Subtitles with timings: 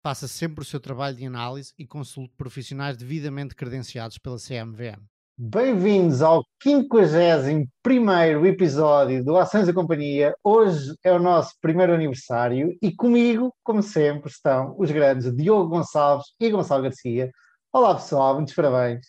[0.00, 5.02] Faça sempre o seu trabalho de análise e consulte profissionais devidamente credenciados pela CMVM.
[5.36, 10.34] Bem-vindos ao 51 episódio do Ações da Companhia.
[10.42, 16.26] Hoje é o nosso primeiro aniversário e comigo, como sempre, estão os grandes Diogo Gonçalves
[16.40, 17.30] e Gonçalo Garcia.
[17.72, 19.04] Olá pessoal, muitos parabéns.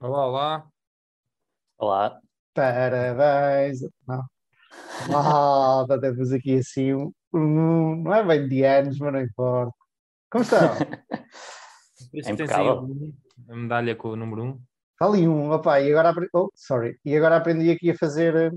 [0.00, 0.66] Olá, olá.
[1.78, 2.20] Olá.
[2.54, 3.80] Parabéns.
[4.06, 4.22] Não.
[5.08, 9.74] Malta, temos aqui assim um, um, não é bem de anos, mas não importa.
[10.30, 10.68] Como estão?
[12.10, 12.88] Por isso É tens aí impecável.
[13.48, 14.46] a medalha com o número 1.
[14.46, 14.62] Um.
[14.92, 18.50] Está ali um, opa, e agora, oh, sorry, e agora aprendi aqui a fazer eh,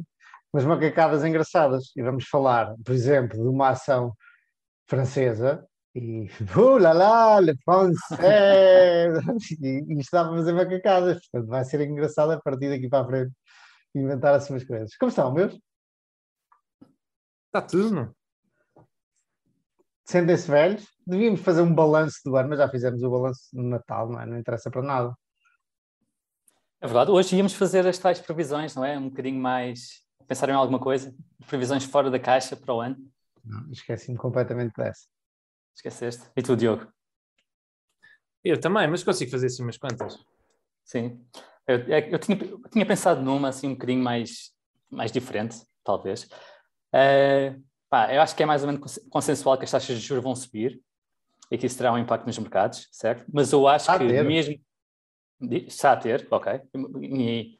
[0.53, 1.91] umas macacadas engraçadas.
[1.95, 4.13] E vamos falar, por exemplo, de uma ação
[4.87, 8.19] francesa e uh, lá lá, le français!
[9.61, 13.07] e, e estava a fazer macacadas, portanto vai ser engraçado a partir daqui para a
[13.07, 13.33] frente
[13.95, 14.95] inventar assim umas coisas.
[14.95, 15.59] Como estão, meus?
[17.47, 18.15] Está tudo,
[20.07, 20.11] não?
[20.11, 20.87] Sentem-se velhos?
[21.05, 24.25] Devíamos fazer um balanço do ano, mas já fizemos o balanço no Natal, não é?
[24.25, 25.15] Não interessa para nada.
[26.79, 28.97] É verdade, hoje íamos fazer as tais previsões, não é?
[28.97, 30.05] Um bocadinho mais.
[30.27, 31.15] Pensar em alguma coisa?
[31.47, 32.97] Previsões fora da caixa para o ano.
[33.43, 35.07] Não, esqueci-me completamente dessa.
[35.75, 36.29] Esqueceste?
[36.35, 36.87] E tu, Diogo?
[38.43, 40.17] Eu também, mas consigo fazer assim umas quantas.
[40.83, 41.25] Sim.
[41.65, 44.51] Eu, é- eu tinha, eu tinha pensado numa assim um bocadinho mais,
[44.89, 46.29] mais diferente, talvez.
[46.93, 47.55] Eh,
[47.89, 50.23] pá, eu acho que é mais ou menos cons- consensual que as taxas de juros
[50.23, 50.81] vão subir
[51.51, 53.25] e que isso terá um impacto nos mercados, certo?
[53.33, 54.59] Mas eu acho Está que mesmo.
[55.39, 56.61] Está a ter, ok.
[57.01, 57.57] E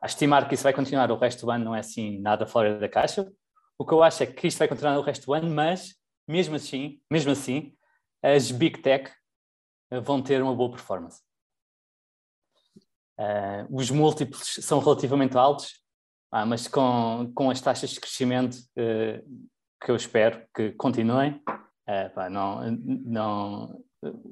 [0.00, 2.78] a estimar que isso vai continuar o resto do ano não é assim nada fora
[2.78, 3.30] da caixa.
[3.76, 5.94] O que eu acho é que isto vai continuar o resto do ano, mas
[6.26, 7.74] mesmo assim, mesmo assim,
[8.22, 9.10] as Big Tech
[9.90, 11.20] eh, vão ter uma boa performance.
[13.18, 15.79] Eh, os múltiplos são relativamente altos,
[16.32, 19.22] ah, mas com, com as taxas de crescimento eh,
[19.82, 21.40] que eu espero que continuem,
[21.88, 23.82] eh, pá, não, não,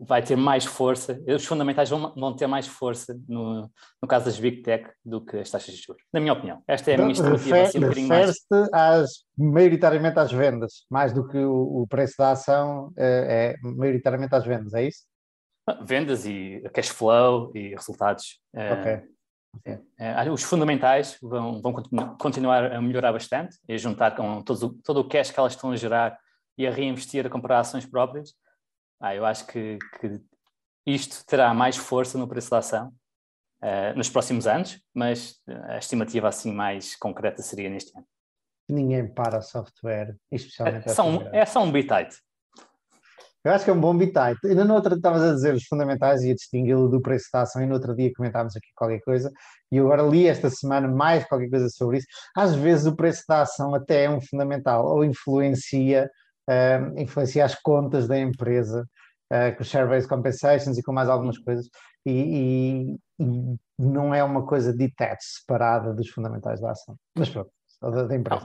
[0.00, 3.70] vai ter mais força, os fundamentais vão, vão ter mais força no,
[4.00, 6.62] no caso das Big Tech do que as taxas de juros, na minha opinião.
[6.66, 8.26] Esta é a minha Então, estimativa assim, um bocadinho mais.
[8.26, 13.68] Refere-se às, maioritariamente às vendas, mais do que o, o preço da ação eh, é
[13.68, 15.02] maioritariamente às vendas, é isso?
[15.84, 18.40] Vendas e cash flow e resultados.
[18.54, 19.02] Ok.
[20.32, 25.00] Os fundamentais vão, vão continu- continuar a melhorar bastante e juntar com todo, o- todo
[25.00, 26.18] o cash que elas estão a gerar
[26.56, 28.34] e a reinvestir a comprar ações próprias.
[29.00, 30.20] Ah, eu acho que, que
[30.86, 32.92] isto terá mais força no preço da ação
[33.62, 38.06] eh, nos próximos anos, mas a estimativa assim mais concreta seria neste ano.
[38.68, 42.18] Ninguém para software, especialmente É só um, é só um bitite.
[43.48, 44.38] Eu acho que é um bom bitite.
[44.44, 47.62] Ainda no outro estavas a dizer os fundamentais e a distingui-lo do preço da ação,
[47.62, 49.32] e no outro dia comentámos aqui qualquer coisa,
[49.72, 52.06] e eu agora li esta semana mais qualquer coisa sobre isso.
[52.36, 56.10] Às vezes o preço da ação até é um fundamental, ou influencia,
[56.46, 58.84] eh, influencia as contas da empresa,
[59.30, 61.66] eh, com share-based compensations e com mais algumas coisas,
[62.04, 66.94] e, e- e não é uma coisa detached, separada dos fundamentais da ação.
[67.16, 67.50] Mas pronto,
[67.80, 68.44] da, da empresa.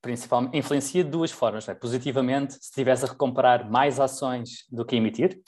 [0.00, 1.66] Principalmente, influencia de duas formas.
[1.66, 1.76] não é?
[1.76, 5.40] Positivamente, se estiveres a comprar mais ações do que a emitir.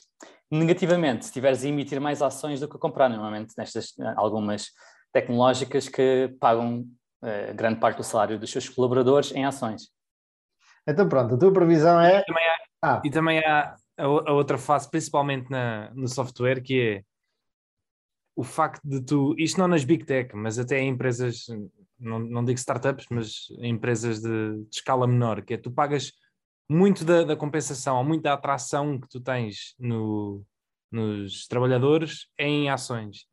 [0.51, 3.09] Negativamente, se estiveres a emitir mais ações do que a comprar.
[3.09, 4.71] Normalmente, nestas algumas
[5.13, 6.85] tecnológicas que pagam
[7.23, 9.91] eh, grande parte do salário dos seus colaboradores em ações.
[10.87, 12.23] Então pronto, a tua previsão é...
[12.25, 12.45] Também
[12.83, 17.03] Ah, E também há a, a outra face, principalmente na, no software, que é
[18.37, 21.45] o facto de tu, isto não nas Big Tech, mas até em empresas,
[21.99, 24.29] não, não digo startups, mas em empresas de,
[24.65, 26.13] de escala menor, que é tu pagas
[26.69, 30.43] muito da, da compensação ou muito da atração que tu tens no,
[30.91, 33.27] nos trabalhadores em ações.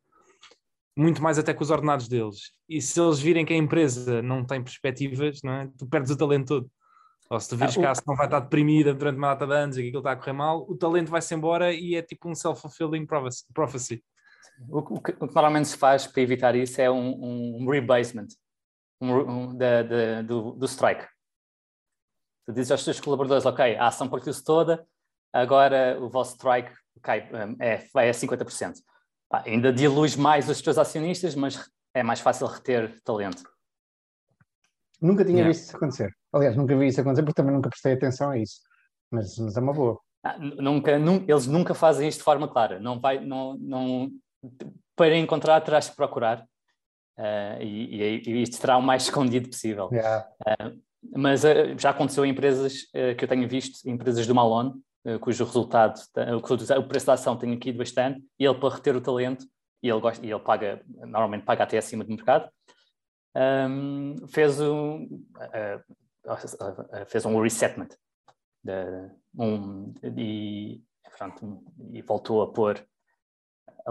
[0.96, 2.52] Muito mais até que os ordenados deles.
[2.68, 5.70] E se eles virem que a empresa não tem perspectivas, não é?
[5.78, 6.70] tu perdes o talento todo.
[7.30, 9.46] Ou se tu vires Ah, o- cá, se não vai estar deprimida durante uma data
[9.46, 12.02] de anos e que aquilo está a correr mal, o talento vai-se embora e é
[12.02, 13.06] tipo um self-fulfilling
[13.54, 14.02] prophecy.
[14.70, 17.68] O, que- o que, o que normalmente se faz para evitar isso é um, um
[17.68, 18.26] rebasement
[19.00, 21.06] um, um, da- da- do, do strike.
[22.46, 24.86] Tu dizes aos teus colaboradores, ok, a ação partiu-se toda,
[25.32, 28.74] agora o vosso strike cai, um, é, vai a 50%.
[29.28, 33.42] Pá, ainda diluz mais os teus acionistas, mas é mais fácil reter talento.
[35.00, 35.48] Nunca tinha Yeah.
[35.52, 36.12] visto isso acontecer.
[36.32, 38.60] Aliás, nunca vi isso acontecer porque também nunca prestei atenção a isso.
[39.10, 40.00] Mas, mas é uma boa.
[40.24, 42.80] Ah, nu- nunca, nun- eles nunca fazem isto de forma clara.
[42.80, 44.10] Não vai, não, não,
[44.96, 46.40] para encontrar terás que procurar
[47.18, 49.88] uh, e, e, e isto será o mais escondido possível.
[49.92, 50.28] Yeah.
[50.40, 50.80] Uh,
[51.16, 52.82] mas uh, já aconteceu em empresas
[53.16, 54.72] que eu tenho visto, empresas do Malone,
[55.20, 55.98] cujo resultado,
[56.76, 59.46] o preço da ação tem aqui bastante, e ele para reter o talento,
[59.80, 62.50] e ele, gosta, e ele paga, normalmente paga até acima do mercado,
[63.34, 65.08] um, fez, um,
[67.06, 67.88] fez um resetment
[68.62, 70.82] de, um, e,
[71.16, 71.62] pronto,
[71.92, 72.84] e voltou a pôr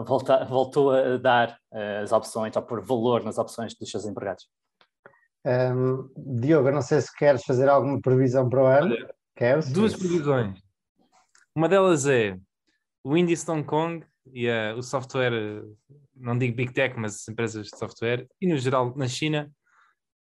[0.03, 4.47] volta, voltou a dar uh, as opções, a pôr valor nas opções dos seus empregados.
[5.45, 6.09] Um,
[6.39, 8.95] Diogo, não sei se queres fazer alguma previsão para o ano.
[9.35, 9.71] Queres?
[9.71, 10.59] Duas previsões.
[11.55, 12.37] Uma delas é
[13.03, 15.63] o índice de Hong Kong e uh, o software,
[16.15, 19.49] não digo Big Tech, mas as empresas de software, e no geral na China,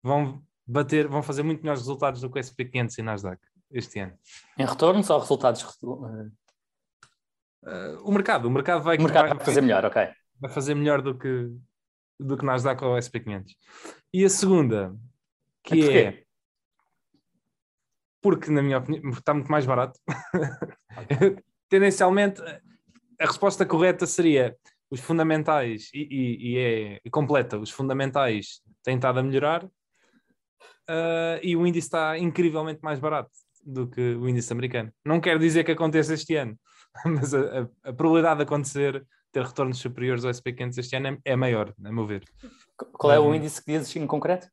[0.01, 3.41] vão bater, vão fazer muito melhores resultados do que o SP500 e Nasdaq
[3.71, 4.13] este ano.
[4.57, 5.65] Em retornos ou resultados?
[7.63, 10.07] Uh, o mercado, o mercado vai, o mercado vai, vai fazer melhor, ok.
[10.39, 11.51] Vai fazer melhor do que
[12.19, 13.51] do que Nasdaq ou SP500.
[14.13, 14.95] E a segunda,
[15.63, 16.23] que é
[18.21, 19.99] porque, na minha opinião, está muito mais barato.
[21.03, 21.37] Okay.
[21.69, 24.55] Tendencialmente, a resposta correta seria
[24.89, 26.57] os fundamentais, e, e, e
[27.05, 32.97] é completa, os fundamentais têm estado a melhorar uh, e o índice está incrivelmente mais
[32.97, 33.29] barato
[33.67, 34.91] do que o índice americano.
[35.05, 36.57] Não quer dizer que aconteça este ano,
[37.05, 41.17] mas a, a, a, probabilidade de acontecer ter retornos superiores ao SP500 este ano é,
[41.25, 42.23] é maior, a meu ver.
[42.93, 44.47] Qual é o índice que dizes em concreto?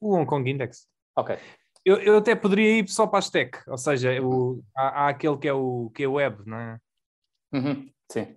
[0.00, 0.88] O Hong Kong Index.
[1.14, 1.38] Ok.
[1.84, 5.36] Eu, eu até poderia ir só para as tech, ou seja, o, há, há, aquele
[5.36, 6.78] que é o que é web, não é?
[7.52, 8.36] Uhum, sim.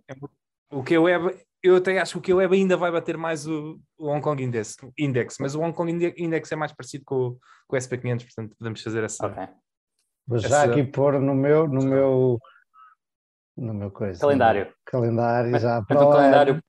[0.71, 3.17] O que é web, eu até acho que o que é web ainda vai bater
[3.17, 7.05] mais o, o Hong Kong Index, Index, mas o Hong Kong Index é mais parecido
[7.05, 7.37] com,
[7.67, 9.27] com o SP500, portanto podemos fazer essa.
[9.27, 9.47] Ok.
[10.27, 10.71] Vou já essa...
[10.71, 12.39] aqui pôr no meu, no meu
[13.57, 14.19] no meu coisa.
[14.19, 14.73] Calendário.
[14.85, 16.63] calendário, Mas, já para o calendário.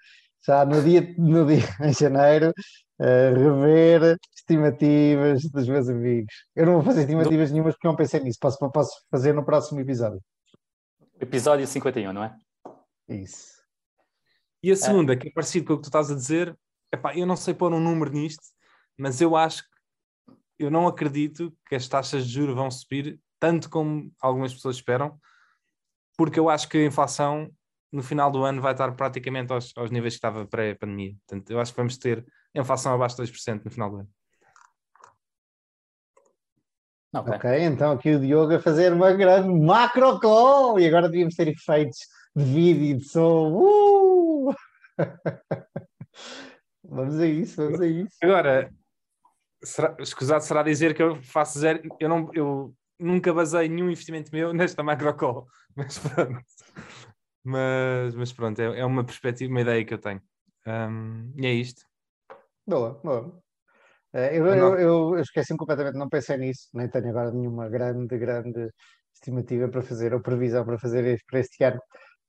[0.44, 2.52] já no dia, no dia em janeiro,
[3.00, 6.32] uh, rever estimativas dos meus amigos.
[6.54, 7.54] Eu não vou fazer estimativas Do...
[7.54, 8.38] nenhumas porque não pensei nisso.
[8.40, 10.20] Posso, posso fazer no próximo episódio.
[11.20, 12.36] Episódio 51, não é?
[13.08, 13.56] Isso.
[14.62, 15.16] E a segunda, é.
[15.16, 16.56] que é parecido com o que tu estás a dizer,
[16.92, 18.42] epá, eu não sei pôr um número nisto,
[18.96, 19.76] mas eu acho que
[20.58, 25.16] eu não acredito que as taxas de juros vão subir tanto como algumas pessoas esperam,
[26.16, 27.48] porque eu acho que a inflação
[27.92, 31.14] no final do ano vai estar praticamente aos, aos níveis que estava pré-pandemia.
[31.24, 34.08] Portanto, eu acho que vamos ter inflação abaixo de 2% no final do ano.
[37.14, 37.34] Okay.
[37.34, 41.46] ok, então aqui o Diogo a fazer uma grande macro call e agora devíamos ter
[41.46, 41.98] efeitos
[42.34, 43.52] de vídeo e de som.
[43.52, 44.54] Uh!
[46.82, 48.16] vamos a isso, vamos a isso.
[48.20, 48.68] Agora,
[49.62, 54.30] será, escusado será dizer que eu faço zero, eu, não, eu nunca basei nenhum investimento
[54.32, 56.40] meu nesta macro call, mas pronto.
[57.44, 60.20] Mas, mas pronto, é, é uma perspectiva, uma ideia que eu tenho.
[60.66, 61.82] Um, e é isto.
[62.66, 63.40] Boa, boa.
[64.12, 68.70] Eh, eu, eu, eu, esqueci-me completamente, não pensei nisso, nem tenho agora nenhuma grande, grande
[69.14, 71.80] estimativa para fazer ou previsão para fazer para este ano.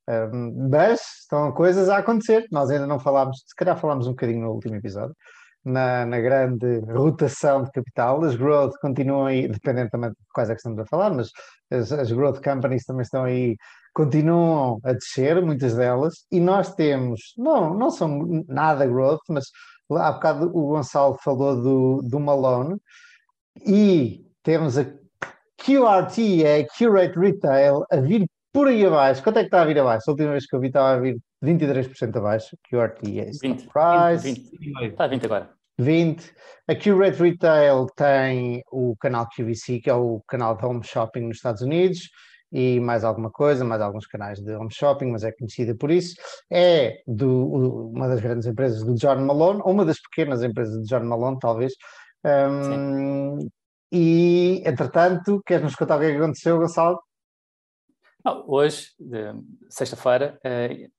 [0.09, 2.45] Um, mas estão coisas a acontecer.
[2.51, 5.15] Nós ainda não falámos, se calhar falámos um bocadinho no último episódio,
[5.63, 8.23] na, na, grande rotação de capital.
[8.23, 11.29] As growth continuam aí, dependendo também de quais é que estamos a falar, mas
[11.71, 13.55] as, as growth companies também estão aí,
[13.93, 19.45] continuam a descer, muitas delas, e nós temos, não, não são nada growth, mas
[19.91, 22.77] há bocado o Gonçalo falou do, do Malone,
[23.65, 24.85] e temos a
[25.57, 29.23] QRT, é Curate Retail, a vir por aí abaixo.
[29.23, 30.09] Quanto é que está a vir abaixo?
[30.09, 32.57] A última vez que eu vi estava a vir 23% abaixo.
[32.69, 34.23] QRT é 20, price.
[34.23, 34.91] 20, 20.
[34.91, 35.57] Está a 20 agora.
[35.79, 36.33] 20.
[36.67, 41.37] A Curate Retail tem o canal QVC, que é o canal de home shopping nos
[41.37, 42.09] Estados Unidos,
[42.51, 46.15] e mais alguma coisa, mais alguns canais de home shopping, mas é conhecida por isso.
[46.51, 50.85] É do, uma das grandes empresas do John Malone, ou uma das pequenas empresas do
[50.85, 51.73] John Malone, talvez.
[52.25, 53.37] Um,
[53.91, 56.99] e, entretanto, queres-nos contar o que é aconteceu, Gonçalo?
[58.45, 58.89] Hoje,
[59.69, 60.89] sexta-feira, eh,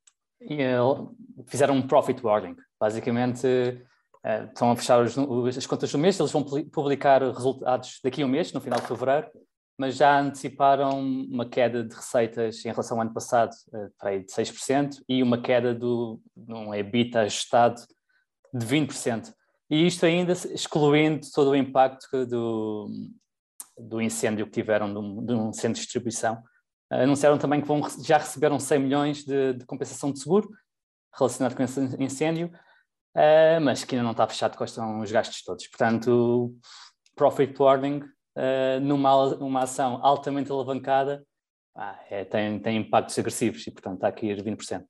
[1.46, 2.56] fizeram um profit warning.
[2.78, 8.26] Basicamente, uh, estão a fechar as contas do mês, eles vão publicar resultados daqui a
[8.26, 9.28] um mês, no final de fevereiro,
[9.76, 15.02] mas já anteciparam uma queda de receitas em relação ao ano passado uh, de 6%
[15.08, 17.80] e uma queda do um EBITDA ajustado
[18.52, 19.32] de 20%.
[19.70, 22.90] E isto ainda excluindo todo o impacto do,
[23.76, 26.42] do incêndio que tiveram de um centro de distribuição.
[26.90, 30.48] Anunciaram também que vão, já receberam 100 milhões de, de compensação de seguro
[31.18, 32.50] relacionado com esse incêndio,
[33.16, 35.66] uh, mas que ainda não está fechado quais são os gastos todos.
[35.68, 36.54] Portanto,
[37.14, 41.24] profit warning uh, numa, numa ação altamente alavancada
[41.76, 44.84] ah, é, tem, tem impactos agressivos e, portanto, está aqui os 20%.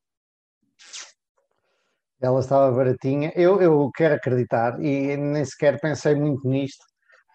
[2.20, 3.30] Ela estava baratinha.
[3.36, 6.84] Eu, eu quero acreditar e nem sequer pensei muito nisto,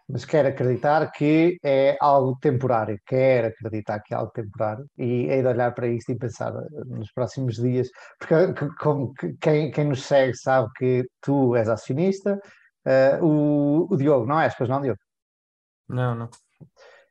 [0.07, 2.99] mas quero acreditar que é algo temporário.
[3.05, 6.83] Quero acreditar que é algo temporário e hei de olhar para isto e pensar eh,
[6.85, 8.35] nos próximos dias, porque
[8.79, 12.39] como quem, quem nos segue sabe que tu és acionista,
[12.85, 14.99] uh, o, o Diogo não és, pois não, Diogo?
[15.89, 16.25] Não, não.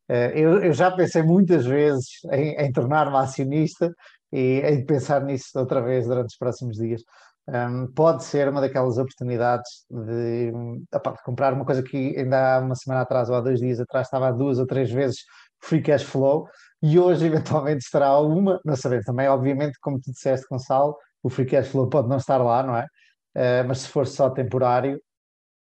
[0.08, 3.90] Uh, eu, eu, já pensei muitas vezes em, em tornar-me acionista
[4.30, 7.02] e de pensar nisso outra vez durante os próximos dias
[7.48, 10.52] um, pode ser uma daquelas oportunidades de,
[10.94, 13.80] opa, de, comprar uma coisa que ainda há uma semana atrás ou há dois dias
[13.80, 15.24] atrás estava duas ou três vezes
[15.60, 16.48] free cash flow
[16.82, 21.46] e hoje eventualmente estará uma, não sabemos também, obviamente, como tu disseste, Gonçalo, o free
[21.46, 22.84] cash flow pode não estar lá, não é?
[23.34, 25.00] Uh, mas se for só temporário.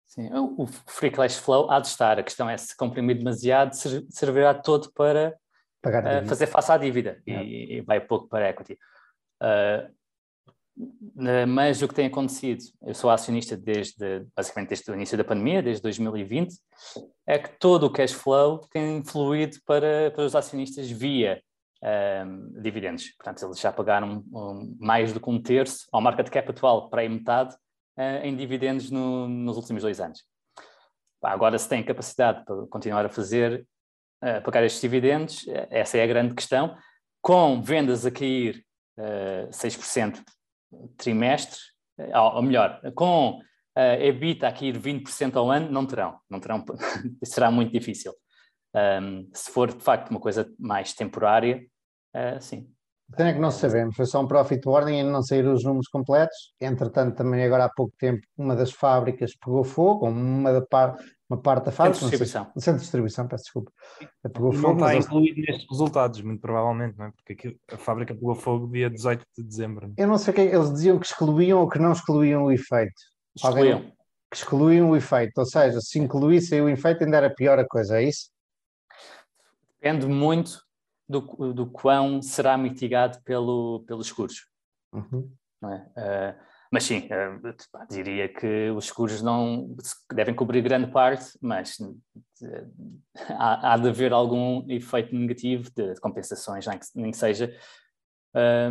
[0.06, 2.20] Sim, o free cash flow há de estar.
[2.20, 3.74] A questão é se comprimir demasiado,
[4.10, 5.36] servirá todo para
[5.86, 7.44] uh, fazer face à dívida é.
[7.44, 8.78] e, e, vai pouco para a equity.
[9.42, 9.92] Uh,
[11.48, 15.64] mas o que tem acontecido, eu sou acionista desde, basicamente desde o início da pandemia,
[15.64, 16.54] desde 2020,
[17.26, 21.42] é que todo o cash flow tem fluído para, para os acionistas via
[21.84, 23.10] um, dividendos.
[23.18, 27.02] Portanto, eles já pagaram um, mais do que um terço ao market cap atual, para
[27.02, 27.56] aí metade,
[27.98, 30.24] uh, em dividendos no, nos últimos dois anos.
[31.24, 33.66] Agora, se tem capacidade para continuar a fazer,
[34.24, 36.78] uh, pagar estes dividendos, essa é a grande questão.
[37.22, 38.64] Com vendas a cair
[38.98, 40.24] uh, 6%
[40.98, 41.60] trimestre,
[41.98, 43.40] eh, ou melhor, com
[43.78, 46.64] uh, EBITDA a cair 20% ao ano, não terão, não terão,
[47.24, 48.14] será muito difícil.
[48.76, 51.66] Um, se for de facto uma coisa mais temporária,
[52.16, 52.70] uh, sim.
[53.10, 55.88] Então é que não sabemos, foi só um profit warning e não saíram os números
[55.88, 56.54] completos.
[56.60, 61.42] Entretanto, também agora há pouco tempo, uma das fábricas pegou fogo, uma da parte, uma
[61.42, 62.00] parte da fábrica.
[62.00, 62.44] Centro de distribuição.
[62.46, 63.72] Sei, centro de distribuição, peço desculpa.
[64.24, 67.12] Pegou não fogo, está incluído nestes resultados, muito provavelmente, não é?
[67.12, 69.94] Porque aqui, a fábrica pegou fogo dia 18 de dezembro.
[69.98, 72.94] Eu não sei o que eles diziam que excluíam ou que não excluíam o efeito.
[73.36, 73.78] Excluíam.
[73.78, 73.98] Alguém,
[74.30, 78.00] que excluíam o efeito, ou seja, se incluíssem o efeito ainda era pior a coisa,
[78.00, 78.30] é isso?
[79.80, 80.60] Depende muito
[81.08, 84.48] do, do quão será mitigado pelo, pelos seguros.
[84.94, 85.32] Uhum.
[85.64, 86.36] É?
[86.36, 89.76] Uh, mas sim, uh, diria que os seguros não
[90.14, 91.98] devem cobrir grande parte, mas uh,
[93.30, 97.56] há, há, de haver algum efeito negativo de, compensações, nem que, seja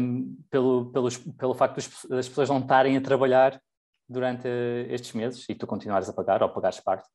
[0.01, 1.77] um, pelo, pelos, pelo facto
[2.09, 3.61] das pessoas não estarem a trabalhar
[4.09, 4.47] durante
[4.89, 7.09] estes meses e tu continuares a pagar ou pagares parte.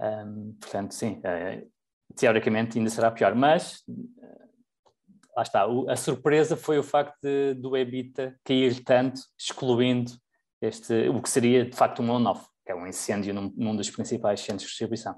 [0.00, 1.20] Um, portanto, sim,
[2.16, 3.84] teoricamente ainda será pior, mas
[5.36, 10.12] lá está, a surpresa foi o facto de, do EBITDA cair tanto, excluindo
[10.60, 13.90] este, o que seria de facto um on-off, que é um incêndio num, num, dos
[13.90, 15.14] principais centros de distribuição.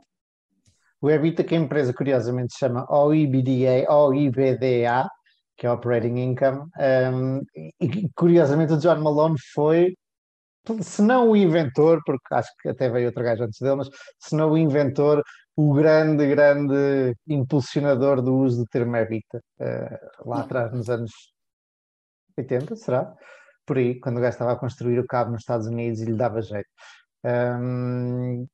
[1.01, 5.09] O EBITDA que a empresa curiosamente chama OIBDA, OIBDA,
[5.57, 6.71] que é Operating Income,
[7.13, 7.41] um,
[7.81, 9.97] e curiosamente o John Malone foi,
[10.83, 13.89] se não o inventor, porque acho que até veio outro gajo antes dele, mas
[14.19, 15.23] se não o inventor,
[15.57, 21.13] o grande, grande impulsionador do uso do termo Evita, uh, lá atrás, nos anos
[22.39, 23.15] 80, será?
[23.67, 26.17] Por aí, quando o gajo estava a construir o cabo nos Estados Unidos e lhe
[26.17, 26.69] dava jeito.
[27.25, 28.47] Um...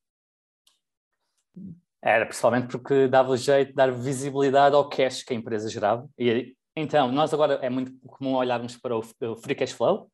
[2.03, 6.09] Era principalmente porque dava jeito de dar visibilidade ao cash que a empresa gerava.
[6.19, 10.11] E, então, nós agora é muito comum olharmos para o free cash flow,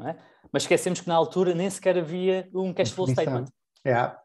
[0.00, 0.16] é?
[0.52, 3.46] mas esquecemos que na altura nem sequer havia um cash flow statement.
[3.86, 4.18] Yeah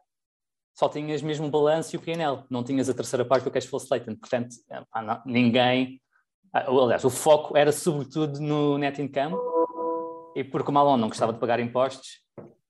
[0.80, 3.66] só tinhas mesmo o balanço e o PNL, não tinhas a terceira parte do cash
[3.66, 4.16] flow statement.
[4.16, 4.56] Portanto,
[5.04, 6.00] não, ninguém.
[6.52, 9.36] Ah, aliás, o foco era sobretudo no net income,
[10.34, 12.20] e porque o Malon não gostava de pagar impostos,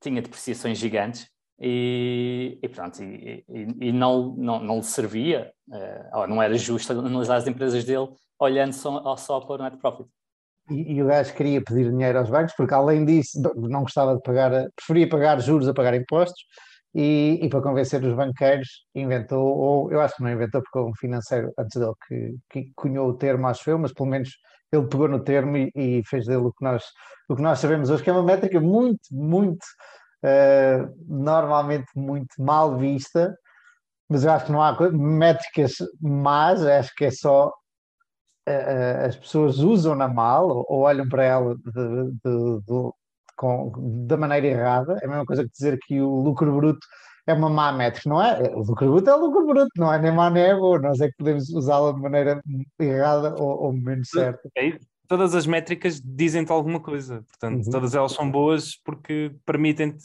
[0.00, 1.28] tinha depreciações gigantes
[1.58, 6.92] e, e pronto, e, e, e, não, não, não lhe servia, uh, não era justo
[6.92, 8.08] analisar as empresas dele
[8.40, 10.10] olhando só, só para o net profit.
[10.70, 14.22] E, e, o gajo queria pedir dinheiro aos bancos, porque além disso não gostava de
[14.22, 16.40] pagar, preferia pagar juros a pagar impostos,
[16.94, 20.94] e, e, para convencer os banqueiros inventou, ou eu acho que não inventou porque um
[20.94, 24.30] financeiro antes dele que, que cunhou o termo, acho eu, mas pelo menos
[24.72, 26.84] ele pegou no termo e, e fez dele o que, nós,
[27.28, 29.64] o que nós sabemos hoje, que é uma métrica muito, muito,
[30.24, 33.34] uh, normalmente muito mal vista,
[34.08, 37.52] mas eu acho que não há métricas más, acho que é só
[39.06, 42.90] as pessoas usam-na mal ou, olham para ela de, de, de,
[43.36, 43.72] com,
[44.06, 46.86] da maneira errada, é a mesma coisa que dizer que o lucro bruto
[47.26, 48.40] é uma má métrica, não é?
[48.54, 51.00] O lucro bruto é o lucro bruto, não é nem má nem é boa, nós
[51.00, 52.42] é que podemos usá-la de maneira
[52.78, 54.48] errada ou, ou menos certa.
[54.56, 54.78] É
[55.10, 57.70] todas as métricas dizem-te alguma coisa, portanto, uhum.
[57.72, 60.04] todas elas são boas porque permitem-te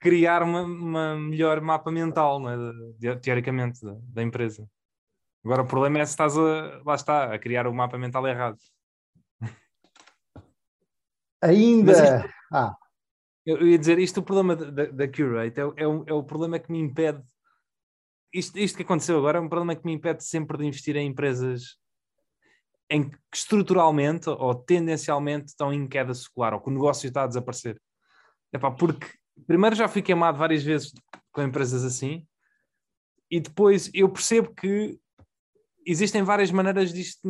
[0.00, 3.14] criar uma, uma, melhor mapa mental, é?
[3.16, 4.68] teoricamente, da, da, empresa.
[5.44, 8.58] Agora o problema é se estás a, lá está, a criar o mapa mental errado.
[11.42, 11.92] Ainda.
[11.92, 12.74] Mas Ah,
[13.44, 16.72] Eu, ia dizer, isto o problema da, Curate é, o- é, é o problema que
[16.72, 17.22] me impede.
[18.32, 21.06] Isto, isto que aconteceu agora é um problema que me impede sempre de investir em
[21.06, 21.76] empresas
[22.90, 27.26] em que estruturalmente ou tendencialmente estão em queda secular ou que o negócio está a
[27.26, 27.80] desaparecer.
[28.52, 29.06] Epá, porque
[29.46, 30.92] primeiro já fui queimado várias vezes
[31.32, 32.26] com empresas assim
[33.30, 34.98] e depois eu percebo que
[35.86, 37.28] existem várias maneiras disto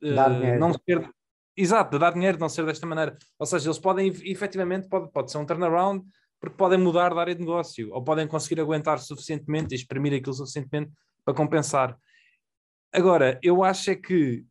[0.00, 0.58] dinheiro.
[0.58, 1.10] não ser
[1.56, 3.16] exato, de dar dinheiro, de não ser desta maneira.
[3.38, 6.04] Ou seja, eles podem efetivamente pode, pode ser um turnaround
[6.40, 10.34] porque podem mudar de área de negócio ou podem conseguir aguentar suficientemente e exprimir aquilo
[10.34, 10.92] suficientemente
[11.24, 11.96] para compensar.
[12.92, 14.44] Agora, eu acho é que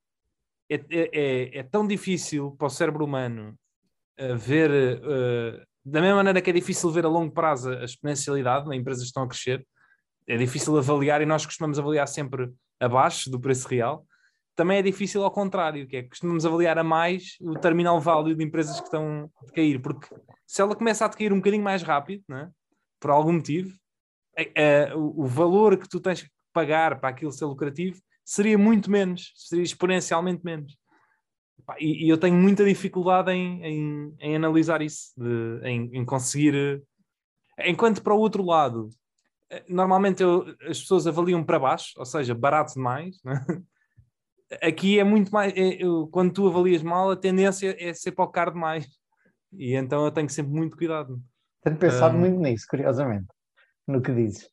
[0.70, 3.58] é, é- é- é tão difícil para o cérebro humano
[4.20, 8.68] uh, ver, uh, da mesma maneira que é difícil ver a longo prazo a exponencialidade
[8.74, 9.66] em empresas que estão a crescer,
[10.28, 14.06] é difícil avaliar e nós costumamos avaliar sempre abaixo do preço real.
[14.56, 18.34] Também é difícil ao contrário, que é que costumamos avaliar a mais o terminal value
[18.36, 20.08] de empresas que estão a cair, porque
[20.48, 22.50] se ela começa a decair um bocadinho mais rápido, né,
[23.00, 23.76] por algum motivo,
[24.38, 28.90] é- é, o, valor que tu tens que pagar para aquilo ser lucrativo seria muito
[28.90, 30.78] menos, seria exponencialmente menos.
[31.80, 36.82] E, e eu tenho muita dificuldade em, em, em analisar isso, de- em, em conseguir.
[37.60, 38.90] Enquanto para o outro lado,
[39.70, 43.18] normalmente eu- as pessoas avaliam para baixo, ou seja, barato demais.
[43.24, 43.34] né?
[44.62, 45.54] Aqui é muito mais.
[45.56, 48.88] é- eu- quando tu avalias mal, a tendência é ser para o caro demais.
[49.54, 51.20] E então eu tenho sempre muito cuidado.
[51.64, 53.28] tenho pensado Um, muito nisso, curiosamente,
[53.88, 54.50] no que dizes.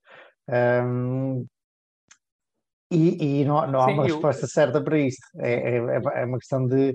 [0.49, 1.47] Um,
[2.91, 5.27] e e não, não há Sim, uma eu- resposta certa para isto.
[5.39, 6.95] É, é, é uma questão de.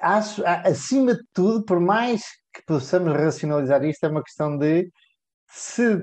[0.00, 2.22] Acho, acima de tudo, por mais
[2.54, 4.90] que possamos racionalizar isto, é uma questão de
[5.48, 6.02] se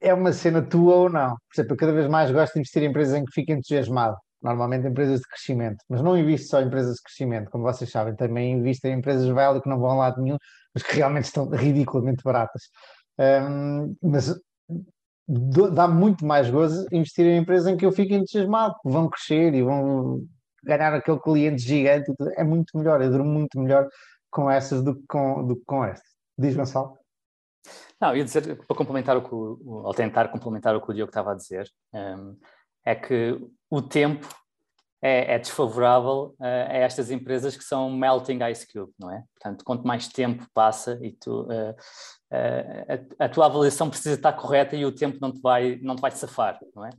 [0.00, 1.30] é uma cena tua ou não.
[1.30, 4.16] Por exemplo, eu cada vez mais gosto de investir em empresas em que fico entusiasmado.
[4.42, 8.14] Normalmente empresas de crescimento, mas não invisto só em empresas de crescimento, como vocês sabem,
[8.14, 10.36] também invisto em empresas value que não vão a lado nenhum,
[10.74, 12.62] mas que realmente estão ridiculamente baratas.
[13.18, 14.38] Um, mas
[15.72, 19.62] dá muito mais gozo investir em empresas em que eu fico entusiasmado, vão crescer e
[19.62, 20.22] vão
[20.62, 22.12] ganhar aquele cliente gigante.
[22.36, 23.88] É muito melhor, eu durmo muito melhor
[24.30, 26.08] com essas do que com, do que com estas.
[26.38, 26.96] Diz Gonçalo?
[28.00, 30.94] Não, ia dizer, para complementar o que, o- o- ou tentar complementar o que o
[30.94, 32.36] Diogo estava a dizer, hum,
[32.84, 33.38] é que
[33.70, 34.28] o tempo
[35.02, 39.22] é, é desfavorável a estas empresas que são melting ice cube, não é?
[39.34, 41.76] Portanto, quanto mais tempo passa e tu, eh,
[42.32, 45.94] eh, a, a tua avaliação precisa estar correta e o tempo não te vai, não
[45.96, 46.90] te vai safar, não é?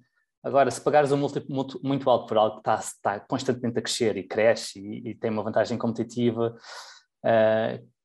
[0.43, 3.81] Agora, se pagares um múltiplo muito, muito alto por algo que está, está constantemente a
[3.81, 6.55] crescer e cresce e, e tem uma vantagem competitiva,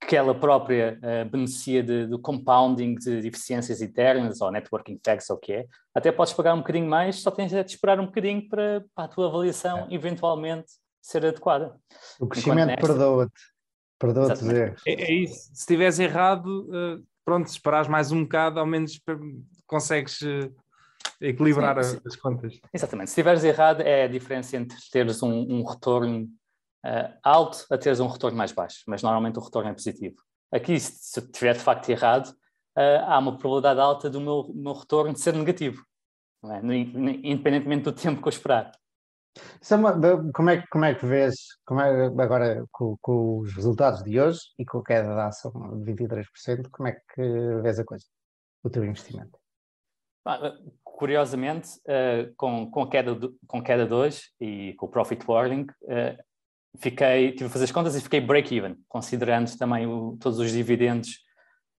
[0.09, 5.37] que ela própria eh, beneficia de- do compounding de eficiências internas ou networking effects ou
[5.37, 8.07] o que é, até podes pagar um bocadinho mais, só tens é de esperar um
[8.07, 11.77] bocadinho para, para a tua avaliação eventualmente ser adequada.
[12.19, 13.33] O crescimento perdoa-te.
[13.99, 14.45] Perdoa-te.
[14.87, 15.47] É, é isso.
[15.55, 19.01] Se estiveres errado, eh, pronto, se esperares mais um bocado, ao menos
[19.67, 20.51] consegues eh,
[21.21, 22.59] equilibrar Sim, a- as contas.
[22.75, 23.09] Exatamente.
[23.09, 26.29] Se estiveres errado, é a diferença entre teres um, um retorno
[26.85, 30.17] eh, alto a teres um retorno mais baixo, mas normalmente o retorno é positivo.
[30.53, 32.35] Aqui, se, eu estiver de facto errado,
[32.77, 35.85] eh, há uma probabilidade alta do meu, meu retorno ser negativo,
[36.45, 36.59] é?
[36.59, 38.73] Independentemente do tempo que eu esperar.
[40.35, 44.21] Como, é, que- como é que vês, como é, agora com, com os resultados de
[44.21, 47.23] hoje e com a queda da ação de 23%, como é que
[47.63, 48.05] vês a coisa,
[48.63, 49.39] o teu investimento?
[50.25, 54.87] Ah, Curiosamente, eh, com, com, a queda do, com a queda de hoje e com
[54.87, 56.17] o profit warning, eh,
[56.79, 61.19] fiquei, tive a fazer as contas e fiquei break-even, considerando também o- todos os dividendos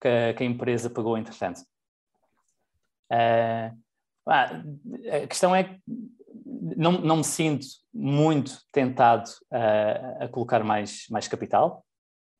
[0.01, 1.61] que, que a empresa pagou entretanto.
[4.25, 4.61] Ah,
[5.23, 5.81] a questão é que
[6.77, 11.85] não, não me sinto muito tentado a, a colocar mais, mais capital.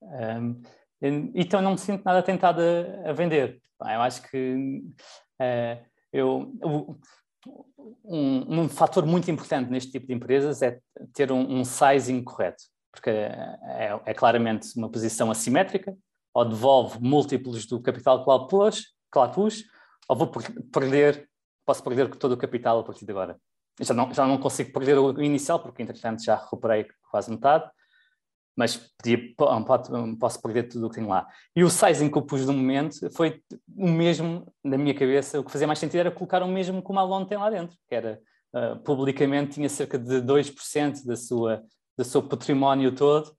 [0.02, 0.62] Um,
[1.36, 3.62] então não me sinto nada tentado a, a vender.
[3.82, 4.82] Eu acho que
[5.39, 6.54] eh, eu,
[8.03, 10.79] um, um fator muito importante neste tipo de empresas é
[11.13, 15.95] ter um, um sizing correto, porque é, é claramente uma posição assimétrica,
[16.34, 19.63] ou devolve múltiplos do capital que lá pus, que lá pus
[20.08, 21.29] ou vou per- perder,
[21.65, 23.39] posso perder todo o capital a partir de agora.
[23.79, 27.69] Já não, já não consigo perder o inicial, porque entretanto já recuperei quase metade,
[28.56, 29.18] mas podia,
[30.20, 31.28] posso perder tudo o que tenho lá.
[31.56, 33.42] E o sizing que eu pus no momento foi
[33.76, 36.92] o mesmo, na minha cabeça, o que fazia mais sentido era colocar o mesmo que
[36.92, 38.22] o Malone tem lá dentro, que era,
[38.54, 41.63] uh, publicamente, tinha cerca de 2% da sua,
[41.98, 43.32] do seu património todo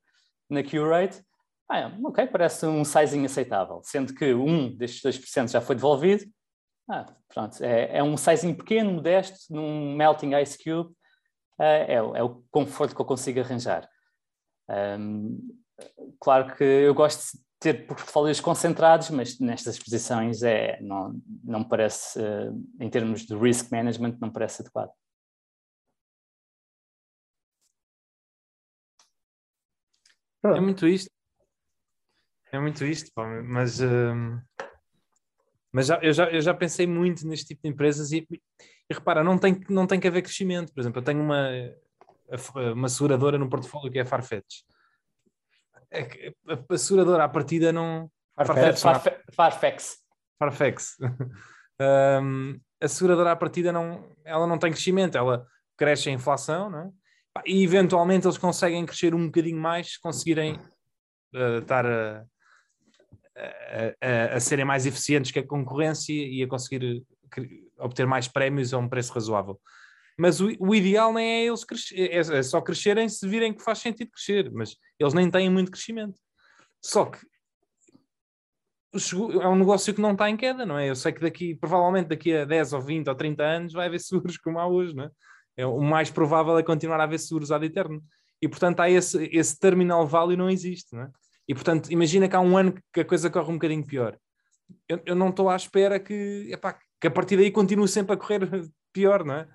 [0.50, 1.22] na Curate.
[1.68, 6.24] Ah, é, ok, parece um sizing aceitável, sendo que um destes 2% já foi devolvido.
[6.90, 10.92] Ah, pronto, é, é um sizing pequeno, modesto, num melting ice cube,
[11.58, 13.88] ah, é, é o conforto que eu consigo arranjar.
[14.68, 15.38] Um,
[16.20, 21.68] claro que eu gosto de ter portfólios concentrados, mas nestas posições é, não, não me
[21.68, 24.90] parece, uh, em termos de risk management, não parece adequado.
[30.42, 31.10] É muito isto.
[32.52, 34.40] É muito isto, pá, mas, uh,
[35.72, 39.24] mas já, eu, já, eu já pensei muito neste tipo de empresas e, e repara,
[39.24, 40.72] não tem, não tem que haver crescimento.
[40.72, 41.48] Por exemplo, eu tenho uma,
[42.74, 44.62] uma seguradora no portfólio que é Farfetch.
[45.90, 48.10] É a, a seguradora à partida não.
[48.36, 48.80] Farfetch.
[49.32, 49.84] Farfetch.
[50.38, 50.82] Farfetch.
[52.22, 56.80] um, a seguradora à partida não, ela não tem crescimento, ela cresce a inflação, não
[56.80, 56.90] é?
[57.46, 60.54] E eventualmente eles conseguem crescer um bocadinho mais se conseguirem
[61.34, 62.24] uh, estar a,
[64.00, 67.04] a, a, serem mais eficientes que a concorrência e a conseguir
[67.78, 69.60] obter mais prémios a um preço razoável.
[70.16, 73.62] Mas o, o ideal nem é eles crescer, é, é só crescerem se virem que
[73.62, 76.18] faz sentido crescer, mas eles nem têm muito crescimento.
[76.80, 77.18] Só que
[79.42, 80.88] é um negócio que não está em queda, não é?
[80.88, 83.98] Eu sei que daqui, provavelmente daqui a 10 ou 20 ou 30 anos vai haver
[84.00, 85.10] seguros como há hoje, não é?
[85.56, 88.02] é o mais provável é continuar a haver seguros ad eterno.
[88.40, 91.10] E portanto há esse, esse terminal value não existe, não é?
[91.48, 94.16] E portanto, imagina que há um ano que a coisa corre um bocadinho pior.
[94.88, 98.16] Eu, eu não estou à espera que, epá, que a partir daí continue sempre a
[98.16, 98.48] correr
[98.92, 99.48] pior, não é?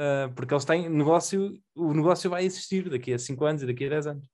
[0.00, 3.84] Uh, porque eles têm negócio, o negócio vai existir daqui a 5 anos e daqui
[3.84, 4.24] a 10 anos.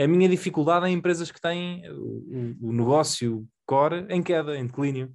[0.00, 4.66] A minha dificuldade é em empresas que têm o, o negócio core em queda, em
[4.66, 5.14] declínio.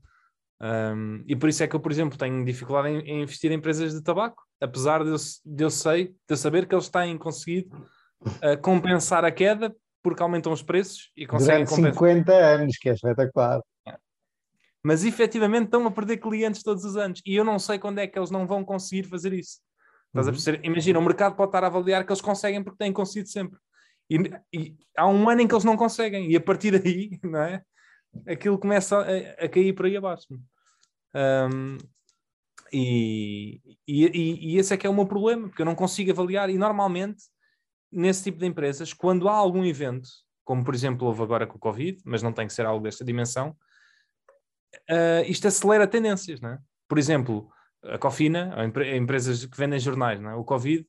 [0.61, 3.55] Um, e por isso é que eu, por exemplo, tenho dificuldade em, em investir em
[3.55, 7.17] empresas de tabaco, apesar de eu, de eu, sei, de eu saber que eles têm
[7.17, 7.75] conseguido
[8.21, 11.93] uh, compensar a queda porque aumentam os preços e conseguem Durante compensar.
[11.93, 13.61] 50 anos, que é espetacular.
[14.83, 18.07] Mas efetivamente estão a perder clientes todos os anos e eu não sei quando é
[18.07, 19.59] que eles não vão conseguir fazer isso.
[20.07, 20.29] Estás uhum.
[20.29, 20.65] a perceber?
[20.65, 23.59] Imagina, o mercado pode estar a avaliar que eles conseguem porque têm conseguido sempre.
[24.09, 24.17] E,
[24.53, 27.61] e, há um ano em que eles não conseguem, e a partir daí, não é?
[28.27, 30.27] Aquilo começa a, a cair por aí abaixo.
[31.13, 31.77] Um,
[32.71, 36.49] e, e, e, esse é que é o meu problema, porque eu não consigo avaliar,
[36.49, 37.23] e normalmente
[37.91, 40.09] nesse tipo de empresas, quando há algum evento,
[40.43, 43.05] como por exemplo houve agora com o Covid, mas não tem que ser algo desta
[43.05, 43.55] dimensão,
[44.89, 46.59] uh, isto acelera tendências, não é?
[46.87, 47.49] Por exemplo,
[47.89, 50.33] a Cofina, a empresas que vendem jornais, é?
[50.35, 50.87] o Covid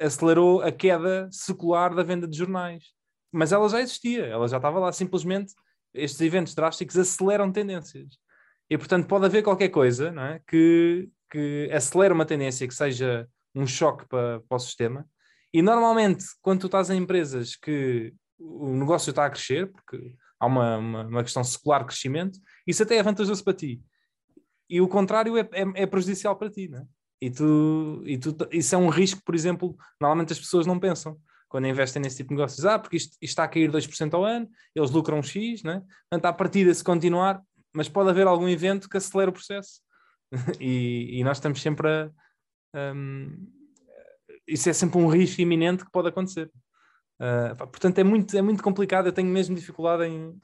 [0.00, 2.84] acelerou a queda secular da venda de jornais.
[3.32, 4.92] Mas ela já existia, ela já estava lá.
[4.92, 5.52] Simplesmente
[5.92, 8.18] estes eventos drásticos aceleram tendências.
[8.68, 10.40] E portanto pode haver qualquer coisa é?
[10.46, 15.06] que, que acelere uma tendência que seja um choque para, para o sistema
[15.54, 20.46] e normalmente, quando tu estás em empresas que o negócio está a crescer, porque há
[20.46, 23.80] uma, uma, uma questão secular de crescimento, isso até é vantajoso para ti.
[24.68, 26.86] E o contrário é, é, é prejudicial para ti, né?
[27.20, 31.18] E tu, e tu, isso é um risco, por exemplo, normalmente as pessoas não pensam
[31.48, 32.66] quando investem nesse tipo de negócios.
[32.66, 35.82] Ah, porque isto, isto está a cair 2% ao ano, eles lucram X, né?
[36.10, 37.40] Portanto, à partida, se continuar,
[37.72, 39.80] mas pode haver algum evento que acelere o processo.
[40.60, 42.10] e, e, nós estamos sempre a.
[42.74, 43.48] Um,
[44.46, 46.50] isso é sempre um risco iminente que pode acontecer.
[47.20, 49.06] Uh, portanto, é muito, é muito complicado.
[49.06, 50.36] Eu tenho mesmo dificuldade em,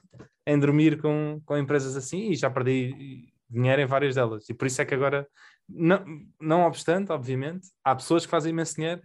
[0.47, 4.49] em dormir com, com empresas assim e já perdi dinheiro em várias delas.
[4.49, 5.27] E por isso é que agora,
[5.67, 6.03] não,
[6.39, 9.01] não obstante, obviamente, há pessoas que fazem imenso dinheiro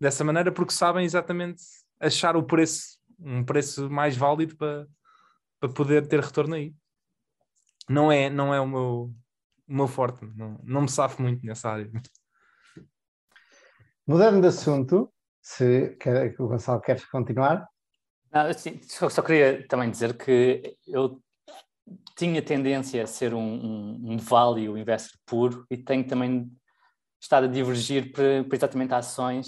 [0.00, 1.62] dessa maneira porque sabem exatamente
[2.00, 4.86] achar o preço, um preço mais válido para,
[5.60, 6.74] para poder ter retorno aí.
[7.88, 9.12] Não é, não é o meu,
[9.66, 11.90] o meu forte, não, não me safo muito nessa área.
[14.06, 17.68] Mudando de assunto, se quer, o Gonçalo queres continuar?
[18.32, 21.20] Não, assim, só, só, queria também dizer que eu
[22.16, 26.50] tinha tendência a ser um, um, um value investor puro e tenho também
[27.20, 29.46] estado a divergir para, para exatamente ações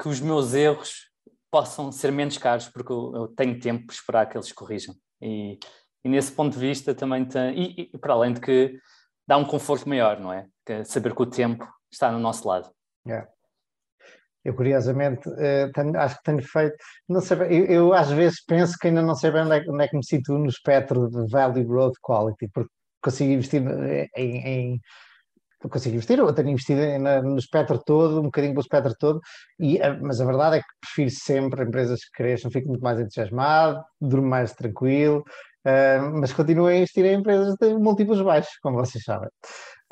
[0.00, 1.10] que os meus erros
[1.50, 4.94] possam ser menos caros, porque eu, eu tenho tempo para esperar que eles corrijam.
[5.20, 5.58] E,
[6.04, 8.78] e nesse ponto de vista também tem, e, e, para além de que
[9.26, 10.46] dá um conforto maior, não é?
[10.64, 12.70] Que saber que o tempo está no nosso lado.
[13.06, 13.28] Yeah.
[14.44, 16.76] Eu, curiosamente, uh, tenho, acho que tenho feito.
[17.08, 19.84] Não sei, eu, eu, às vezes penso que ainda não sei bem onde é, onde
[19.84, 22.70] é, que me situo no espectro de value, growth, quality, porque
[23.02, 23.62] consigo investir
[24.16, 24.36] em.
[24.46, 24.80] em
[25.68, 26.80] consigo investir, eu tenho investido
[27.22, 29.20] no espectro todo, um bocadinho pelo espectro todo,
[29.58, 32.98] e, eh, mas a verdade é que prefiro sempre empresas que cresçam, fico muito mais
[32.98, 35.22] entusiasmado, durmo mais tranquilo,
[35.66, 39.28] uh, mas continuo a investir em empresas de múltiplos baixos, como vocês sabem.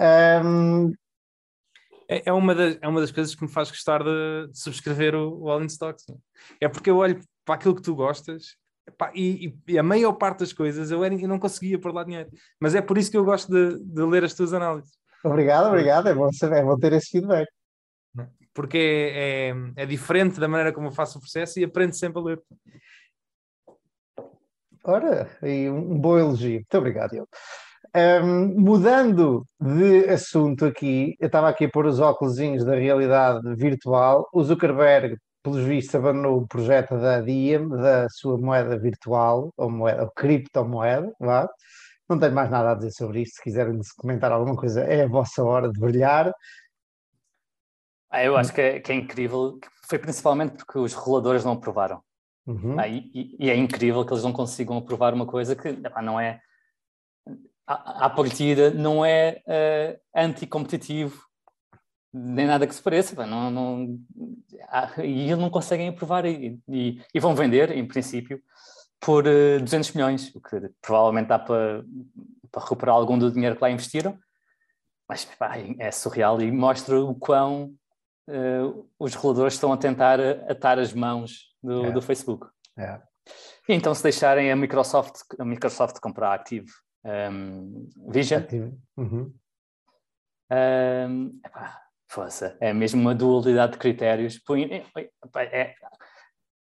[0.00, 0.92] Um,
[2.09, 5.14] é, é, uma das, é uma das coisas que me faz gostar de, de subscrever
[5.14, 6.07] o, o All in Stocks.
[6.61, 10.40] É porque eu olho para aquilo que tu gostas epá, e, e, a maior parte
[10.40, 12.31] das coisas eu, era, eu não conseguia pôr lá dinheiro.
[12.59, 14.97] Mas é por isso que eu gosto de, de ler as tuas análises.
[15.23, 16.09] Obrigado, obrigado.
[16.09, 17.49] É bom, saber, é bom ter esse feedback.
[18.55, 22.21] porque é, é, é, diferente da maneira como eu faço o processo e aprendo sempre
[22.21, 22.42] a ler.
[24.85, 26.55] Ora, aí um bom elogio.
[26.55, 27.29] Muito obrigado, eu.
[27.94, 34.29] Um, mudando de assunto aqui, eu estava aqui a pôr os óculos da realidade virtual.
[34.33, 40.03] O Zuckerberg, pelos vistos, abandonou o projeto da Diem, da sua moeda virtual, ou moeda,
[40.03, 41.48] ou criptomoeda, vá.
[42.09, 43.37] Não tenho mais nada a dizer sobre isto.
[43.37, 46.33] Se quiserem comentar alguma coisa, é a vossa hora de brilhar.
[48.11, 52.01] Ah, eu acho que é, que é, incrível, foi principalmente porque os reguladores não aprovaram.
[52.46, 52.79] Uhum.
[52.79, 56.18] Ah, e, e, é incrível que eles não consigam aprovar uma coisa que epá, não
[56.18, 56.40] é,
[57.68, 61.22] à, à partida, não é uh, anticompetitivo,
[62.12, 63.26] nem nada que se pareça.
[63.26, 63.98] Não, não,
[65.04, 68.40] e eles não conseguem aprovar e, e, e, vão vender, em princípio,
[68.98, 71.85] por uh, eh, 200 milhões, o que provavelmente dá para,
[72.50, 74.18] para recuperar algum do dinheiro que lá investiram.
[75.07, 77.74] Mas epá, é surreal e mostra o quão
[78.28, 81.90] uh, os reguladores estão a tentar atar as mãos do, é.
[81.92, 82.46] do Facebook.
[82.78, 83.00] É.
[83.68, 86.70] E então, se deixarem a Microsoft, a Microsoft comprar Active
[87.04, 88.42] um, Vision.
[88.96, 89.34] Uhum.
[90.50, 94.40] Um, epá, força, é mesmo uma dualidade de critérios.
[95.52, 95.74] É,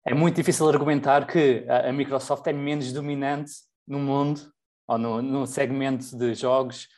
[0.07, 3.53] é muito difícil argumentar que a, a Microsoft é menos dominante
[3.87, 4.41] no mundo
[4.87, 6.89] ou no, no segmento de jogos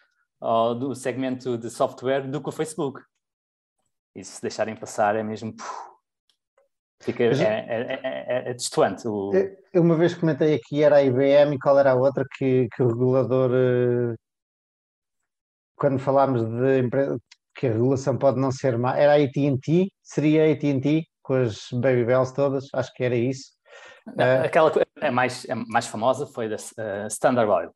[0.40, 3.00] ou do segmento de software do que o Facebook.
[4.14, 5.54] E se deixarem passar é mesmo.
[7.00, 9.06] Fica, é, é, é, é, destoante.
[9.06, 9.32] O...
[9.72, 12.82] Eu uma vez comentei aqui, era a IBM e qual era a outra que, que
[12.82, 13.50] o regulador,
[15.76, 17.18] quando falámos de empresa,
[17.54, 21.68] que a regulação pode não ser má, era a AT&T, seria a AT&T com as
[21.72, 23.56] Baby Bells todas, acho que era isso.
[24.06, 27.70] Não, aquela é mais, é mais famosa foi da uh, Standard Oil.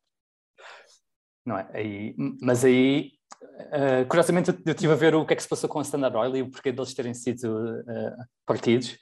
[1.45, 1.67] Não é?
[1.73, 5.49] Aí, mas aí Uh, curiosamente, eu, eu estive a ver o que é que se
[5.49, 8.97] passou com a Standard Oil e o porquê deles terem sido uh, partidos.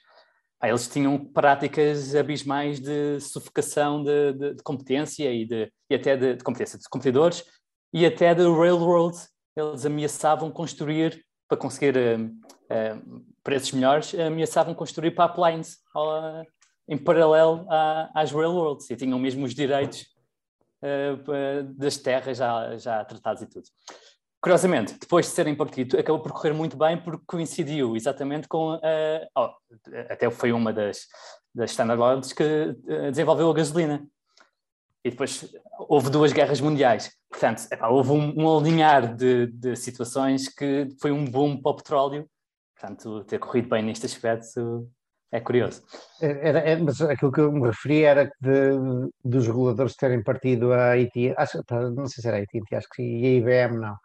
[0.62, 6.34] Eles tinham práticas abismais de sufocação de, de, de competência e, de, e até de,
[6.36, 7.44] de, competência de competidores
[7.92, 9.16] e até de railroad.
[9.56, 15.78] Eles ameaçavam construir, para conseguir uh, preços melhores, ameaçavam construir pipelines
[16.88, 17.66] em paralelo
[18.14, 20.06] às railroads e tinham mesmo os direitos
[21.76, 23.64] das terras já, já tratados e tudo.
[24.40, 28.74] Curiosamente, depois de serem partido, acabou por correr muito bem porque coincidiu exatamente com.
[28.76, 29.50] Uh, oh,
[30.08, 31.06] até foi uma das,
[31.54, 34.02] das Standard Oils que uh, desenvolveu a gasolina.
[35.04, 37.10] E depois houve duas guerras mundiais.
[37.28, 41.76] Portanto, epá, houve um, um alinhar de, de, situações que foi um boom para o
[41.76, 42.26] petróleo.
[42.78, 44.88] Portanto, ter corrido bem neste aspecto
[45.30, 45.82] é curioso.
[46.20, 50.96] Era, era, mas aquilo que eu me referi era de, dos reguladores terem partido a
[50.96, 51.62] IT, acho,
[51.94, 53.96] não sei se era a IT, acho que sim, e a IBM não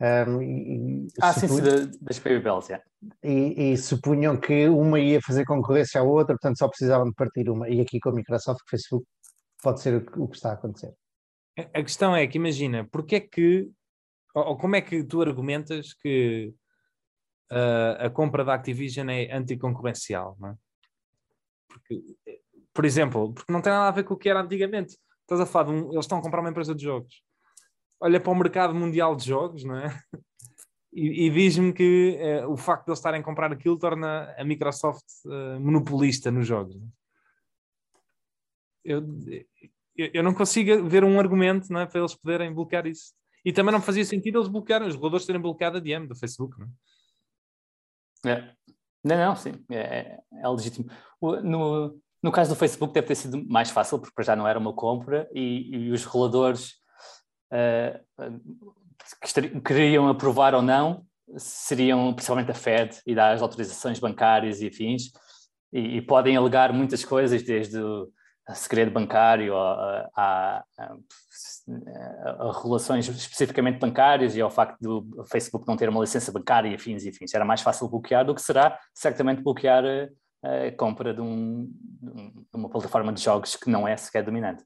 [0.00, 1.60] um, e, ah, sim, sim,
[2.00, 2.82] das Baby Bells, yeah.
[3.22, 7.50] e, e, supunham que uma ia fazer concorrência à outra, portanto só precisavam de partir
[7.50, 7.68] uma.
[7.68, 9.06] E aqui com a Microsoft, o Facebook,
[9.62, 10.94] pode ser o que está a acontecer.
[11.58, 13.70] A questão é que, imagina, porque é que,
[14.34, 16.54] ou como é que tu argumentas que
[17.52, 20.54] uh, a compra da Activision é anticoncorrencial, não é?
[21.68, 22.02] Porque,
[22.72, 24.96] por exemplo, porque não tem nada a ver com o que era antigamente.
[25.20, 27.22] Estás a falar de um, eles estão a comprar uma empresa de jogos
[28.00, 30.02] olha para o mercado mundial de jogos, não é?
[30.92, 34.44] E, e diz-me que eh, o facto de eles estarem a comprar aquilo torna a
[34.44, 36.76] Microsoft uh, monopolista nos jogos.
[38.84, 39.04] Eu,
[39.96, 43.12] eu, não consigo ver um argumento não é, para eles poderem bloquear isso.
[43.44, 46.58] E também não fazia sentido eles bloquearem, os reguladores terem bloqueado a DM do Facebook,
[46.58, 46.68] não
[48.26, 48.32] é?
[48.32, 48.54] é.
[49.04, 50.90] Não, não, sim, é, é, é legítimo.
[51.22, 54.74] No, no caso do Facebook deve ter sido mais fácil, porque já não era uma
[54.74, 56.79] compra e, e os reguladores
[57.52, 58.00] uh,
[59.64, 61.04] queriam aprovar ou não
[61.36, 65.12] seriam principalmente a Fed e dar as autorizações bancárias e afins,
[65.72, 68.08] e, e podem alegar muitas coisas, desde o
[68.54, 70.96] segredo bancário a, a, a,
[72.24, 76.74] a, relações especificamente bancárias e ao facto do Facebook não ter uma licença bancária e
[76.74, 77.32] afins e afins.
[77.32, 79.84] Era mais fácil bloquear do que será certamente bloquear
[80.42, 81.70] a, a compra de, um,
[82.02, 84.64] de uma plataforma de jogos que não é sequer dominante.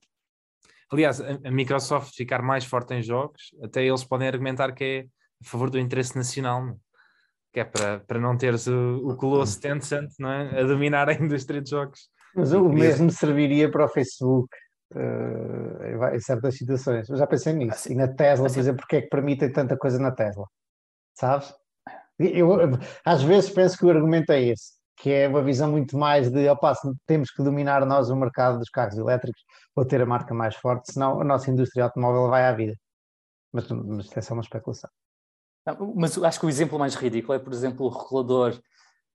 [0.95, 5.01] Aliás, a, Microsoft ficar mais forte em jogos, até eles podem argumentar que é
[5.45, 6.77] a favor do interesse nacional,
[7.53, 10.61] que é para, para não teres o, o colosso Tencent não é?
[10.61, 12.09] a dominar a indústria de jogos.
[12.37, 14.49] Mas o mesmo serviria para o Facebook
[14.95, 17.09] uh, em certas situações.
[17.09, 17.75] Eu já pensei nisso.
[17.75, 20.47] Assim, e na Tesla, assim, por exemplo, porque é que permitem tanta coisa na Tesla?
[21.15, 21.53] Sabes?
[22.19, 22.49] Eu,
[23.05, 26.49] às vezes penso que o argumento é esse que é uma visão muito mais de
[26.49, 26.75] opa,
[27.07, 29.43] temos que dominar nós o mercado dos carros elétricos
[29.75, 32.77] ou ter a marca mais forte, senão a nossa indústria automóvel vai à vida.
[33.53, 34.91] Mas, mas é só uma especulação.
[35.67, 38.61] Não, mas acho que o exemplo mais ridículo é, por exemplo, o regulador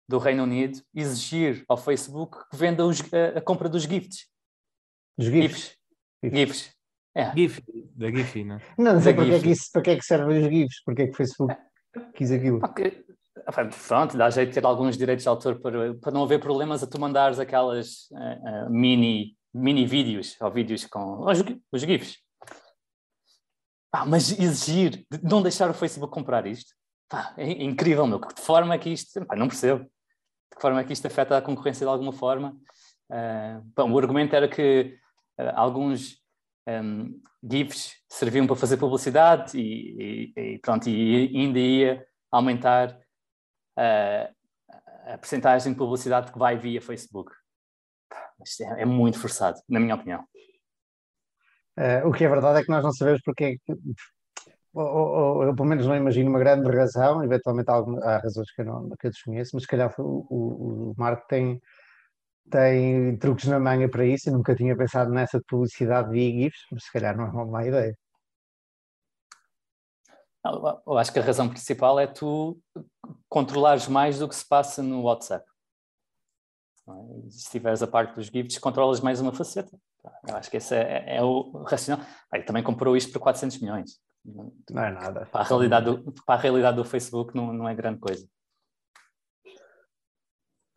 [0.07, 4.27] do Reino Unido exigir ao Facebook que venda os, a, a, compra dos gifts.
[5.17, 5.77] Os GIFs.
[6.23, 6.37] GIFs.
[6.37, 6.75] GIFs.
[7.15, 7.31] É.
[7.35, 7.61] GIF,
[7.95, 10.05] da GIF, não Não, não sei para que, é que isso, para que é que
[10.05, 11.55] servem os GIFs, porque é que o Facebook
[12.15, 12.59] quis aquilo.
[12.59, 13.05] Porque,
[13.87, 16.87] pronto, dá jeito de ter alguns direitos de autor para, para não haver problemas a
[16.87, 22.17] tu mandares aquelas uh, uh, mini, mini vídeos ou vídeos com os, os GIFs.
[23.91, 26.73] Ah, mas exigir, não deixar o Facebook comprar isto,
[27.09, 28.19] pá, é incrível, meu.
[28.19, 31.41] De forma é que isto, pá, não percebo, de forma é que isto afeta a
[31.41, 32.55] concorrência de alguma forma.
[33.09, 34.95] Uh, bom, o argumento era que
[35.39, 36.19] uh, alguns
[36.67, 42.95] um, GIFs serviam para fazer publicidade e, e, e pronto, e ainda ia aumentar
[43.79, 47.31] uh, a percentagem de publicidade que vai via Facebook.
[48.45, 50.23] Isto é, é muito forçado, na minha opinião.
[51.77, 53.73] Uh, o que é verdade é que nós não sabemos porque é
[54.73, 58.61] ou, ou, eu pelo menos não imagino uma grande razão, eventualmente há, há razões que
[58.61, 61.59] eu, não, que eu desconheço, mas se calhar o, o, o Marco tem,
[62.51, 66.61] tem truques na manga para isso, eu nunca tinha pensado nessa de publicidade via GIFs,
[66.71, 67.95] mas se calhar não é uma má ideia.
[70.85, 72.57] Eu acho que a razão principal é tu
[73.27, 75.45] controlares mais do que se passa no WhatsApp.
[77.29, 79.77] Se estiveres a parte dos gifts, controlas mais uma faceta.
[80.27, 82.05] Eu acho que esse é, é o racional.
[82.31, 83.99] Aí também comprou isto por 400 milhões.
[84.25, 85.25] Não é nada.
[85.25, 88.27] Para a realidade do, para a realidade do Facebook não, não é grande coisa.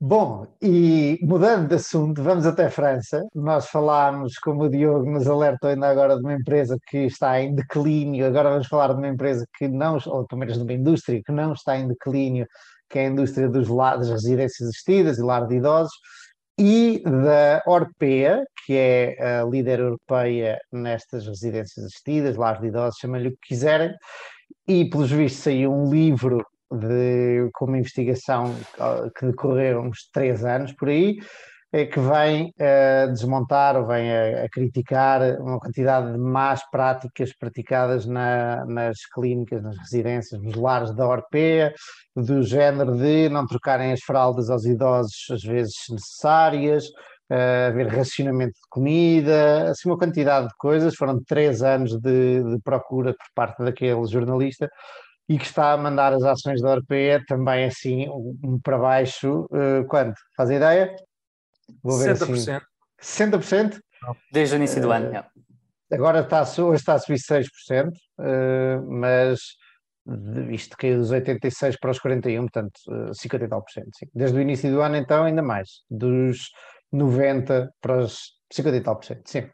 [0.05, 3.23] Bom, e mudando de assunto, vamos até França.
[3.33, 7.55] Nós falámos, como o Diogo nos alertou ainda agora, de uma empresa que está em
[7.55, 8.27] declínio.
[8.27, 11.31] Agora vamos falar de uma empresa que não, ou pelo menos de uma indústria que
[11.31, 12.49] não está em declínio,
[12.91, 15.95] que é a indústria dos, das residências assistidas e lar de idosos
[16.59, 23.29] e da Orpea, que é a líder europeia nestas residências assistidas, lares de idosos, chamem-lhe
[23.29, 23.95] o que quiserem,
[24.67, 26.45] e pelos vistos saiu um livro
[26.79, 28.55] de, com uma investigação
[29.17, 31.19] que decorreu uns três anos por aí,
[31.73, 37.33] é que vem a desmontar ou vem a, a, criticar uma quantidade de más práticas
[37.33, 41.73] praticadas na, nas clínicas, nas residências, nos lares da Orpea,
[42.15, 46.85] do género de não trocarem as fraldas aos idosos às vezes necessárias,
[47.31, 50.95] haver racionamento de comida, assim uma quantidade de coisas.
[50.95, 54.69] Foram três anos de, de procura por parte daquele jornalista
[55.29, 59.47] e que está a mandar as ações da Orpea também assim um, para baixo.
[59.51, 60.21] Uh, quanto?
[60.37, 60.97] Faz a ideia?
[61.83, 62.63] Vou ver 60%.
[63.01, 63.31] Assim.
[63.31, 63.81] 60%?
[64.33, 65.17] Desde o início do uh, ano.
[65.17, 65.25] É.
[65.93, 69.41] Agora está, hoje está a subir 6%, uh, mas
[70.51, 72.81] isto caiu dos 86 para os 41, portanto,
[73.15, 73.91] 50 e tal por cento.
[73.97, 74.07] Sim.
[74.15, 76.51] Desde o início do ano, então, ainda mais, dos
[76.91, 79.23] 90 para os 50 e tal por cento.
[79.27, 79.49] Sim.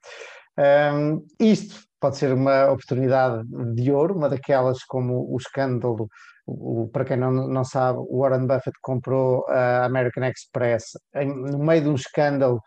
[0.59, 6.09] Um, isto pode ser uma oportunidade de ouro, uma daquelas como o escândalo
[6.47, 11.59] o, para quem não, não sabe, o Warren Buffett comprou a American Express em, no
[11.59, 12.63] meio de um escândalo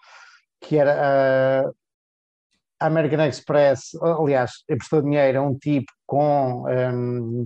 [0.60, 1.66] que era
[2.80, 7.46] a American Express, aliás, emprestou dinheiro a um tipo com um,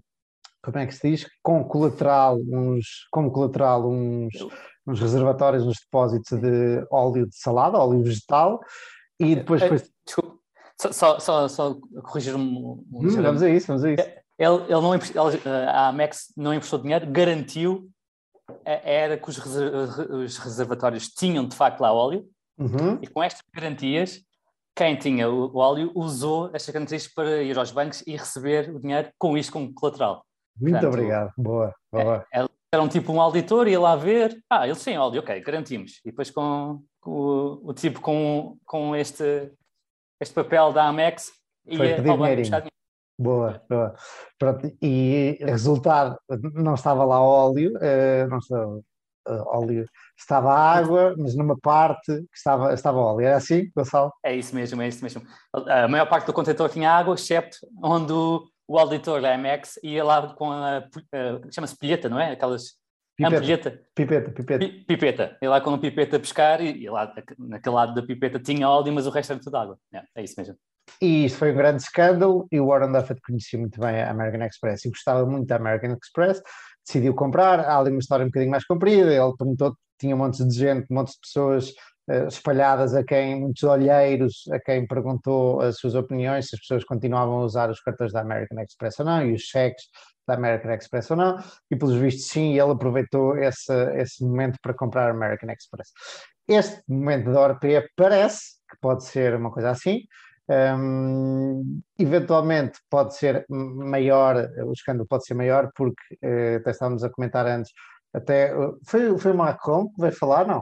[0.62, 1.28] como é que se diz?
[1.44, 4.34] Com colateral, uns, como colateral, uns,
[4.88, 8.60] uns reservatórios nos depósitos de óleo de salada, óleo vegetal,
[9.20, 9.82] e depois eh, foi.
[10.80, 12.84] Só, só, só corrigir um.
[12.92, 14.04] um hum, vamos a isso, vamos a isso.
[14.38, 17.90] Ele, ele não, ele, a Amex não emprestou dinheiro, garantiu
[18.64, 22.26] era que os, os reservatórios tinham de facto lá óleo
[22.58, 23.00] uhum.
[23.02, 24.22] e com estas garantias
[24.76, 29.10] quem tinha o óleo usou estas garantias para ir aos bancos e receber o dinheiro
[29.18, 30.26] com isto como colateral.
[30.60, 32.26] Muito Portanto, obrigado, boa, boa.
[32.34, 36.02] É, era um tipo um auditor, ia lá ver, ah, ele sem óleo, ok, garantimos.
[36.04, 39.50] E depois com, com o, o, tipo com, com este,
[40.26, 41.32] este papel da Amex
[41.68, 42.76] ia ao banco buscar dinheiro.
[43.18, 43.96] Boa, boa.
[44.38, 46.20] Pronto, e resultado,
[46.54, 48.82] não estava lá óleo, eh, não estava
[49.28, 49.86] eh, óleo,
[50.20, 53.26] estava água, mas numa parte que estava, estava óleo.
[53.26, 54.12] Era assim, Gonçalo?
[54.24, 55.22] É isso mesmo, é isso mesmo.
[55.54, 60.04] A maior parte do contentor tinha água, excepto onde o, o auditor da MX ia
[60.04, 62.32] lá com a, a chama-se pilheta, não é?
[62.32, 62.74] Aquelas
[63.16, 63.82] pipeta, ampulheta.
[63.96, 64.86] Pipeta, pipeta.
[64.88, 65.38] pipeta.
[65.42, 68.94] Ia lá com a pipeta pescar e, e, lá naquele lado da pipeta tinha óleo,
[68.94, 69.78] mas o resto era tudo água.
[69.94, 70.56] É, é isso mesmo.
[71.02, 74.46] E isso foi um grande escândalo e o Warren Buffett conhecia muito bem a American
[74.46, 76.42] Express e gostava muito da American Express,
[76.86, 80.58] decidiu comprar, há ali uma história um bocadinho mais comprida, ele perguntou, tinha montes de
[80.58, 81.70] gente, montes de pessoas
[82.10, 86.84] uh, espalhadas a quem, muitos olheiros, a quem perguntou as suas opiniões, se as pessoas
[86.86, 89.86] continuavam a usar os cartões da American Express ou não, e os cheques
[90.28, 91.38] da American Express ou não,
[91.70, 95.92] e pelos vistos sim, ele aproveitou esse, esse momento para comprar a American Express.
[96.48, 100.02] Este momento da ORP parece que pode ser uma coisa assim,
[100.48, 107.10] um, eventualmente pode ser maior, o escândalo pode ser maior, porque uh, até estávamos a
[107.10, 107.72] comentar antes,
[108.14, 108.54] Até,
[108.86, 110.62] foi, foi o Macron que veio falar, não?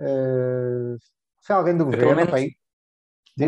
[0.00, 0.98] Uh,
[1.40, 2.30] foi alguém do governo?
[2.30, 2.54] Bem,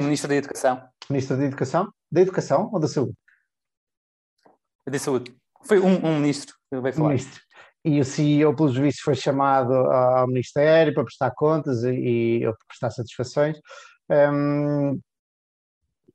[0.01, 0.89] o Ministro da Educação.
[1.11, 1.93] Ministro da Educação?
[2.11, 3.15] Da Educação ou da Saúde?
[4.89, 5.44] Da Saúde.
[5.67, 7.09] Foi um, um ministro que veio falar.
[7.11, 7.43] Ministro.
[7.85, 12.91] E o CEO, pelos vistos, foi chamado ao Ministério para prestar contas e, e prestar
[12.91, 13.59] satisfações.
[14.11, 14.99] Um,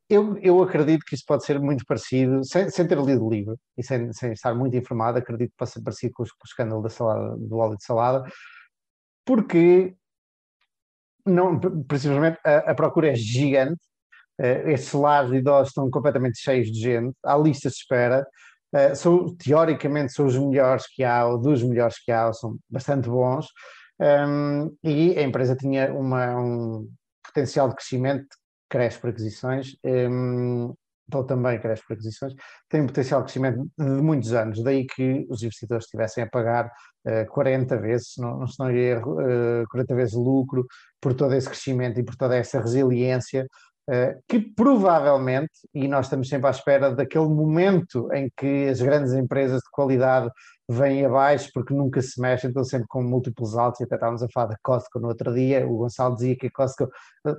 [0.10, 3.60] eu, eu acredito que isso pode ser muito parecido, sem, sem ter lido o livro
[3.78, 6.82] e sem, sem estar muito informado, acredito que pode ser parecido com, com o escândalo
[6.82, 8.28] da salada, do óleo de salada,
[9.24, 9.96] porque
[11.24, 13.80] não, precisamente a, a procura é gigante,
[14.42, 18.26] uh, estes lares de idosos estão completamente cheios de gente, há listas de espera,
[18.74, 23.10] uh, são, teoricamente são os melhores que há, ou dos melhores que há, são bastante
[23.10, 23.48] bons,
[24.00, 26.90] um, e a empresa tinha uma, um
[27.24, 28.28] potencial de crescimento
[28.70, 30.74] cresce por aquisições, um,
[31.08, 32.34] então também cresce por aquisições,
[32.70, 36.72] tem um potencial de crescimento de muitos anos, daí que os investidores estivessem a pagar
[37.06, 40.66] uh, 40 vezes, não, se não erro, uh, 40 vezes lucro
[41.02, 43.48] por todo esse crescimento e por toda essa resiliência,
[44.28, 49.62] que provavelmente, e nós estamos sempre à espera daquele momento em que as grandes empresas
[49.62, 50.30] de qualidade
[50.70, 54.28] vêm abaixo porque nunca se mexem, estão sempre com múltiplos altos, e até estávamos a
[54.32, 56.88] falar da Costco no outro dia, o Gonçalo dizia que a Costco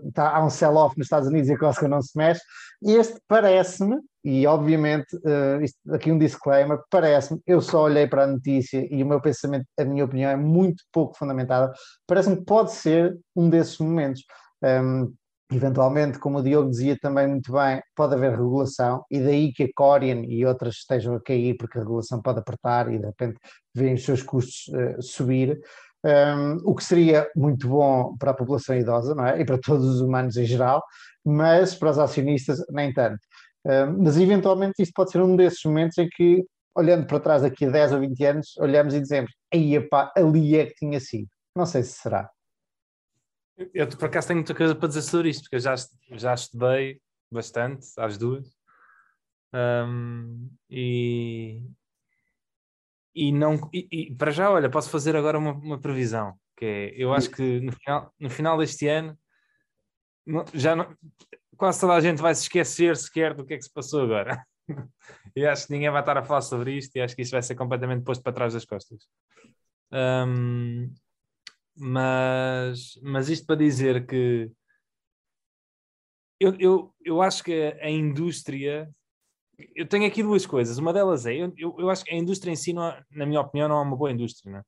[0.05, 2.43] está, há um sell-off nos Estados Unidos e a Costco não se mexe,
[2.83, 8.27] este parece-me, e obviamente uh, isto, aqui um disclaimer, parece-me, eu só olhei para a
[8.27, 11.73] notícia e o meu pensamento, a minha opinião é muito pouco fundamentada,
[12.09, 14.25] parece-me que pode ser um desses momentos.
[14.63, 15.15] Um,
[15.51, 19.69] eventualmente, como o Diogo dizia também muito bem, pode haver regulação e daí que a
[19.75, 23.39] Corian e outras estejam a cair porque a regulação pode apertar e de repente
[23.75, 25.61] veem os seus custos uh, subir.
[26.03, 29.41] Um, o que seria muito bom para a população idosa, não é?
[29.41, 30.83] E para todos os humanos em geral,
[31.25, 33.19] mas para os acionistas nem tanto.
[33.67, 36.45] Um, mas eventualmente isto pode ser um desses momentos em que,
[36.75, 39.75] olhando para trás daqui a 10 ou 20 anos, olhamos e dizemos, aí
[40.17, 41.29] ali é que tinha sido.
[41.55, 42.31] Não sei se será.
[43.75, 45.75] Eu, por acaso, tenho muita coisa para dizer sobre isto, porque eu já,
[46.13, 47.01] já estudei
[47.31, 48.47] bastante, às duas.
[49.53, 51.61] Um, e,
[53.15, 56.95] e não e, e, para já, olha, posso fazer agora uma, uma previsão, que é,
[56.97, 59.19] eu acho que no final, no final deste ano
[60.55, 60.97] já não,
[61.57, 64.45] quase toda a gente vai se esquecer sequer do que é que se passou agora.
[65.35, 67.43] e acho que ninguém vai estar a falar sobre isto e acho que isto vai
[67.43, 69.07] ser completamente posto para trás das costas.
[69.93, 70.93] Um,
[71.81, 74.51] mas, mas isto para dizer que
[76.39, 78.89] eu, eu, eu acho que a indústria.
[79.75, 80.77] Eu tenho aqui duas coisas.
[80.77, 83.69] Uma delas é, eu, eu acho que a indústria em si, não, na minha opinião,
[83.69, 84.53] não é uma boa indústria.
[84.53, 84.63] Né?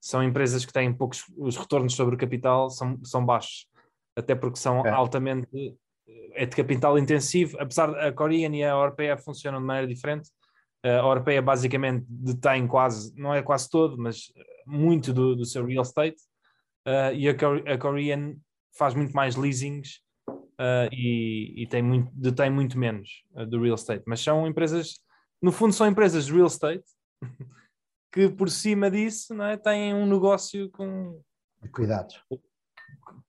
[0.00, 1.24] São empresas que têm poucos.
[1.36, 3.68] Os retornos sobre o capital são, são baixos,
[4.16, 4.90] até porque são é.
[4.90, 5.76] altamente.
[6.32, 10.30] É de capital intensivo, apesar a Korean e a europeia funcionam de maneira diferente.
[10.82, 14.32] A europeia basicamente detém quase, não é quase todo, mas
[14.66, 16.16] muito do, do seu real estate
[16.88, 18.36] uh, e a, a Korean
[18.76, 23.74] faz muito mais leasings uh, e, e, tem muito, detém muito menos uh, do real
[23.74, 24.04] estate.
[24.06, 24.94] Mas são empresas,
[25.42, 26.84] no fundo, são empresas de real estate
[28.12, 31.20] que por cima disso não é, têm um negócio com
[31.72, 32.22] cuidados.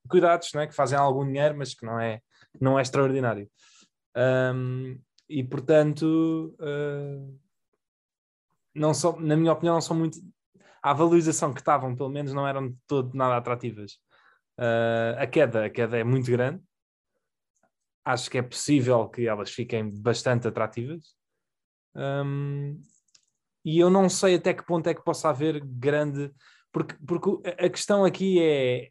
[0.08, 0.66] Cuidados, não é?
[0.66, 2.20] que fazem algum dinheiro, mas que não é,
[2.60, 3.48] não é extraordinário.
[4.16, 4.98] Um,
[5.28, 7.38] e portanto, uh,
[8.74, 10.18] não são, na minha opinião, não são muito
[10.82, 13.92] à valorização que estavam, pelo menos, não eram de todo nada atrativas.
[14.58, 16.62] Uh, a queda, a queda é muito grande.
[18.04, 21.14] Acho que é possível que elas fiquem bastante atrativas.
[21.94, 22.80] Um,
[23.64, 26.32] e eu não sei até que ponto é que possa haver grande.
[26.72, 28.90] Porque, porque a questão aqui é,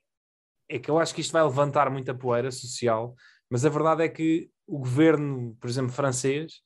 [0.67, 3.15] é que eu acho que isto vai levantar muita poeira social,
[3.49, 6.61] mas a verdade é que o governo, por exemplo, francês,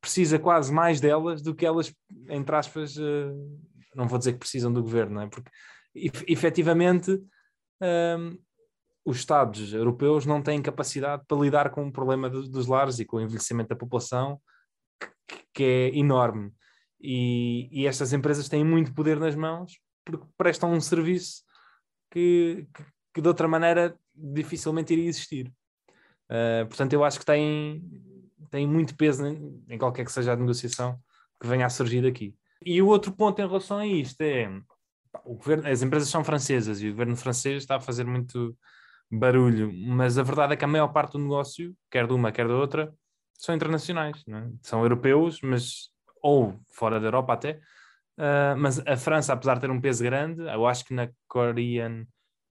[0.00, 1.94] precisa quase mais delas do que elas,
[2.28, 3.60] entre aspas, uh,
[3.94, 5.26] não vou dizer que precisam do governo, não é?
[5.26, 5.50] Porque
[6.26, 7.20] efetivamente
[7.80, 8.38] um,
[9.04, 13.16] os Estados europeus não têm capacidade para lidar com o problema dos lares e com
[13.16, 14.40] o envelhecimento da população,
[15.26, 16.52] que, que é enorme.
[17.00, 21.42] E, e, estas empresas têm muito poder nas mãos porque prestam um serviço
[22.10, 22.84] que, que,
[23.14, 25.52] que de outra maneira dificilmente iria existir.
[26.30, 30.98] Uh, portanto, eu acho que tem muito peso em, em qualquer que seja a negociação
[31.40, 32.36] que venha a surgir daqui.
[32.64, 34.48] E o outro ponto em relação a isto é
[35.24, 38.56] o governo, as empresas são francesas e o governo francês está a fazer muito
[39.10, 42.48] barulho, mas a verdade é que a maior parte do negócio, quer de uma, quer
[42.48, 42.92] da outra,
[43.34, 44.48] são internacionais, é?
[44.62, 45.90] são europeus, mas
[46.22, 47.60] ou fora da Europa até.
[48.16, 52.06] Uh, mas a França, apesar de ter um peso grande, eu acho que na Korean,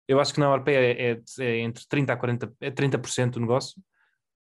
[0.08, 3.40] eu acho que na Europeia é, é, é entre 30% a 40%, é 30% do
[3.40, 3.82] negócio.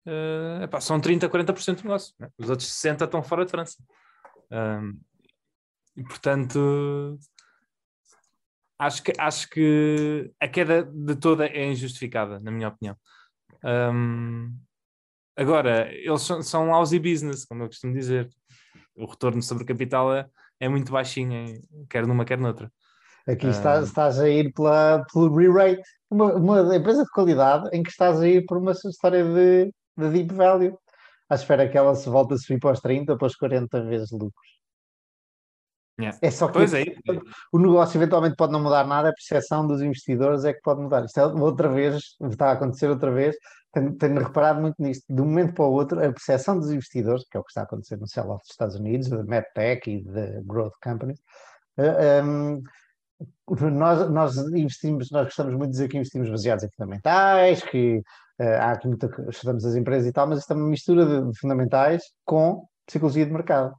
[0.07, 2.15] Uh, epá, são 30% a 40% do negócio.
[2.21, 2.29] É?
[2.39, 3.77] Os outros 60% estão fora de França.
[4.51, 4.81] Ah,
[5.99, 7.19] e portanto,
[8.79, 12.97] acho que, acho que a queda de toda é injustificada, na minha opinião.
[13.65, 14.57] Um,
[15.37, 18.31] agora, eles são, são lousy business, como eu costumo dizer.
[18.95, 20.29] O retorno sobre capital é,
[20.61, 22.71] é muito baixinho, quer numa, quer noutra.
[23.27, 27.91] Aqui estás, estás a ir pela, pelo re-rate, uma, uma empresa de qualidade em que
[27.91, 30.79] estás a ir por uma história de, de deep value,
[31.29, 34.13] à espera que ela se volte a subir para os 30, para os 40 vezes
[34.13, 34.58] lucros.
[36.01, 36.17] Yeah.
[36.23, 36.85] É só que Pois é,
[37.53, 41.05] o negócio eventualmente pode não mudar nada, a percepção dos investidores é que pode mudar.
[41.05, 43.37] Isto é outra vez, está a acontecer outra vez,
[43.73, 45.05] tenho, tenho reparado muito nisto.
[45.13, 47.63] De um momento para o outro, a percepção dos investidores, que é o que está
[47.63, 51.19] a acontecer no sell-off dos Estados Unidos, da MedTech e da Growth Companies,
[51.79, 52.63] uh, um,
[53.73, 57.99] nós, nós investimos, nós gostamos muito de dizer que investimos baseados em fundamentais, que
[58.41, 61.33] uh, há aqui muita, estudamos as empresas e tal, mas isto é uma mistura de,
[61.33, 63.75] de fundamentais com psicologia de mercado.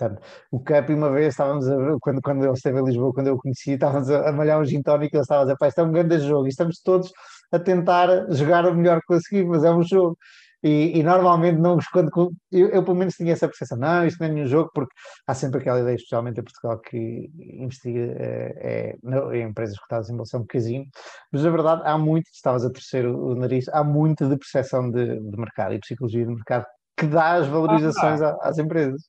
[0.00, 3.26] Portanto, o Cup, uma vez estávamos a ver, quando, quando ele esteve em Lisboa, quando
[3.26, 5.58] eu o conheci, estávamos a, a malhar um gin tónico e ele estava a dizer,
[5.58, 7.12] pá, isto é um grande jogo e estamos todos
[7.52, 10.16] a tentar jogar o melhor que conseguimos, mas é um jogo.
[10.62, 12.10] E, e normalmente não quando
[12.52, 14.92] eu, eu, pelo menos tinha essa percepção, não, isto não é nenhum jogo, porque
[15.26, 20.16] há sempre aquela ideia, especialmente em Portugal, que investiga é, é, em empresas cotadas em
[20.16, 20.84] bolsa é um casino,
[21.32, 25.18] mas na verdade há muito, estavas a terceiro o nariz, há muito de percepção de,
[25.18, 29.08] de mercado e psicologia de mercado que dá as valorizações ah, às empresas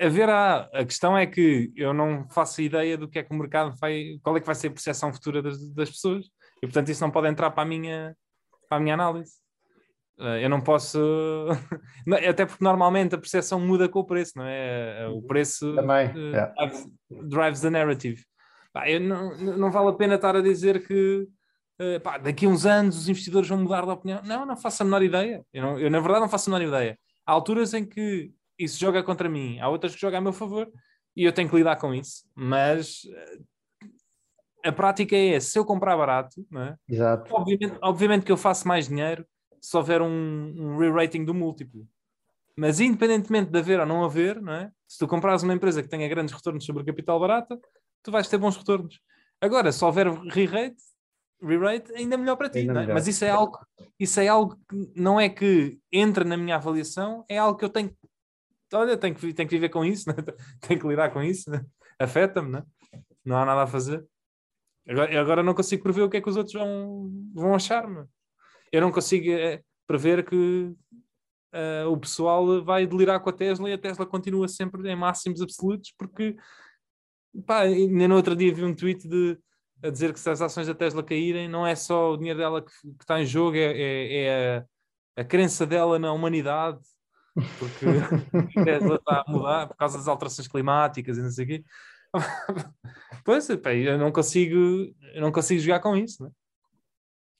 [0.00, 3.38] a ver, a, questão é que eu não faço ideia do que é que o
[3.38, 6.26] mercado vai, qual é que vai ser a percepção futura das, das pessoas,
[6.62, 8.16] e portanto isso não pode entrar para a minha,
[8.68, 9.42] para a minha análise.
[10.18, 10.98] Eh, eu não posso,
[12.28, 15.08] até porque normalmente a percepção muda com o preço, não é?
[15.08, 16.54] O preço Também, uh, yeah.
[17.10, 18.24] drives the narrative.
[18.72, 21.26] Pá, não, não vale a pena estar a dizer que
[21.80, 24.22] uh, pá, daqui a uns anos os investidores vão mudar de opinião.
[24.24, 25.44] Não, não faço a menor ideia.
[25.52, 26.98] Eu, não, eu na verdade não faço a menor ideia.
[27.26, 28.32] Há alturas em que
[28.64, 30.70] isso joga contra mim, há outras que jogam a meu favor
[31.16, 32.24] e eu tenho que lidar com isso.
[32.34, 36.76] Mas eh, a prática é se eu comprar barato, é?
[36.88, 37.34] Exato.
[37.34, 39.26] Obviamente, obviamente, que eu faço mais dinheiro
[39.60, 41.86] se houver um, um re-rating do múltiplo.
[42.56, 44.70] Mas independentemente de haver ou não haver, não é?
[44.92, 47.58] se tu comprares uma empresa que tenha grandes retornos sobre capital barata,
[48.02, 49.00] tu vais ter bons retornos.
[49.40, 50.76] Agora, se houver re-rate,
[51.42, 52.68] re-rate ainda melhor para ti.
[52.68, 52.92] É?
[52.92, 53.58] Mas isso é algo,
[53.98, 57.70] isso é algo que não é que entra na minha avaliação, é algo que eu
[57.70, 57.90] tenho
[58.72, 60.14] olha, tenho que, tenho que viver com isso, né?
[60.60, 61.64] tenho que lidar com isso, né?
[61.98, 62.62] afeta-me, né?
[63.24, 64.04] não há nada a fazer.
[64.88, 68.04] Agora, agora não consigo prever o que é que os outros vão, vão achar-me.
[68.72, 70.36] Eu não consigo é, prever que
[71.54, 75.40] uh, o pessoal vai delirar com a Tesla e a Tesla continua sempre em máximos
[75.40, 76.36] absolutos, porque
[77.46, 79.38] pá, no outro dia vi um tweet de,
[79.82, 82.62] a dizer que se as ações da Tesla caírem, não é só o dinheiro dela
[82.62, 84.56] que, que está em jogo, é, é, é
[85.16, 86.80] a, a crença dela na humanidade
[87.58, 87.86] porque
[88.58, 91.64] está a mudar por causa das alterações climáticas e não sei o quê.
[93.24, 94.56] Pois, eu não consigo,
[95.14, 96.30] eu não consigo jogar com isso, né?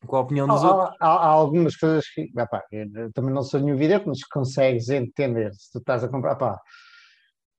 [0.06, 0.96] com a opinião dos há, outros.
[1.00, 5.52] Há, há, algumas coisas que, epá, eu também não sou nenhum vidente, mas consegues entender
[5.54, 6.60] se tu estás a comprar, epá,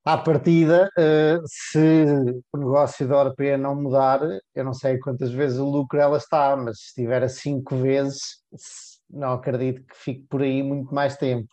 [0.05, 2.05] à partida, uh, se
[2.51, 4.19] o negócio da europeia não mudar,
[4.53, 8.19] eu não sei quantas vezes o lucro ela está, mas se estiver a cinco vezes,
[9.09, 11.47] não acredito que fique por aí muito mais tempo.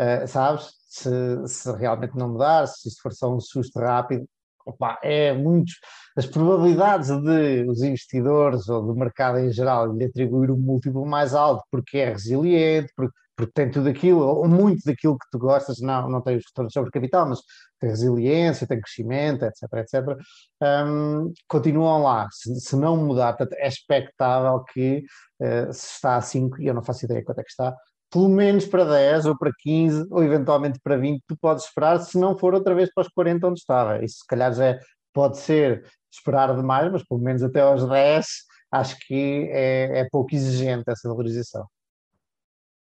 [0.00, 0.70] Uh, sabes?
[0.88, 1.10] Se,
[1.46, 4.26] se, realmente não mudar, se isto for só um susto rápido,
[4.64, 5.74] opa, é muitos.
[6.16, 11.34] As probabilidades de os investidores ou do mercado em geral lhe atribuir um múltiplo mais
[11.34, 15.80] alto porque é resiliente, porque, porque tem tudo aquilo, ou muito daquilo que tu gostas,
[15.80, 17.40] não, não tem os retornos sobre capital, mas
[17.78, 20.18] tem resiliência, tem crescimento, etc, etc,
[20.62, 22.26] um, continuam lá.
[22.32, 25.04] Se, se, não mudar, é expectável que
[25.40, 27.74] uh, se está a 5, e eu não faço ideia quanto é que está,
[28.10, 32.18] pelo menos para 10 ou para 15 ou eventualmente para 20 tu podes esperar se
[32.18, 34.04] não for outra vez para os 40 onde estava.
[34.04, 34.78] Isso se calhar já
[35.12, 38.26] pode ser esperar demais, mas pelo menos até aos 10
[38.72, 41.66] acho que é, é pouco exigente essa valorização.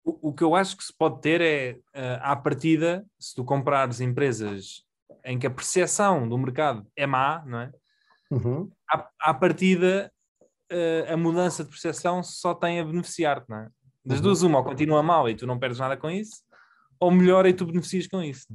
[0.05, 3.45] O, o, que eu acho que se pode ter é, uh, à partida, se tu
[3.45, 4.85] comprares empresas
[5.25, 7.71] em que a percepção do mercado é má, não é?
[8.31, 8.71] Uhum.
[8.89, 10.11] À, à partida,
[10.73, 13.69] uh, a mudança de percepção só tem a beneficiar-te, não é?
[14.05, 14.25] Das uhum.
[14.25, 16.43] duas, uma, ou continua mal e tu não perdes nada com isso,
[16.99, 18.47] ou melhora e tu beneficias com isso.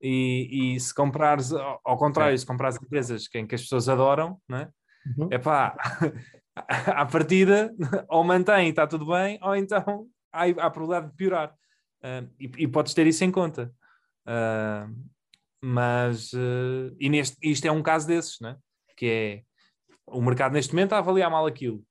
[0.00, 2.36] E, e se comprares, ao contrário, é.
[2.36, 4.68] se comprares empresas que, em que as pessoas adoram, né?
[5.18, 5.28] Uhum.
[5.30, 5.76] é pá,
[6.56, 7.74] à partida,
[8.08, 11.54] ou mantém e está tudo bem, ou então há, há a probabilidade de piorar.
[12.02, 13.72] Uh, e, e, podes ter isso em conta.
[14.26, 14.94] Uh,
[15.62, 18.56] mas, uh, e neste, isto é um caso desses, né?
[18.96, 19.42] que é
[20.06, 21.82] o mercado neste momento a avaliar mal aquilo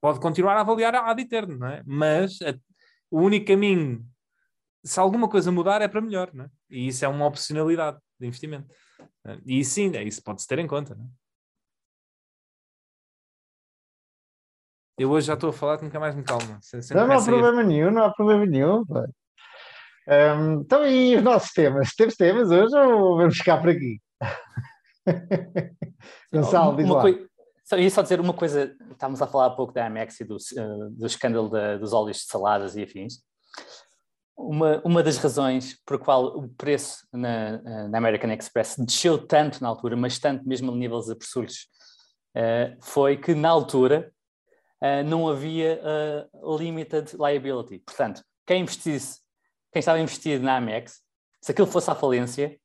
[0.00, 1.82] pode continuar a avaliar ad eterno, não é?
[1.86, 2.54] Mas a,
[3.10, 4.04] o único caminho,
[4.84, 6.50] se alguma coisa mudar, é para melhor, não é?
[6.70, 8.72] E isso é uma opcionalidade de investimento.
[9.26, 9.38] É?
[9.46, 11.08] E sim, é, isso pode-se ter em conta, não é?
[14.98, 16.58] Eu hoje já estou a falar que nunca mais me calmo.
[16.90, 18.80] Não, não há problema nenhum, não há problema nenhum.
[18.80, 19.04] Um,
[20.08, 21.94] ehm, então, e os nossos temas?
[21.94, 24.00] Temos temas hoje ou vamos ficar por aqui?
[26.32, 27.14] Gonçalo, diz uma lá.
[27.68, 30.36] Só, ia só dizer uma coisa, estávamos a falar há pouco da Amex e do,
[30.36, 33.22] eh, do escândalo da- dos óleos de saladas e afins.
[34.34, 39.60] Uma, uma das razões por qual o preço na, eh, na American Express desceu tanto
[39.60, 41.68] na altura, mas tanto mesmo a níveis absurdos,
[42.34, 44.12] eh, foi que na altura
[45.06, 45.80] não havia
[46.56, 47.80] limited liability.
[47.80, 49.18] Portanto, quem investisse,
[49.72, 51.02] quem estava investido na Amex,
[51.42, 52.56] se aquilo fosse à falência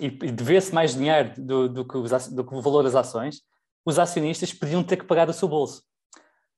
[0.00, 3.42] e, devesse mais dinheiro do, do que os do que o valor das ações,
[3.84, 5.82] os acionistas podiam ter que pagar do seu bolso.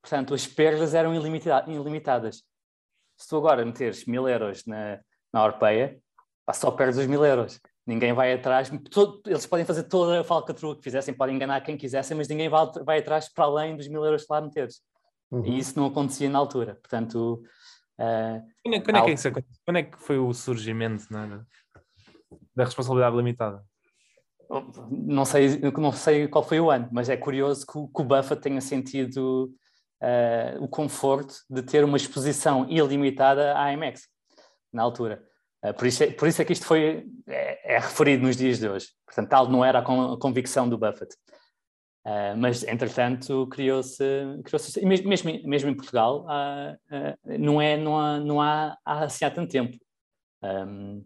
[0.02, 2.42] Portanto, as perdas eram ilimita- ilimitadas.
[3.16, 4.98] Se tu agora meteres mil euros na,
[5.32, 6.00] na Orpeia,
[6.52, 7.60] só perdes os mil euros.
[7.86, 8.70] Ninguém vai atrás.
[8.90, 12.48] todo- eles podem fazer toda a falcatrua que fizessem, podem enganar quem quisessem, mas ninguém
[12.48, 14.80] vai, vai atrás para além dos mil euros que lá meteres.
[15.30, 15.44] Uhum.
[15.46, 16.74] E isso não acontecia na altura.
[16.76, 17.42] Portanto,
[17.98, 19.10] eh, Quando é, quando é que Algo.
[19.10, 19.28] isso?
[19.64, 21.44] Quando é que foi o surgimento da-
[22.54, 23.64] da responsabilidade limitada?
[24.90, 28.40] Não sei, não sei qual foi o ano, mas é curioso que que o Buffett
[28.42, 29.50] tenha sentido
[30.00, 34.08] eh, o conforto de ter uma exposição ilimitada à IMAX
[34.72, 35.22] na altura.
[35.62, 38.58] Eh, por, isso é, por isso é que isto foi é, é referido nos dias
[38.58, 38.88] de hoje.
[39.06, 41.14] Portanto, tal não era a, con- a convicção do Buffett.
[42.04, 44.02] Eh, mas, entretanto, criou-se,
[44.80, 46.26] e mesmo, mesmo, em- Portugal,
[47.38, 49.76] não, é, não, há, não há, há assim há tanto tempo.
[50.42, 51.04] Um,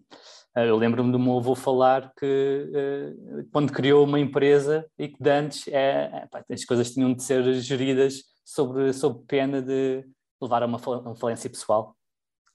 [0.64, 3.12] eu lembro-me do meu avô falar que eh,
[3.52, 7.52] quando criou uma empresa e que de antes é, é, as coisas tinham de ser
[7.60, 10.02] geridas sobre, sob pena de
[10.40, 11.94] levar a uma fal- uma falência pessoal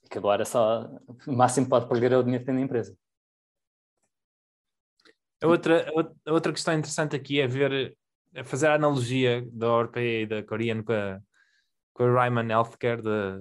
[0.04, 0.90] e que agora só
[1.26, 2.96] o máximo pode perder é o dinheiro que tem na empresa.
[5.40, 5.88] A outra,
[6.26, 7.96] a outra- questão interessante aqui é ver,
[8.34, 11.20] é fazer a analogia da Orpea e da Korean com a,
[11.92, 13.38] com a Ryman Healthcare da,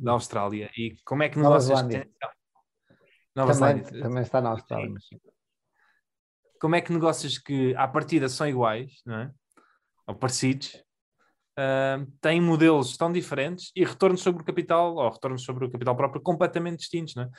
[0.00, 2.00] da Austrália e como é que Nova Zelândia.
[2.04, 2.12] têm-
[3.36, 4.00] Nova Também, Zelândia.
[4.02, 4.92] também está na Austrália.
[6.58, 9.30] como é que negócios que à partida são iguais, não é?
[10.06, 10.82] Ou parecidos,
[11.58, 15.94] ah, têm modelos tão diferentes e retornos sobre o capital, ou retornos sobre o capital
[15.94, 17.30] próprio completamente distintos, não é?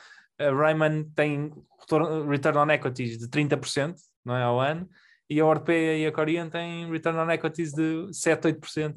[0.46, 4.88] A Ryman tem retorno- return on equities de 30%, não é, ao ano,
[5.28, 8.94] e a Orpea e a Korean têm return on equities de 7, 8%.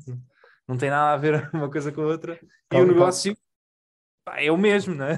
[0.67, 2.39] Não tem nada a ver uma coisa com a outra.
[2.71, 3.35] E o negócio
[4.23, 5.17] pá, é o mesmo, não é?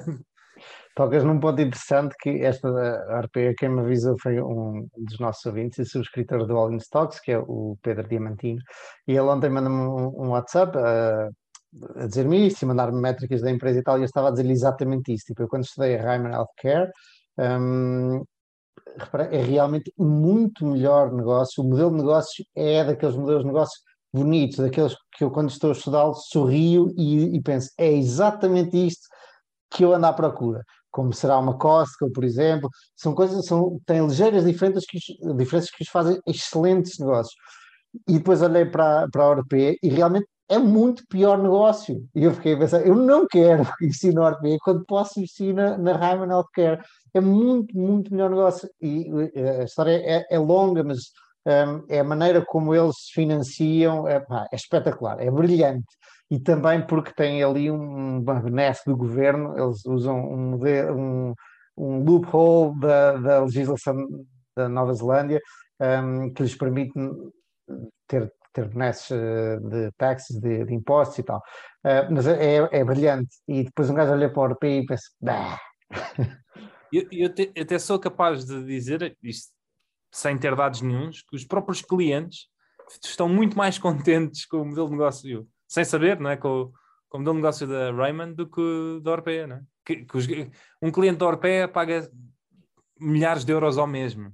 [0.95, 3.27] Tocas num ponto interessante que esta da
[3.57, 7.31] quem me avisou foi um dos nossos ouvintes e subscritor do All in Stocks, que
[7.31, 8.61] é o Pedro Diamantino,
[9.07, 11.29] e ele ontem mandou-me um, um WhatsApp a,
[11.95, 14.51] a dizer-me isto e mandar-me métricas da empresa e tal, e eu estava a dizer-lhe
[14.51, 15.25] exatamente isso.
[15.25, 16.91] Tipo, eu quando estudei a Ryman Healthcare,
[18.99, 21.63] repara, é realmente muito melhor negócio.
[21.63, 23.79] O modelo de negócio é daqueles modelos de negócio
[24.13, 29.07] bonitos, daqueles que eu, quando estou a estudá-lo, sorrio e, e penso, é exatamente isto
[29.71, 30.63] que eu ando à procura.
[30.93, 34.99] Como será uma Costco, por exemplo, são coisas, são, têm ligeiras diferenças que,
[35.35, 37.33] diferenças que os fazem excelentes negócios.
[38.07, 42.07] E depois olhei para, para a Europeia e realmente é muito pior negócio.
[42.15, 45.77] E eu fiquei a pensar, eu não quero investir na Europeia quando posso investir na,
[45.77, 46.83] na Ryman Healthcare.
[47.13, 48.69] É muito, muito melhor negócio.
[48.81, 50.99] E eh, a história é, é longa, mas
[51.89, 55.87] é a maneira como eles se financiam, é, é espetacular, é brilhante.
[56.31, 61.33] E também porque tem ali um, benesse do governo, eles usam um, um,
[61.77, 63.95] um loophole da, da legislação
[64.55, 65.41] da Nova Zelândia
[65.79, 66.93] um, que lhes permite
[68.07, 71.41] ter, ter benesses eh, de taxas, de, de impostos e tal.
[71.85, 73.29] Uh, mas é, é- brilhante.
[73.47, 75.59] E depois um gajo olha para o europeu e pensa, bah,
[76.91, 79.51] Eu, eu te- até sou capaz de dizer isto
[80.13, 82.47] sem ter dados nenhuns, que os próprios clientes
[83.03, 86.37] estão muito mais contentes com o modelo de negócio, sem saber, não é?
[86.37, 86.71] Com,
[87.09, 89.61] com o modelo de negócio da Raymond do que da Orpea, não é?
[89.83, 90.27] Que, que os-
[90.81, 92.07] um cliente da Orpea paga
[92.99, 94.31] milhares de euros ao mesmo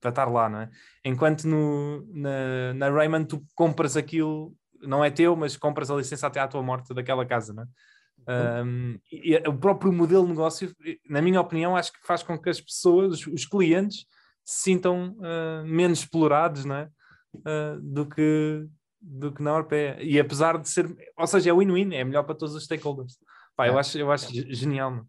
[0.00, 0.70] para estar lá, não é?
[1.04, 6.28] Enquanto no, na, na Raymond tu compras aquilo, não é teu, mas compras a licença
[6.28, 7.66] até à tua morte daquela casa, não é?
[8.62, 10.72] Um, e e o próprio modelo de negócio,
[11.08, 14.04] na minha opinião, acho que faz com que as pessoas, os, os clientes,
[14.50, 16.88] se sintam uh, menos explorados não é?
[17.34, 18.66] Uh, do, que,
[18.98, 19.98] do que na Orpea.
[20.02, 20.86] E apesar de ser,
[21.16, 23.18] ou seja, é win-win, é melhor para todos os stakeholders.
[23.54, 23.80] Pá, eu, É.
[23.80, 24.90] acho, eu acho ge- genial.
[24.90, 25.04] meu.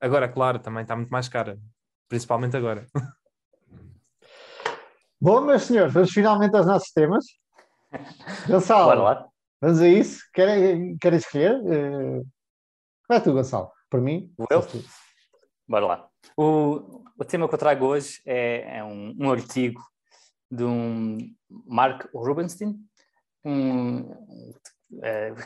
[0.00, 1.58] Agora, claro, também está muito mais cara,
[2.08, 2.86] principalmente agora.
[5.20, 7.24] Bom, meus senhores, vamos finalmente aos nossos temas.
[8.48, 9.28] Gonçalo, Bora lá.
[9.60, 10.20] vamos a isso.
[10.32, 11.60] Querem, querem escolher?
[11.60, 12.26] Uh,
[13.08, 13.70] vai tu, Gonçalo.
[13.90, 14.32] Por mim?
[14.38, 14.62] Vou eu?
[15.68, 16.11] Bora lá.
[16.36, 19.82] O, o tema que eu trago hoje é, é um, um artigo
[20.50, 21.18] de um
[21.66, 22.78] Mark Rubenstein,
[23.44, 24.10] um,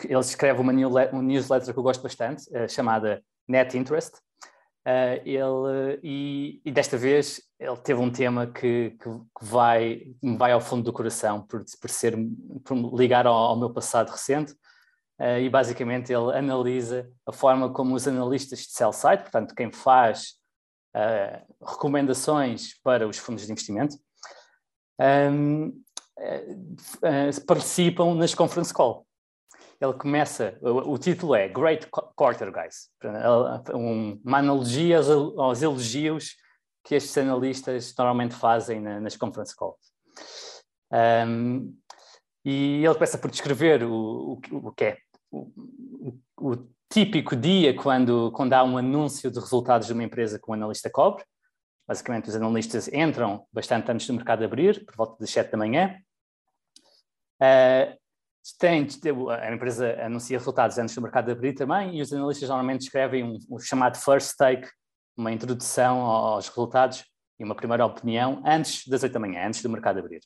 [0.05, 4.19] ele escreve uma newsletter que eu gosto bastante, chamada Net Interest.
[5.25, 9.09] ele, e, e, desta vez ele teve um tema que, que,
[9.41, 10.03] vai,
[10.37, 12.17] vai ao fundo do coração por, por, ser,
[12.65, 14.53] por ligar ao, ao meu passado recente.
[15.19, 19.73] Uh, e basicamente ele analisa a forma como os analistas de sell side, portanto, quem
[19.73, 20.35] faz
[20.97, 23.97] uh, recomendações para os fundos de investimento,
[25.31, 29.07] um, uh, participam nas conference call.
[29.79, 32.89] Ele começa, o, o título é Great Quarter Guys,
[33.75, 36.35] um, uma analogia aos, aos, elogios
[36.83, 39.93] que estes analistas normalmente fazem na, nas conference calls.
[40.91, 41.77] Um,
[42.43, 44.99] e ele começa por descrever o, o, o que é
[45.31, 45.51] o,
[46.39, 50.55] o, típico dia quando, quando há um anúncio de resultados de uma empresa que o
[50.55, 51.25] analista cobre.
[51.87, 55.97] Basicamente, os analistas entram bastante antes do mercado abrir, por volta das 7 da manhã.
[57.41, 57.97] Uh,
[58.59, 58.87] tem,
[59.31, 63.39] a empresa anuncia resultados antes do mercado abrir também, e os analistas normalmente escrevem um,
[63.51, 64.69] um chamado first take,
[65.17, 67.05] uma introdução aos resultados
[67.39, 70.21] e uma primeira opinião antes das 8 da manhã, antes do mercado abrir.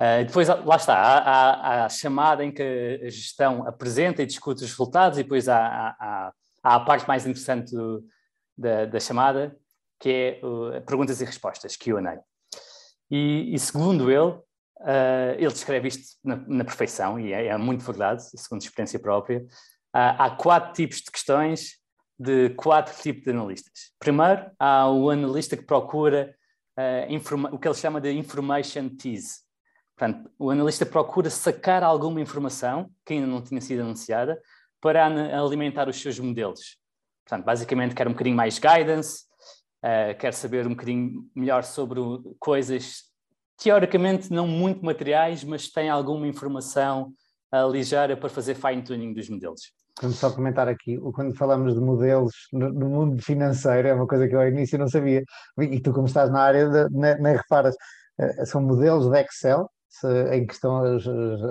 [0.00, 1.50] Uh, depois, lá está, há,
[1.82, 5.58] há, a chamada em que a gestão apresenta e discute os resultados, e depois há,
[5.98, 6.32] há,
[6.62, 8.04] há a parte mais interessante do,
[8.56, 9.56] da, da, chamada,
[9.98, 12.22] que é perguntas e respostas, QA.
[13.10, 17.82] E, e, segundo ele, uh, ele descreve isto na, na perfeição, e é, é, muito
[17.84, 19.44] verdade, segundo experiência própria.
[19.92, 21.76] há quatro tipos de questões
[22.16, 23.92] de quatro tipos de analistas.
[23.98, 26.36] Primeiro, há o analista que procura
[27.52, 29.47] o que ele chama de information tease
[29.98, 34.40] Portanto, o analista procura sacar alguma informação que ainda não tinha sido anunciada
[34.80, 36.78] para alimentar os seus modelos.
[37.26, 39.24] Portanto, basicamente quer um bocadinho mais guidance,
[39.82, 41.98] uh, quer saber um bocadinho melhor sobre
[42.38, 43.08] coisas
[43.60, 47.12] teoricamente não muito materiais, mas tem alguma informação
[47.52, 49.62] uh, ligeira para fazer fine-tuning dos modelos.
[50.00, 54.34] Vamos só comentar aqui, quando falamos de modelos no, mundo financeiro, é uma coisa que
[54.36, 55.24] eu ao início não sabia,
[55.58, 59.68] e tu como estás na área, de, nem, nem reparas, uh, são modelos de Excel
[60.32, 61.06] em que estão as,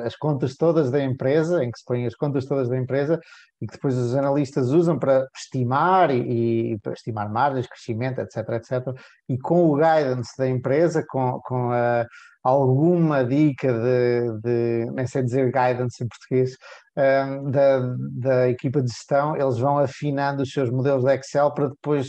[0.06, 3.20] as, contas todas da empresa, em que se põem as contas todas da empresa
[3.62, 8.38] e que depois os analistas usam para estimar e, e para estimar margens, crescimento, etc,
[8.50, 8.96] etc.
[9.28, 12.06] E com o guidance da empresa, com, com a,
[12.44, 16.56] alguma dica de, de, nem sei dizer guidance em português,
[16.96, 17.80] um, da,
[18.12, 22.08] da equipa de gestão, eles vão afinando os seus modelos de Excel para depois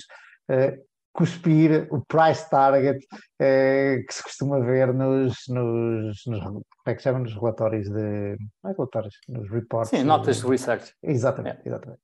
[0.51, 0.88] uh,
[1.19, 3.05] cuspir o price target
[3.41, 8.37] eh, que se costuma ver nos, nos, nos, como é que chama, nos relatórios de,
[8.62, 9.91] não é relatórios, nos reports.
[9.91, 10.95] Sim, notas de research.
[11.03, 11.69] Exatamente, é.
[11.69, 12.01] exatamente.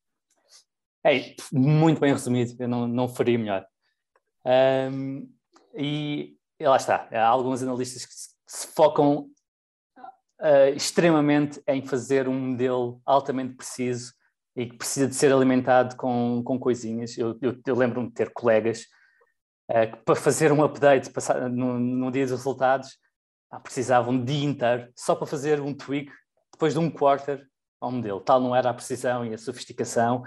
[1.07, 3.65] É, muito bem resumido, eu não, não faria melhor.
[4.93, 5.33] Um,
[5.77, 9.29] e, e, lá está, há alguns analistas que se, se focam
[10.41, 14.13] uh, extremamente em fazer um modelo altamente preciso
[14.57, 17.17] e que precisa de ser alimentado com, com coisinhas.
[17.17, 18.87] Eu, eu, eu lembro-me de ter colegas
[19.71, 22.99] uh, para fazer um update passar, no, dia dos resultados,
[23.63, 26.11] precisavam um dia inteiro só para fazer um tweak
[26.53, 27.47] depois de um quarter
[27.81, 28.21] ao modelo.
[28.21, 30.23] Tal não era a precisão e a sofisticação.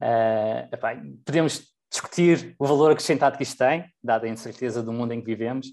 [0.00, 5.12] Uh, epá, podemos discutir o valor acrescentado que isto tem, dada a incerteza do mundo
[5.12, 5.68] em que vivemos,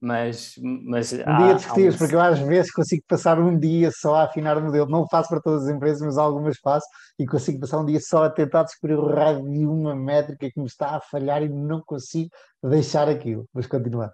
[0.00, 1.98] mas, mas um há, dia discutimos, um...
[1.98, 5.28] porque eu às vezes consigo passar um dia só a afinar o modelo, não faço
[5.28, 6.86] para todas as empresas, mas algumas faço,
[7.18, 10.60] e consigo passar um dia só a tentar descobrir o raio de uma métrica que
[10.60, 12.30] me está a falhar e não consigo
[12.62, 14.12] deixar aquilo, mas continuar.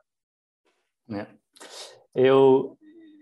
[1.11, 1.26] É.
[2.14, 2.78] Eu,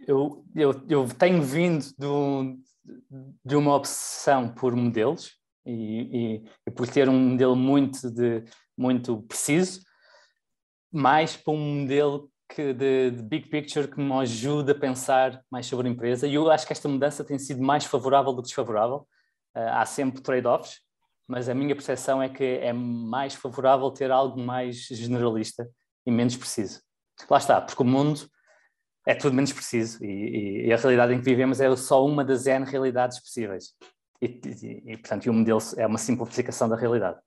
[0.06, 5.32] eu, eu, eu tenho vindo de, de uma obsessão por modelos
[5.66, 8.44] e, e, e por ter um modelo muito, de,
[8.76, 9.80] muito preciso,
[10.92, 15.66] mais para um modelo que de, de, big picture que me ajuda a pensar mais
[15.66, 18.48] sobre a empresa e eu acho que esta mudança tem sido mais favorável do que
[18.48, 19.06] desfavorável.
[19.54, 20.80] Uh, há sempre trade-offs,
[21.28, 25.68] mas a minha percepção é que é mais favorável ter algo mais generalista
[26.06, 26.80] e menos preciso.
[27.30, 28.28] Lá está, porque o mundo
[29.06, 32.24] é tudo menos preciso e, e, e a realidade em que vivemos é só uma
[32.24, 33.74] das N realidades possíveis.
[34.20, 34.40] E,
[34.86, 37.18] e, portanto, o modelo é uma simplificação da realidade.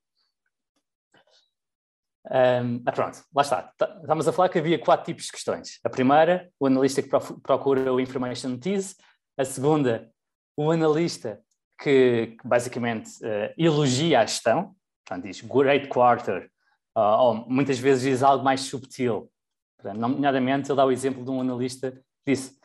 [2.32, 3.72] Um, ah, pronto, lá está.
[3.78, 5.80] Tá, estamos a falar que havia quatro tipos de questões.
[5.84, 7.10] A primeira, o analista que
[7.44, 8.96] procura o information tease.
[9.38, 10.10] A segunda,
[10.58, 11.40] o analista
[11.82, 14.74] que, basicamente uh, elogia a gestão,
[15.06, 16.50] portanto diz great quarter,
[16.98, 19.30] uh, ou muitas vezes diz algo mais subtil.
[19.78, 22.58] Portanto, nomeadamente, ele dá o exemplo de um analista que disse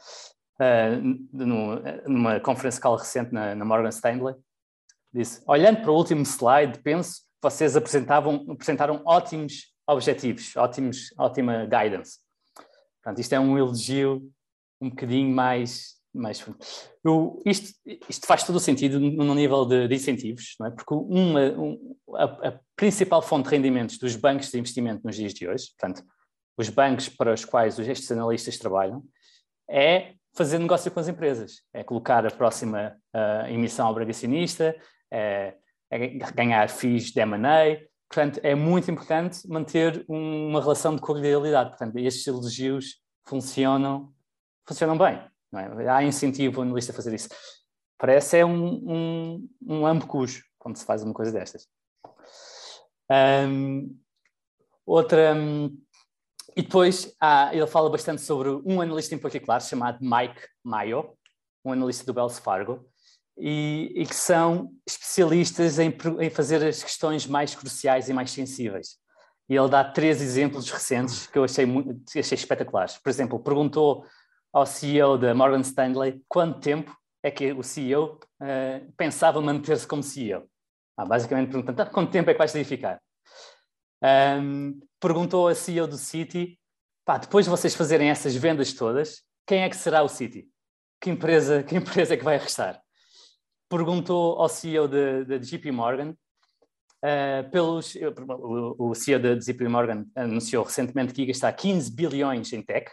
[0.61, 1.29] uh,
[2.07, 4.37] numa conferência call recente na, na Morgan Stanley,
[5.13, 12.19] disse, olhando para o último slide, penso vocês apresentavam, apresentaram ótimos objetivos, ótimos, ótima guidance.
[13.03, 14.31] Portanto, isto é um elogio
[14.81, 16.45] um bocadinho mais mais
[17.05, 17.73] eu, isto,
[18.09, 20.71] isto faz todo o sentido no nível de, de incentivos, não é?
[20.71, 25.33] Porque uma, um, a, a, principal fonte de rendimentos dos bancos de investimento nos dias
[25.33, 26.05] de hoje, portanto,
[26.59, 29.05] os bancos para os quais estes analistas trabalham,
[29.69, 34.77] é fazer negócio com as empresas, é colocar a próxima uh, emissão obrigacionista,
[35.13, 35.55] é,
[35.91, 41.97] é ganhar FIIs de M&A, portanto, é muito importante manter uma relação de cordialidade, portanto,
[41.99, 44.13] estes elogios funcionam,
[44.67, 45.21] funcionam bem,
[45.55, 45.89] é?
[45.89, 47.29] Há incentivo ao analista a fazer isso.
[47.99, 51.67] Parece é um, um, um ambo-cujo quando se faz uma coisa destas.
[53.11, 53.99] Um,
[54.87, 55.35] outra.
[55.35, 55.77] Um,
[56.57, 57.17] e depois
[57.53, 61.17] ele fala bastante sobre um analista em particular chamado Mike Mayo,
[61.65, 62.90] um analista do Wells Fargo,
[63.41, 68.99] e, e que são especialistas em, em, fazer as questões mais cruciais e mais sensíveis.
[69.49, 72.99] E ele dá três exemplos recentes que eu achei, muito, achei espetaculares.
[72.99, 74.05] Por exemplo, perguntou
[74.53, 79.87] ao CEO da Morgan Stanley quanto tempo é que o CEO uh, eh, pensava manter-se
[79.87, 80.49] como CEO.
[80.97, 83.01] Ah, basicamente perguntando, tá, quanto tempo é que vais ficar?
[84.03, 86.59] Um, perguntou a CEO do City,
[87.05, 90.49] pá, depois de vocês fazerem essas vendas todas, quem é que será o City?
[91.01, 92.81] Que empresa, que empresa é que vai restar?
[93.71, 100.65] Perguntou ao CEO da JP Morgan, uh, pelos, o, o CEO da JP Morgan anunciou
[100.65, 102.91] recentemente que ia gastar 15 bilhões em tech,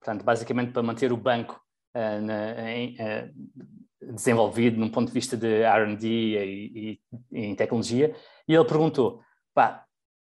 [0.00, 1.60] portanto, basicamente para manter o banco
[1.96, 7.00] uh, na, em, uh, desenvolvido num ponto de vista de R&D e,
[7.32, 8.14] e, em tecnologia,
[8.46, 9.20] e ele perguntou,
[9.52, 9.84] pá,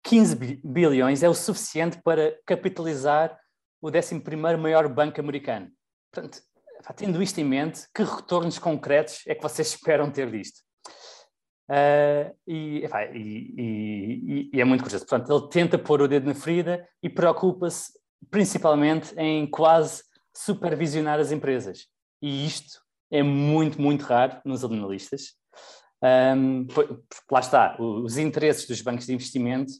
[0.04, 3.36] 15 bilhões é o suficiente para capitalizar
[3.82, 5.68] o 11º maior banco americano.
[6.12, 6.42] Portanto,
[6.96, 10.60] tendo isto em mente, que retornos concretos é que vocês esperam ter disto?
[11.70, 15.06] Uh, e, e, e, e, é muito curioso.
[15.06, 17.92] Portanto, ele tenta pôr o dedo na ferida e preocupa-se
[18.28, 20.02] principalmente em quase
[20.36, 21.86] supervisionar as empresas.
[22.20, 25.34] E isto é muito, muito raro nos analistas.
[26.02, 26.66] Um,
[27.30, 29.72] lá está, os interesses dos bancos de investimento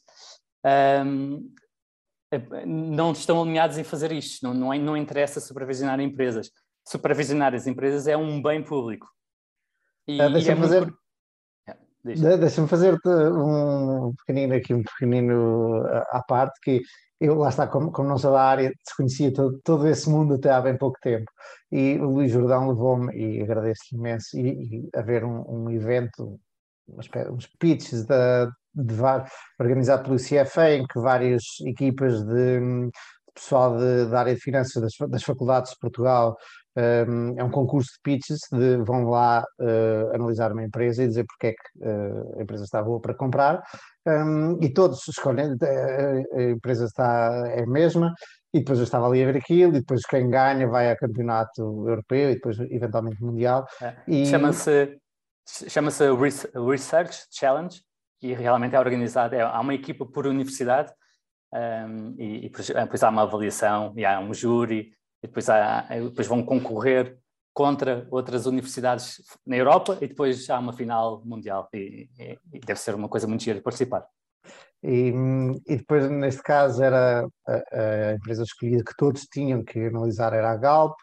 [1.08, 1.50] um,
[2.66, 6.50] não estão alinhados em fazer isto, não, não, não interessa supervisionar empresas.
[6.86, 9.06] Supervisionar as empresas é um bem público.
[10.06, 12.26] E, uh, Deixa-me é fazer, muito...
[12.26, 16.82] é, deixa fazer um pequenino aqui, um pequenino à parte, que
[17.20, 20.50] eu lá está, como, como não sou da área, desconhecia todo, todo esse mundo até
[20.50, 21.30] há bem pouco tempo.
[21.70, 26.40] E o Luís Jordão levou-me, e agradeço imenso, e, e a ver um, um evento,
[26.88, 28.94] uns pitches da, de,
[29.58, 32.90] organizado pelo CFA, em que várias equipas de, de
[33.34, 36.36] pessoal de, da área de finanças das, das faculdades de Portugal
[36.76, 41.24] um, é um concurso de pitches, de, vão lá uh, analisar uma empresa e dizer
[41.26, 43.62] porque é que uh, a empresa está boa para comprar,
[44.06, 48.14] um, e todos escolhem, a, a empresa está, é a mesma,
[48.52, 51.62] e depois eu estava ali a ver aquilo, e depois quem ganha vai a campeonato
[51.88, 53.66] europeu e depois eventualmente mundial.
[53.80, 53.96] É.
[54.06, 54.26] E...
[54.26, 54.98] Chama-se
[55.68, 56.04] chama-se
[56.54, 57.82] Research Challenge
[58.22, 60.92] e realmente é organizado, é, há uma equipa por universidade
[61.52, 64.92] um, e, e depois, depois há uma avaliação e há um júri
[65.22, 67.18] e depois, há, depois vão concorrer
[67.52, 72.80] contra outras universidades na Europa e depois há uma final mundial e, e, e deve
[72.80, 74.06] ser uma coisa muito gira de participar.
[74.82, 75.12] E,
[75.66, 80.52] e, depois, neste caso, era a, a, empresa escolhida que todos tinham que analisar era
[80.52, 80.94] a Galp,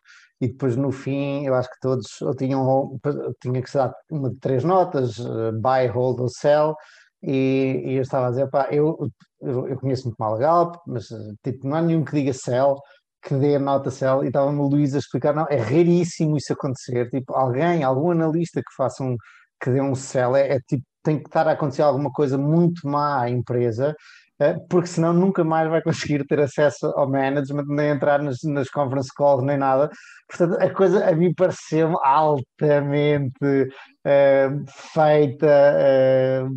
[0.41, 2.99] e depois no fim eu acho que todos ou tinham ou,
[3.41, 6.75] tinha que ser uma de três notas, uh, buy, hold ou sell,
[7.21, 8.97] e, e, eu estava a dizer, pá, eu,
[9.41, 11.07] eu, eu conheço muito mal a Galp, mas
[11.43, 12.79] tipo, não há nenhum que diga sell,
[13.27, 16.53] que dê a nota CEL e estava-me o Luís a explicar, não, é raríssimo isso
[16.53, 19.17] acontecer, tipo, alguém, algum analista que faça um,
[19.61, 22.87] que dê um CEL, é, é tipo, tem que estar a acontecer alguma coisa muito
[22.87, 23.93] má à empresa,
[24.39, 28.69] é, porque senão nunca mais vai conseguir ter acesso ao management, nem entrar nas, nas
[28.69, 29.89] conference calls, nem nada.
[30.29, 36.49] Portanto, a coisa a mim pareceu altamente uh, feita, uh,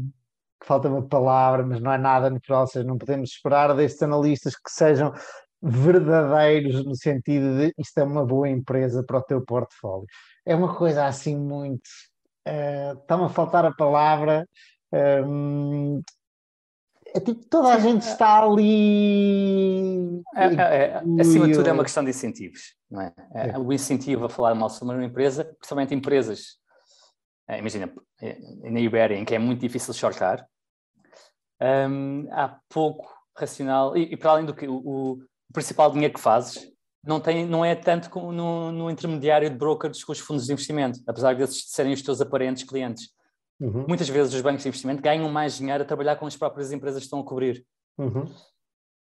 [0.62, 4.54] falta uma palavra, mas não é nada natural, ou seja, não podemos esperar destes analistas
[4.54, 5.12] que sejam
[5.62, 10.06] verdadeiros no sentido de isto é uma boa empresa para o teu portfólio.
[10.44, 11.88] É uma coisa assim muito.
[12.46, 14.48] Uh, Está-me a faltar a palavra.
[14.92, 16.00] Um,
[17.14, 20.22] é tipo, toda a gente está ali.
[20.34, 22.74] É, é, é, acima de tudo, é uma questão de incentivos.
[22.90, 23.12] Não é?
[23.34, 23.50] é?
[23.50, 23.58] é.
[23.58, 26.58] O incentivo a falar mal sobre uma empresa, principalmente empresas,
[27.48, 27.92] é, imagina,
[28.62, 30.46] na Ibéria, em que é muito difícil shortar,
[31.60, 35.18] um, há pouco racional, e, e, para além do que o, o
[35.52, 36.70] principal dinheiro que fazes
[37.04, 40.52] não, tem, não é tanto como no, no intermediário de brokers com os fundos de
[40.52, 43.08] investimento, apesar de esses serem os teus aparentes clientes.
[43.58, 43.86] Uhum.
[43.88, 47.00] Muitas vezes os bancos de investimento ganham mais dinheiro a trabalhar com as próprias empresas
[47.00, 47.64] que estão a cobrir.
[47.98, 48.30] Uhum.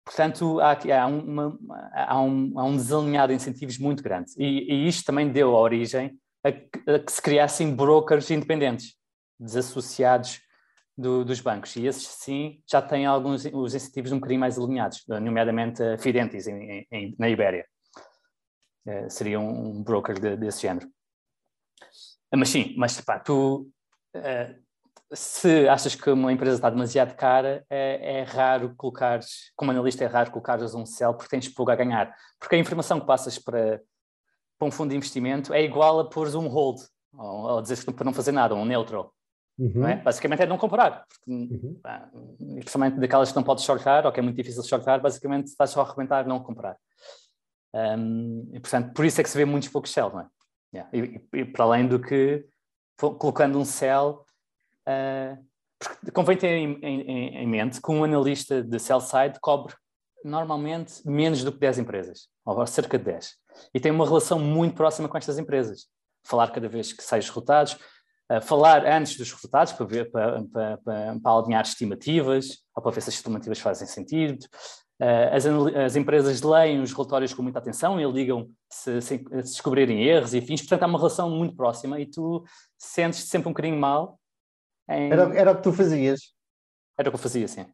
[0.04, 1.58] Portanto, há, há, uma,
[1.92, 4.32] há, um, há um desalinhado de incentivos muito grande.
[4.38, 8.94] E, e isto também deu origem a que, a que se criassem brokers independentes,
[9.40, 10.40] desassociados
[10.96, 11.76] do, dos bancos.
[11.76, 16.46] E esses, sim, já têm alguns os incentivos um bocadinho mais alinhados, nomeadamente a Fidentis,
[16.46, 17.66] em, em, na Ibéria.
[18.86, 20.88] Uh, seria um, um broker de, desse género.
[22.34, 23.68] Mas sim, mas pá, tu
[24.16, 24.66] uh,
[25.12, 29.20] se achas que uma empresa está demasiado cara, é, é raro colocar,
[29.54, 32.14] como analista é raro colocares um sell porque tens pouco a ganhar.
[32.38, 33.80] Porque a informação que passas para,
[34.58, 36.80] para um fundo de investimento é igual a pôr um hold,
[37.12, 39.14] ou, ou dizer para não fazer nada, um neutral.
[39.58, 39.86] Uhum.
[39.86, 39.96] É?
[39.96, 41.80] Basicamente é não comprar, porque, uhum.
[41.82, 45.70] pá, principalmente daquelas que não podes shortar, ou que é muito difícil shortar, basicamente estás
[45.70, 46.76] só a arrebentar, não comprar.
[47.74, 50.26] Um, e, portanto, por isso é que se vê muitos poucos sell, não é?
[50.74, 50.90] Yeah.
[50.92, 52.44] E, e, para além do que,
[52.96, 54.26] colocando um sell,
[54.86, 55.36] Uh,
[56.12, 59.74] convém ter em, em, em, mente que um analista de sell side cobre
[60.24, 63.34] normalmente menos do que 10 empresas, ou cerca de 10.
[63.74, 65.86] E tem uma relação muito próxima com estas empresas.
[66.24, 67.78] Falar cada vez que sai os resultados, uh,
[68.42, 73.00] falar antes dos resultados para, ver, para, para, para, para alinhar estimativas, ou para ver
[73.00, 74.44] se as estimativas fazem sentido.
[75.00, 79.24] Uh, as, as, empresas leem os relatórios com muita atenção e ligam se, se, se
[79.28, 82.42] descobrirem erros e fins, portanto há uma relação muito próxima e tu
[82.78, 84.18] sentes-te sempre um bocadinho mal
[84.88, 85.10] em...
[85.10, 86.34] Era, era o que tu fazias.
[86.98, 87.66] Era o que eu fazia, sim.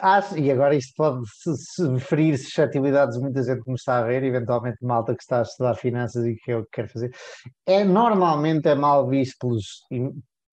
[0.00, 4.78] Ah, e agora isto pode se, ferir suscetibilidades de muita gente está a ver, eventualmente
[4.80, 7.10] malta que está a estudar finanças e que é o que quer fazer.
[7.66, 9.80] É normalmente é mal visto pelos,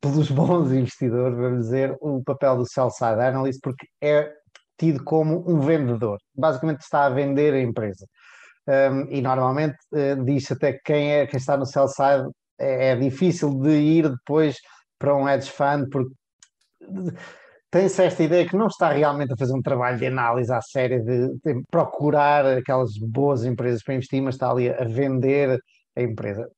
[0.02, 4.34] pelos bons investidores, vamos dizer, o papel do sell-side analyst, porque é
[4.80, 6.18] tido como um vendedor.
[6.36, 8.08] Basicamente está a vender a empresa.
[8.68, 12.96] Um, e normalmente uh, diz até que quem, é, quem está no sell-side é, é
[12.96, 14.58] difícil de ir depois
[14.98, 16.14] para um hedge fund porque
[17.72, 21.00] tem-se esta ideia que não está realmente a fazer um trabalho de análise à séria,
[21.00, 25.60] de, de, procurar aquelas boas empresas para investir, mas está ali a vender
[25.96, 26.50] a empresa.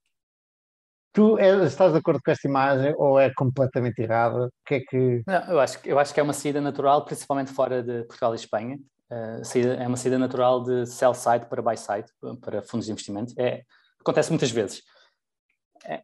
[1.14, 4.46] Tu é, estás de acordo com esta imagem ou é completamente errada?
[4.46, 5.22] O que é que...
[5.28, 8.38] Não, eu, acho, eu acho que é uma saída natural, principalmente fora de Portugal e
[8.38, 8.80] Espanha.
[9.12, 9.42] Uh,
[9.78, 12.06] é uma saída natural de sell side para buy side,
[12.40, 13.34] para fundos de investimento.
[13.38, 13.64] É,
[14.00, 14.82] acontece muitas vezes.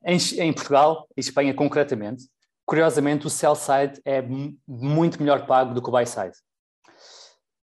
[0.04, 2.26] Em, em Portugal e Espanha concretamente,
[2.68, 4.22] curiosamente o sell side é
[4.68, 6.36] muito melhor pago do que o buy side.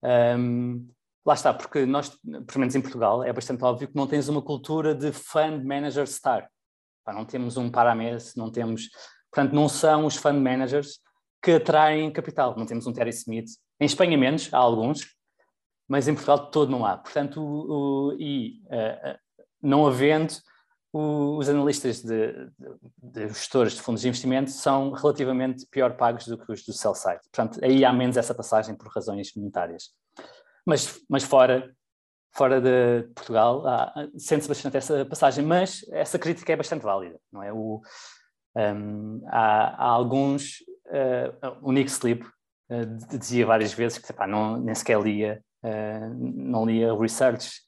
[0.05, 0.87] Um,
[1.25, 4.43] lá está, porque nós, pelo menos em Portugal, é bastante óbvio que não tens uma
[4.43, 6.49] cultura de fund manager star.
[7.09, 8.89] Não temos um paramés, não temos.
[9.33, 11.01] Portanto, não são os fund managers
[11.43, 12.55] que atraem capital.
[12.57, 13.49] Não temos um Terry Smith.
[13.81, 15.17] Em Espanha, menos, há alguns,
[15.89, 16.99] mas em Portugal todo não há.
[16.99, 19.19] Portanto, o, o, e uh,
[19.63, 20.35] não havendo,
[20.93, 26.37] os analistas de, de, de, gestores de fundos de investimento são relativamente pior pagos do
[26.37, 27.21] que os do sell side.
[27.33, 29.91] Portanto, aí há menos essa passagem por razões monetárias.
[30.67, 31.73] Mas, mas fora,
[32.33, 33.65] fora de Portugal,
[34.17, 37.53] sente-se bastante essa passagem, mas essa crítica é bastante válida, não é?
[37.53, 37.81] O,
[38.57, 44.57] um, há, há, alguns, uh, o Nick Sleep uh, dizia várias vezes que pá, não,
[44.57, 47.61] nem sequer lia, uh, não lia research,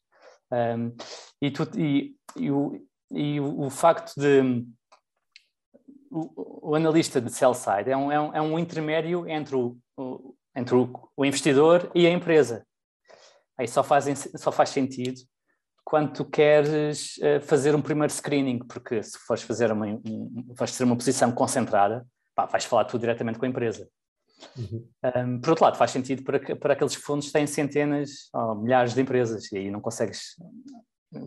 [0.50, 0.94] um,
[1.40, 4.64] e, tu, e, e o, e o, o facto de
[6.10, 9.78] o, o, analista de sell side é um, é um, é um intermédio entre, o,
[9.96, 12.66] o entre o, investidor e a empresa.
[13.58, 15.20] Aí só, fazem, só faz sentido
[15.84, 20.76] quando tu queres uh, fazer um primeiro screening, porque se fores fazer uma, um, vais
[20.76, 23.88] ter uma posição concentrada, pá, vais falar tu diretamente com a empresa.
[24.56, 24.88] Uhum.
[25.16, 28.94] Um, por outro lado, faz sentido para, para aqueles fundos que têm centenas ou milhares
[28.94, 30.36] de empresas e aí não consegues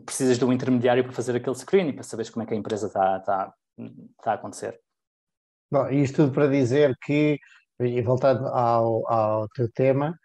[0.06, 2.88] precisas de um intermediário para fazer aquele screening, para saberes como é que a empresa
[2.88, 3.54] está, está,
[4.20, 4.80] está a acontecer.
[5.72, 7.40] Bom, isto tudo para dizer que,
[7.80, 10.18] e voltando ao, ao teu tema,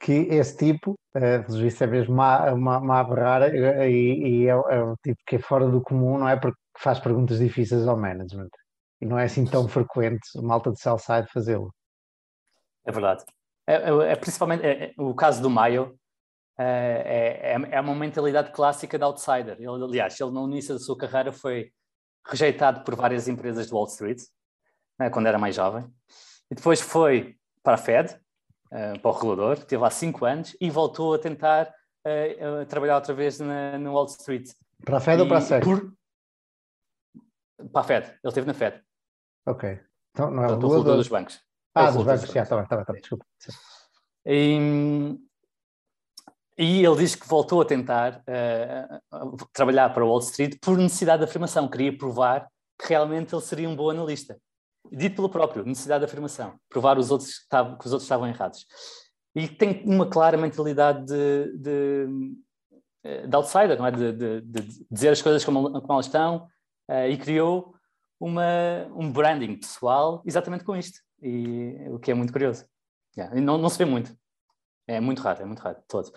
[0.00, 3.56] que esse tipo, uh, é mesmo uma, uma, uma rara
[3.86, 6.36] e, e é, é o tipo que é fora do comum, não é?
[6.36, 8.50] Porque faz perguntas difíceis ao management.
[9.00, 11.72] E não é assim tão frequente o malta de sell side fazê-lo.
[12.84, 13.24] É verdade.
[13.66, 15.96] É, é, é principalmente é, é o caso do Maio,
[16.58, 19.56] é, é, é, uma mentalidade clássica de outsider.
[19.58, 21.72] Ele, aliás, ele no início da sua carreira foi
[22.26, 24.20] rejeitado por várias empresas de Wall Street,
[24.98, 25.84] né, quando era mais jovem,
[26.50, 28.14] e depois foi para a Fed,
[28.66, 31.72] uh, para o regulador, teve lá cinco anos e voltou a tentar
[32.06, 34.50] uh, trabalhar outra vez na, no Wall Street.
[34.84, 35.64] Para a Fed e, ou para a SEC?
[35.64, 35.92] Por...
[37.72, 38.80] Para a Fed, ele esteve na Fed.
[39.46, 39.80] Ok.
[40.12, 41.40] Então não é o regulador dos bancos.
[41.74, 43.24] Ah, dos bancos, já, está bem, está bem, desculpa.
[44.26, 45.18] E,
[46.56, 51.28] e ele diz que voltou a tentar uh, trabalhar para Wall Street por necessidade de
[51.28, 52.46] afirmação, queria provar
[52.78, 54.38] que realmente ele seria um bom analista.
[54.90, 58.26] Dito pelo próprio, necessidade de afirmação, provar os outros que, tavam, que os outros estavam
[58.26, 58.66] errados.
[59.34, 62.06] e tem uma clara mentalidade de, de,
[63.04, 63.90] eh, de outsider, não é?
[63.90, 66.48] De, de, de, dizer as coisas como, como elas estão,
[66.90, 67.74] uh, e criou
[68.20, 72.66] uma, um branding pessoal exatamente com isto, e, o que é muito curioso.
[73.16, 73.40] Yeah.
[73.40, 74.14] não, não se vê muito,
[74.86, 76.12] é muito raro, é muito raro, todo.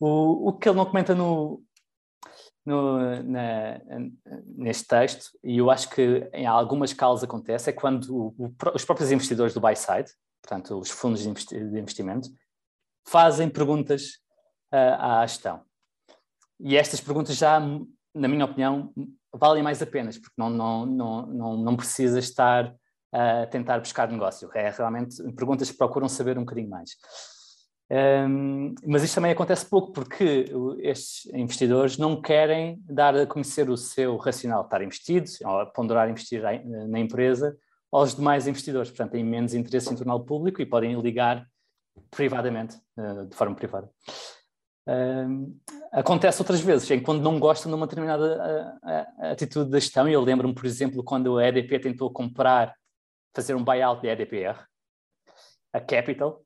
[0.00, 1.62] O, o que ele não comenta no,
[2.64, 3.80] no, na,
[4.56, 8.84] neste texto, e eu acho que em algumas causas acontece, é quando o, o, os
[8.84, 10.10] próprios investidores do buy-side,
[10.42, 12.28] portanto os fundos de, investi de investimento,
[13.06, 14.18] fazem perguntas
[14.72, 15.62] uh, à gestão.
[16.60, 17.58] E estas perguntas já,
[18.14, 18.92] na minha opinião,
[19.32, 22.74] valem mais a pena, porque não, não, não, não, não precisa estar
[23.12, 24.50] a tentar buscar negócio.
[24.54, 26.90] É realmente perguntas que procuram saber um bocadinho mais.
[27.90, 30.44] Um, mas isto também acontece pouco porque
[30.80, 36.10] estes investidores não querem dar a conhecer o seu racional de estar investidos, ou ponderar
[36.10, 36.42] investir
[36.88, 37.56] na empresa,
[37.90, 38.90] aos demais investidores.
[38.90, 41.46] Portanto, têm menos interesse em torná-lo público e podem ligar
[42.10, 43.90] privadamente, uh, de forma privada.
[44.86, 45.58] Um,
[45.92, 50.08] acontece outras vezes, em quando não gostam de uma determinada a, atitude da gestão.
[50.08, 52.74] Eu lembro-me, por exemplo, quando a EDP tentou comprar,
[53.34, 54.64] fazer um buyout da EDPR,
[55.72, 56.42] a Capital,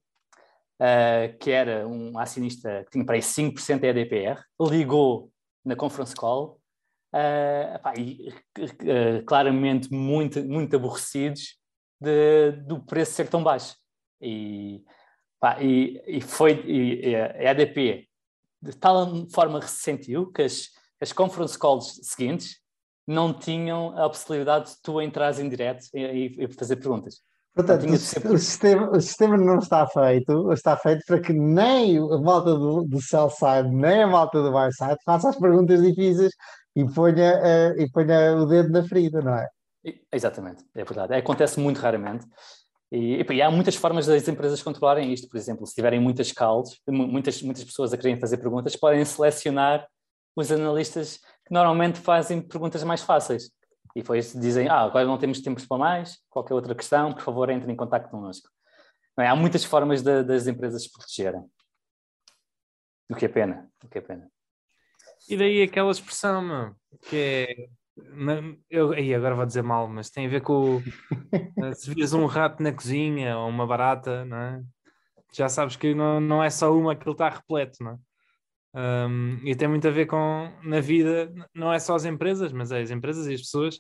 [0.83, 5.30] uh, que era um acionista que tinha para aí 5% da EDPR, ligou
[5.64, 6.61] na conference call
[7.14, 11.57] uh, epá, e uh, claramente muito, muito aborrecidos
[12.01, 13.76] de, do preço ser tão baixo.
[14.20, 14.83] E,
[15.39, 18.09] pá, e, e foi e, a EDP
[18.61, 20.70] de tal forma ressentiu que as,
[21.01, 22.61] as conference calls seguintes
[23.05, 27.20] não tinham a possibilidade de tu entrares em direto e, e fazer perguntas.
[27.55, 32.18] Portanto, o, o, sistema, o sistema não está feito, está feito para que nem a
[32.18, 36.32] malta do, do sell side, nem a malta do buy side faça as perguntas difíceis
[36.74, 39.48] e ponha, uh, e ponha o dedo na ferida, não é?
[40.11, 41.14] Exatamente, é verdade.
[41.14, 42.24] Acontece muito raramente.
[42.90, 45.28] E, e, há muitas formas das empresas controlarem isto.
[45.28, 49.86] Por exemplo, se tiverem muitas calls, muitas, muitas pessoas a quererem fazer perguntas, podem selecionar
[50.36, 53.50] os analistas que normalmente fazem perguntas mais fáceis.
[53.95, 57.51] E depois dizem, ah, agora não temos tempo para mais, qualquer outra questão, por favor,
[57.51, 58.49] entre em contato connosco.
[59.18, 59.28] É?
[59.28, 61.43] Há muitas formas de, das empresas se protegerem.
[63.11, 64.30] O que é pena, o que é pena.
[65.28, 67.68] E daí aquela expressão, meu, que é
[68.70, 70.80] eu, aí agora vou dizer mal, mas tem a ver com
[71.62, 74.62] eh, se vias um rato na cozinha ou uma barata, não é?
[75.32, 77.99] já sabes que não, não é só uma que ele está repleto, não é?
[78.75, 82.73] Um, e tem muito a ver com na vida, não é só as empresas, mas
[82.73, 83.79] é as empresas e as pessoas.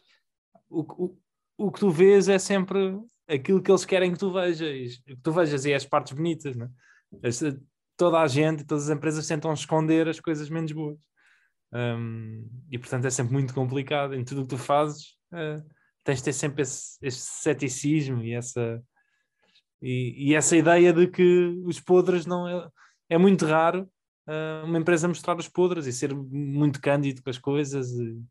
[0.68, 1.18] O, o,
[1.56, 5.32] o que tu vês é sempre aquilo que eles querem que tu vejas, que tu
[5.32, 7.30] vejas e é as partes bonitas, não é?
[7.96, 10.98] Toda a gente, todas as empresas tentam esconder as coisas menos boas.
[11.72, 15.16] Um, e portanto é sempre muito complicado em tudo o que tu fazes.
[15.32, 15.62] Uh,
[16.04, 18.82] tens de ter sempre esse, esse ceticismo e essa,
[19.80, 22.68] e, e, essa ideia de que os podres não é,
[23.10, 23.88] é muito raro
[24.64, 28.22] uma empresa mostrar os podres e ser muito cândido com as coisas e,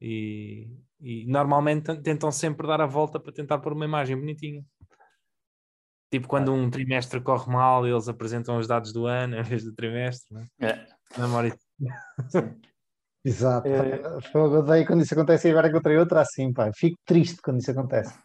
[0.00, 0.68] e,
[1.00, 4.64] e, normalmente tentam sempre dar a volta para tentar pôr uma imagem bonitinha.
[6.10, 9.74] Tipo quando um trimestre corre mal, eles apresentam os dados do ano em vez do
[9.74, 10.70] trimestre, não é?
[10.70, 10.86] é.
[11.18, 11.56] Memória.
[13.24, 13.66] Exato.
[13.66, 14.20] É...
[14.30, 16.70] Fogo, odeio quando isso acontece e agora encontrei outra assim, pá.
[16.72, 18.16] Fico triste quando isso acontece.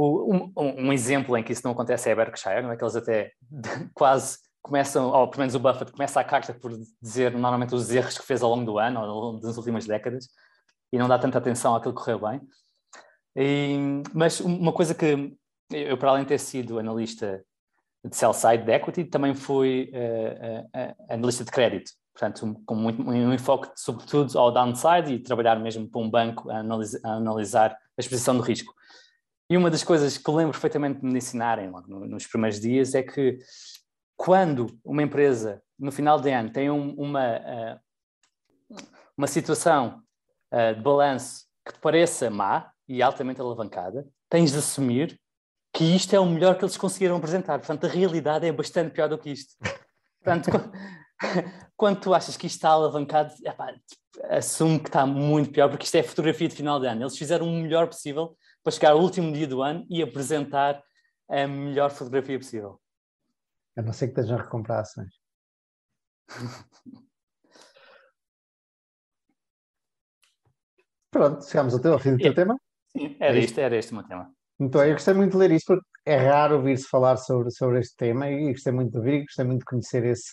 [0.00, 2.76] Um, um, exemplo em que isso não acontece é a Berkshire, não é?
[2.76, 3.32] que eles até
[3.94, 8.18] quase começam, ou pelo menos o Buffett começa a carta por dizer normalmente os erros
[8.18, 10.28] que fez ao longo do ano, ao longo das últimas décadas,
[10.92, 12.40] e não dá tanta atenção àquilo que correu bem.
[13.36, 15.36] E, mas uma coisa que
[15.70, 17.42] eu, para além de ter sido analista
[18.04, 23.00] de sell side de equity, também fui uh, uh, analista de crédito portanto, com muito,
[23.08, 28.00] um enfoque sobretudo ao downside e trabalhar mesmo para um banco a, a analisar a
[28.00, 28.74] exposição do risco.
[29.48, 33.02] E uma das coisas que lembro perfeitamente de me ensinarem logo nos primeiros dias é
[33.02, 33.38] que
[34.18, 37.78] quando uma empresa, no final de ano, tem um, uma, eh,
[39.16, 40.02] uma situação
[40.50, 45.18] eh, de balanço que te pareça má e altamente alavancada, tens de assumir
[45.72, 47.60] que isto é o melhor que eles conseguiram apresentar.
[47.60, 49.54] Portanto, a realidade é bastante pior do que isto.
[50.20, 50.50] Portanto,
[51.76, 53.72] quando tu achas que isto está alavancado, epá,
[54.30, 57.02] assume que está muito pior, porque isto é fotografia de final de ano.
[57.02, 60.82] Eles fizeram o melhor possível para chegar ao último dia do ano e apresentar
[61.28, 62.80] a melhor fotografia possível.
[63.78, 65.14] A não ser que estejam a recomprar ações.
[71.12, 72.58] Pronto, chegamos ao, teu, ao fim do teu tema.
[72.88, 74.34] Sim, era é isto, era este o meu tema.
[74.58, 77.94] Então, eu gostei muito de ler isto porque é raro ouvir-se falar sobre, sobre este
[77.96, 80.32] tema e gostei muito de ouvir e gostei muito de conhecer esse,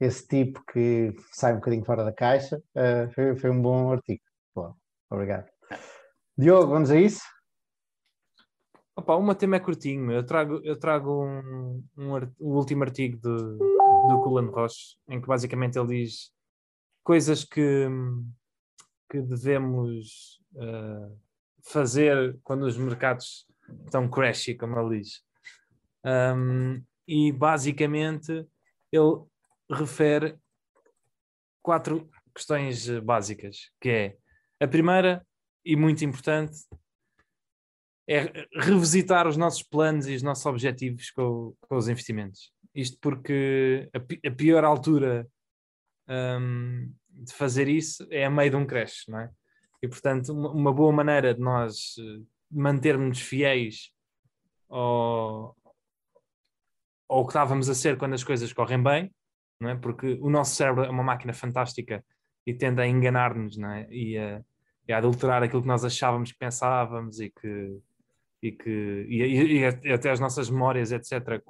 [0.00, 2.60] esse tipo que sai um bocadinho fora da caixa.
[2.74, 4.20] Uh, foi, foi um bom artigo.
[4.52, 4.74] Bom,
[5.08, 5.48] obrigado.
[6.36, 7.22] Diogo, vamos a isso?
[9.00, 10.12] Opa, o tema é curtinho.
[10.12, 15.26] Eu trago, eu trago um, um, o último artigo de, do Culano Roche, em que
[15.26, 16.30] basicamente ele diz
[17.02, 17.88] coisas que,
[19.10, 21.18] que devemos uh,
[21.62, 23.46] fazer quando os mercados
[23.86, 25.22] estão crashy, como ele diz.
[26.04, 28.46] Um, e basicamente
[28.92, 29.16] ele
[29.70, 30.36] refere
[31.62, 34.16] quatro questões básicas, que é
[34.62, 35.26] a primeira
[35.64, 36.52] e muito importante
[38.10, 42.52] é revisitar os nossos planos e os nossos objetivos com, com os investimentos.
[42.74, 45.28] Isto porque a, a pior altura
[46.08, 49.30] um, de fazer isso é a meio de um crash, não é?
[49.80, 53.92] E portanto, uma, uma boa maneira de nós eh, mantermos fiéis
[54.68, 55.56] ao,
[57.08, 59.14] ao que estávamos a ser quando as coisas correm bem,
[59.60, 59.76] não é?
[59.76, 62.04] Porque o nosso cérebro é uma máquina fantástica
[62.44, 63.86] e tende a enganar-nos, não é?
[63.88, 64.42] E a,
[64.88, 67.80] e a adulterar aquilo que nós achávamos que pensávamos e que
[68.42, 71.42] e que e, e, e, até as nossas memórias, etc.,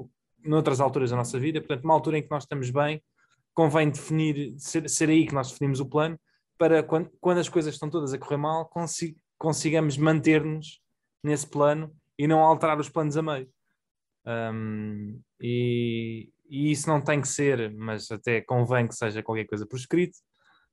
[0.44, 1.60] noutras alturas da nossa vida.
[1.60, 3.02] Portanto, uma altura em que nós estamos bem,
[3.54, 6.18] convém definir, ser, ser aí que nós definimos o plano,
[6.58, 10.80] para quando, quando as coisas estão todas a correr mal, consi, consigamos manter-nos
[11.22, 13.48] nesse plano e não alterar os planos a meio.
[14.26, 19.66] Um, e, e, isso não tem que ser, mas até convém que seja qualquer coisa
[19.66, 20.18] por escrito.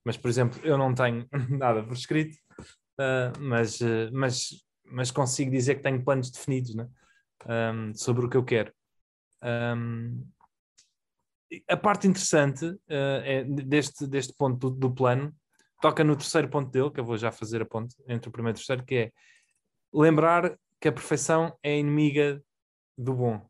[0.04, 2.36] Mas, por exemplo, eu não tenho nada por escrito,
[3.00, 6.88] uh, mas, uh, mas mas consigo dizer que tenho planos definidos né?
[7.46, 8.72] um, sobre o que eu quero.
[9.42, 10.26] Um,
[11.68, 12.78] a parte interessante uh,
[13.24, 15.34] é deste, deste ponto do, do, plano
[15.80, 18.56] toca no terceiro ponto dele, que eu vou já fazer a ponte entre o primeiro
[18.56, 19.12] e o terceiro, que é
[19.92, 22.42] lembrar que a perfeição é inimiga
[22.96, 23.48] do bom.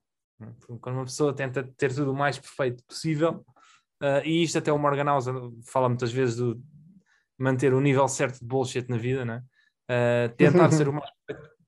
[0.81, 3.44] Quando uma pessoa tenta ter tudo o mais perfeito possível,
[4.02, 5.27] uh, e isto até o Morgan House
[5.66, 6.62] fala muitas vezes do
[7.36, 9.43] manter o nível certo de bullshit na vida, né?
[9.90, 11.10] Uh, tentar ser o mais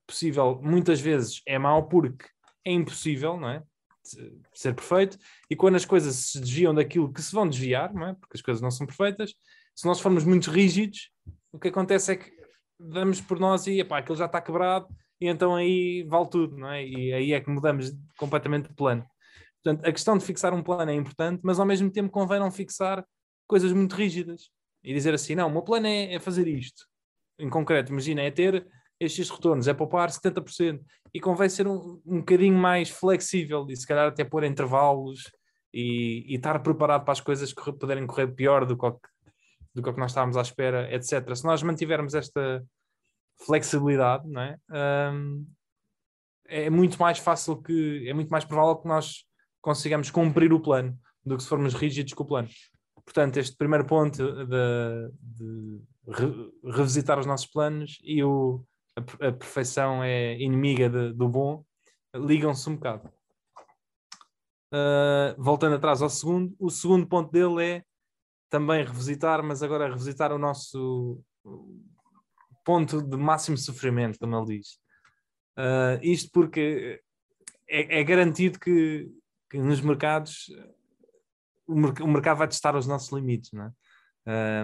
[0.06, 2.26] possível muitas vezes é mau porque
[2.64, 3.62] é impossível, não é?
[4.52, 5.16] Ser perfeito,
[5.48, 8.14] e quando as coisas se desviam daquilo que se vão desviar, não é?
[8.14, 9.34] Porque as coisas não são perfeitas,
[9.74, 11.10] se nós formos muito rígidos,
[11.52, 12.30] o que acontece é que
[12.78, 14.88] damos por nós e epá, aquilo já está quebrado,
[15.20, 16.84] e então aí vale tudo, não é?
[16.84, 19.06] E aí é que mudamos completamente de plano.
[19.62, 22.50] Portanto, a questão de fixar um plano é importante, mas ao mesmo tempo convém não
[22.50, 23.04] fixar
[23.46, 24.50] coisas muito rígidas
[24.82, 26.89] e dizer assim: não, o meu plano é, é fazer isto
[27.40, 28.66] em concreto, imagina, é ter
[28.98, 30.80] estes retornos, é poupar 70%.
[31.12, 35.30] E convém ser um, um bocadinho mais flexível e se calhar até pôr intervalos
[35.72, 38.92] e, e estar preparado para as coisas que poderem correr pior do que,
[39.74, 41.34] do que nós estávamos à espera, etc.
[41.34, 42.62] Se nós mantivermos esta
[43.44, 44.56] flexibilidade, não é?
[45.12, 45.46] Um,
[46.46, 49.24] é muito mais fácil que, é muito mais provável que nós
[49.60, 52.48] consigamos cumprir o plano do que se formos rígidos com o plano.
[53.04, 55.80] Portanto, este primeiro ponto de, de
[56.10, 58.64] re, revisitar os nossos planos e o,
[58.96, 61.64] a, a perfeição é inimiga de, do bom,
[62.14, 63.10] ligam-se um bocado.
[64.72, 67.84] Uh, voltando atrás ao segundo, o segundo ponto dele é
[68.48, 71.20] também revisitar, mas agora revisitar o nosso
[72.64, 74.78] ponto de máximo sofrimento, como ele diz.
[75.58, 77.00] Uh, isto porque
[77.68, 79.08] é, é garantido que,
[79.50, 80.46] que, nos mercados
[81.66, 83.70] o, o, mercado vai testar os nossos limites, não é?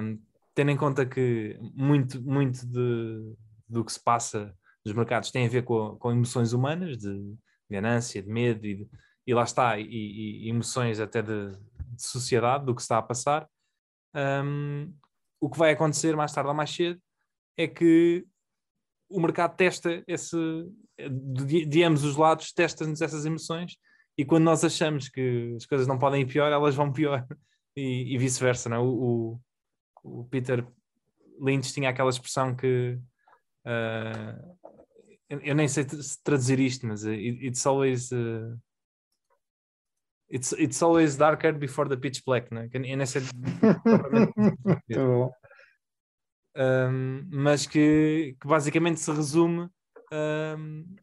[0.02, 0.25] Uh,
[0.56, 3.36] tendo em conta que muito, muito de,
[3.68, 7.36] do que se passa nos mercados tem a ver com, com emoções humanas, de
[7.70, 8.88] ganância, de medo, e, de,
[9.26, 13.46] e lá está, e, e, emoções até de, de, sociedade, do que está a passar.
[14.14, 14.94] Um,
[15.38, 16.98] o que vai acontecer mais tarde ou mais cedo
[17.58, 18.26] é que
[19.10, 20.38] o mercado testa esse,
[20.98, 23.76] de, de ambos os lados, testa-nos essas emoções,
[24.16, 27.26] e quando nós achamos que as coisas não podem ir pior, elas vão pior,
[27.76, 28.70] e, e vice-versa.
[28.70, 28.76] Não?
[28.76, 28.80] É?
[28.80, 28.86] O,
[29.34, 29.40] o
[30.30, 30.66] Peter
[31.40, 32.98] Lynch tinha aquela expressão que
[33.66, 34.56] uh,
[35.28, 35.84] eu, nem sei
[36.22, 38.56] traduzir isto, mas it's always uh,
[40.30, 42.68] it's, it's always darker before the pitch black, né?
[42.72, 43.22] Eu nem sei
[46.56, 49.68] um, mas que, que, basicamente se resume
[50.12, 50.96] um,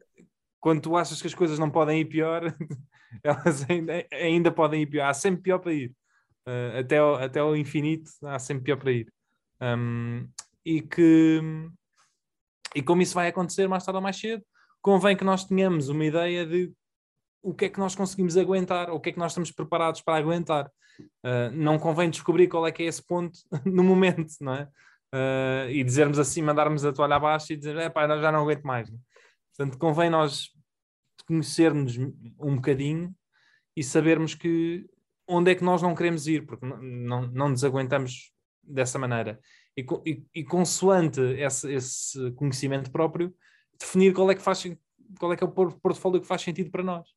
[0.60, 2.44] quando tu achas que as coisas não podem ir pior,
[3.24, 5.10] elas ainda, ainda podem ir pior.
[5.10, 5.94] Há sempre pior para ir.
[6.48, 9.14] Uh, até, o, até o infinito há sempre pior para ir.
[9.62, 10.28] Um,
[10.66, 11.42] e que
[12.76, 14.44] e como isso vai acontecer mais tarde ou mais cedo,
[14.82, 16.74] convém que nós tenhamos uma ideia de
[17.42, 20.18] o que é que nós conseguimos aguentar, o que é que nós estamos preparados para
[20.18, 20.72] aguentar.
[21.26, 24.64] Uh, não convém descobrir qual é que é esse ponto no momento, não é?
[25.14, 28.64] Uh, e dizermos assim, mandarmos a toalha abaixo e dizer, é pá, já não aguento
[28.64, 28.90] mais.
[28.90, 28.98] Não?
[28.98, 29.02] É?
[29.56, 30.50] Portanto, convém nós
[31.28, 31.98] conhecermos
[32.40, 33.14] um bocadinho
[33.76, 34.90] e sabermos que
[35.28, 39.40] onde é que nós não queremos ir, porque não, não, não nos aguentamos dessa maneira.
[39.78, 43.34] E, e, e consoante esse, esse, conhecimento próprio,
[43.80, 44.64] definir qual é que faz
[45.20, 47.08] qual é que é o portfólio que faz sentido para nós.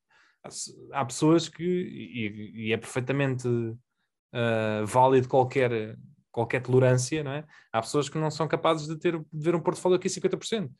[0.93, 5.97] Há pessoas que, e, e é perfeitamente uh, válido qualquer,
[6.31, 7.45] qualquer tolerância, não é?
[7.73, 10.71] Há pessoas que não são capazes de ter de ver um portfólio aqui 50%.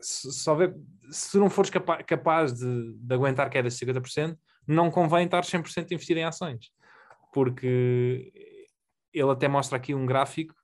[0.00, 0.74] Se, houver,
[1.10, 4.36] se não fores capa capaz de, de aguentar quedas de 50%,
[4.68, 6.70] não convém estar 100% investido em ações.
[7.32, 8.32] Porque
[9.12, 10.54] ele até mostra aqui um gráfico,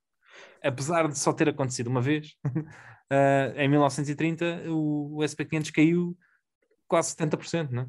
[0.62, 6.16] apesar de só ter acontecido uma vez, uh, em 1930 o, o SP500 caiu
[6.86, 7.86] quase 70%, não é?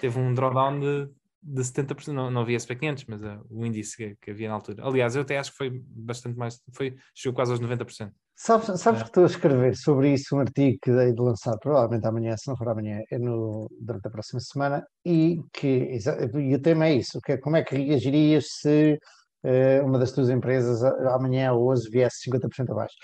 [0.00, 1.10] Teve um drawdown de,
[1.42, 4.84] de 70%, não, não havia SP500, mas uh, o índice que, que, havia na altura.
[4.84, 8.10] Aliás, eu até acho que foi bastante mais, foi, chegou quase aos 90%.
[8.34, 9.04] Sabes, sabes é.
[9.04, 12.48] que estou a escrever sobre isso um artigo que dei de lançar provavelmente amanhã, se
[12.48, 15.98] não for amanhã, é no, durante a próxima semana, e que
[16.34, 18.98] e o tema é isso, que é como é que reagirias se
[19.44, 22.96] uh, uma das tuas empresas amanhã ou hoje viesse 50% abaixo.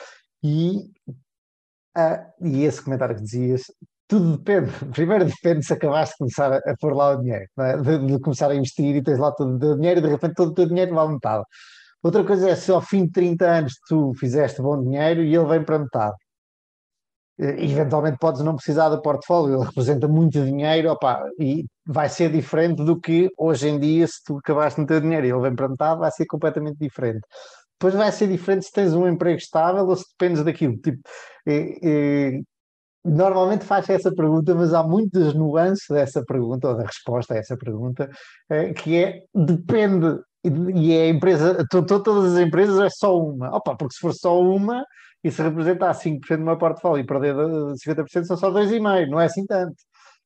[0.42, 0.90] E,
[1.96, 3.62] uh, e esse comentário que dizias
[4.12, 4.70] tudo depende.
[4.92, 7.76] Primeiro depende se acabaste de começar a, pôr lá o dinheiro, é?
[7.78, 10.50] de, de, começar a investir e tens lá todo o dinheiro e de repente todo
[10.50, 11.44] o teu dinheiro vale metade.
[12.02, 15.46] Outra coisa é se ao fim de 30 anos tu fizeste bom dinheiro e ele
[15.46, 16.16] vem para metade.
[17.38, 22.30] E, eventualmente podes não precisar do portfólio, ele representa muito dinheiro opa, e vai ser
[22.30, 25.54] diferente do que hoje em dia, se tu acabaste de ter dinheiro e ele vem
[25.54, 27.22] para metade, vai ser completamente diferente.
[27.80, 30.76] Depois vai ser diferente se tens um emprego estável ou se dependes daquilo.
[30.76, 31.00] Tipo,
[33.04, 37.56] normalmente faz essa pergunta, mas há muitas nuances dessa pergunta, ou da resposta a essa
[37.56, 38.08] pergunta,
[38.48, 40.20] eh, que é depende,
[40.74, 43.54] e é a empresa, todas as empresas é só uma.
[43.56, 44.84] Opa, porque se for só uma,
[45.24, 49.26] e se representar 5% do meu portfólio e perder 50% são só 2,5%, não é
[49.26, 49.76] assim tanto.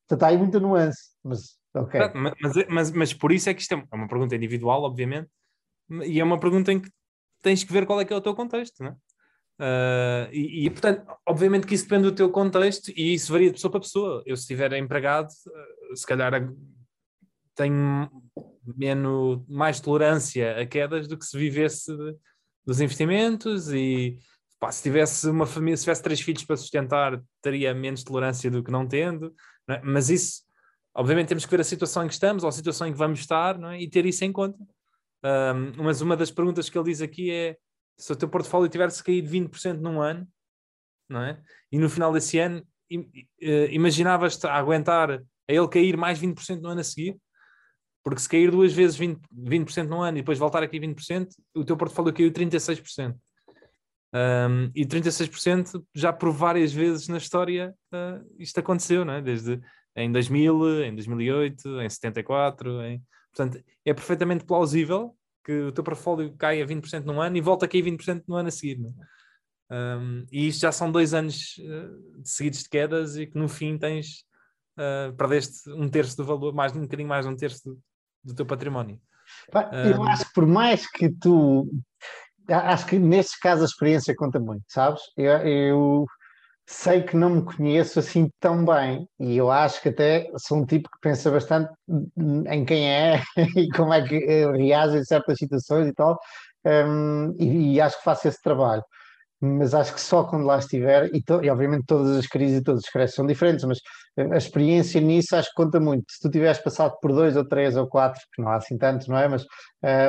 [0.09, 2.01] Portanto, há aí muita nuance, mas ok.
[2.15, 5.29] Mas, mas, mas por isso é que isto é uma pergunta individual, obviamente,
[6.05, 6.91] e é uma pergunta em que
[7.43, 8.95] tens que ver qual é que é o teu contexto, não é?
[9.59, 13.55] Uh, e, e, portanto, obviamente que isso depende do teu contexto e isso varia de
[13.55, 14.23] pessoa para pessoa.
[14.27, 16.33] Eu, se estiver empregado, uh, se calhar
[17.55, 18.11] tenho
[18.77, 21.91] menos, mais tolerância a quedas do que se vivesse
[22.67, 24.19] dos investimentos e
[24.61, 28.63] pá, se tivesse uma família, se tivesse três filhos para sustentar, teria menos tolerância do
[28.63, 29.35] que não tendo,
[29.67, 29.83] não é?
[29.83, 30.43] mas isso,
[30.95, 33.21] obviamente, temos que ver a situação em que estamos ou a situação em que vamos
[33.21, 33.81] estar é?
[33.81, 34.59] e ter isso em conta.
[35.25, 37.57] Um, mas uma das perguntas que ele diz aqui é
[37.97, 40.27] se o teu portfólio tivesse caído 20% num ano,
[41.09, 41.41] não é?
[41.71, 42.67] E no final desse ano
[43.41, 47.17] eh, imaginavas-te aguentar a ele cair mais 20% no ano a seguir?
[48.05, 51.65] Porque se cair duas vezes 20%, 20 no ano e depois voltar aqui 20%, o
[51.65, 53.17] teu portfólio caiu 36%.
[54.15, 59.21] Um, e 36% já por várias vezes na história uh, isto aconteceu, não é?
[59.21, 59.61] Desde
[59.97, 63.03] em 2000, em 2008, em 74, em...
[63.35, 65.17] portanto é perfeitamente plausível
[65.47, 68.49] que o teu portfólio caia 20% num ano e volta a cair 20% no ano
[68.49, 68.81] a seguir.
[69.71, 73.79] Um, e isto já são dois anos uh, seguidos de quedas e que no fim
[73.79, 74.25] tens
[74.77, 77.81] uh, perdeste um terço do valor, mais um bocadinho mais de um terço do,
[78.25, 79.01] do teu património.
[79.73, 81.71] Eu um, acho que por mais que tu
[82.49, 85.01] acho que nestes casos a experiência conta muito, sabes?
[85.17, 86.07] Eu, eu
[86.67, 90.67] sei que não me conheço assim tão bem e eu acho que até sou um
[90.67, 91.71] tipo que pensa bastante
[92.51, 93.23] em quem é
[93.57, 96.19] e como é que reage em certas situações e tal,
[96.65, 98.83] um, e, e, acho que faço esse trabalho.
[99.41, 102.65] Mas acho que só quando lá estiver, e, to, e obviamente todas as crises e
[102.65, 103.79] todas as crises são diferentes, mas
[104.33, 106.05] a experiência nisso acho que conta muito.
[106.11, 109.09] Se tu tiveres passado por dois ou três ou quatro, que não há assim tantos,
[109.09, 109.29] não é?
[109.29, 109.45] Mas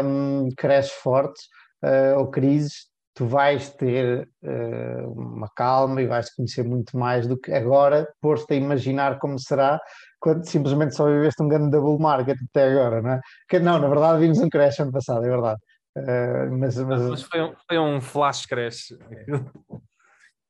[0.04, 1.44] um, creches fortes
[1.84, 2.88] uh, ou crises,
[3.18, 8.54] tu vais ter uh, uma calma e vais conhecer muito mais do que agora pôs-te
[8.54, 9.82] a imaginar como será
[10.20, 13.22] quando simplesmente só viveste um grande double market até agora, não é?
[13.50, 15.60] Que, não, na verdade vimos um crash ano passado, é verdade.
[15.98, 17.10] Uh, mas, mas...
[17.10, 18.94] mas foi, um, foi, um, flash crash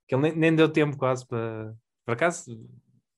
[0.05, 1.73] que ele nem, nem, deu tempo quase para
[2.05, 2.51] por acaso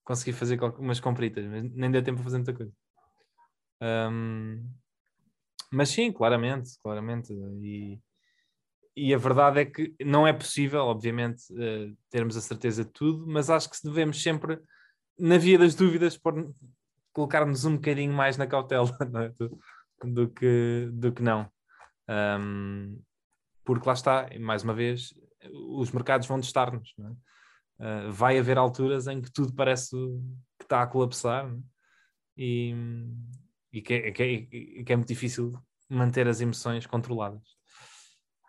[0.03, 2.71] consegui fazer umas compritas, mas nem deu tempo para fazer muita coisa.
[3.81, 4.63] Um,
[5.71, 7.33] mas sim, claramente, claramente.
[7.33, 7.99] E,
[8.99, 13.25] e a verdade é que não é possível, obviamente, uh, termos a certeza de tudo,
[13.25, 14.59] mas acho que devemos sempre,
[15.17, 16.53] na via das dúvidas, por,
[17.13, 18.89] colocar-nos um bocadinho mais na cautela
[19.23, 19.29] é?
[19.29, 19.59] do,
[20.03, 21.49] do, que, do que não.
[22.09, 23.01] Um,
[23.63, 25.13] porque lá está, mais uma vez,
[25.53, 26.93] os mercados vão testar-nos.
[26.99, 28.07] É?
[28.07, 29.91] Uh, vai haver alturas em que tudo parece
[30.57, 31.57] que está a colapsar é?
[32.37, 32.75] e,
[33.71, 35.53] e que, é, que, é, que é muito difícil
[35.89, 37.58] manter as emoções controladas.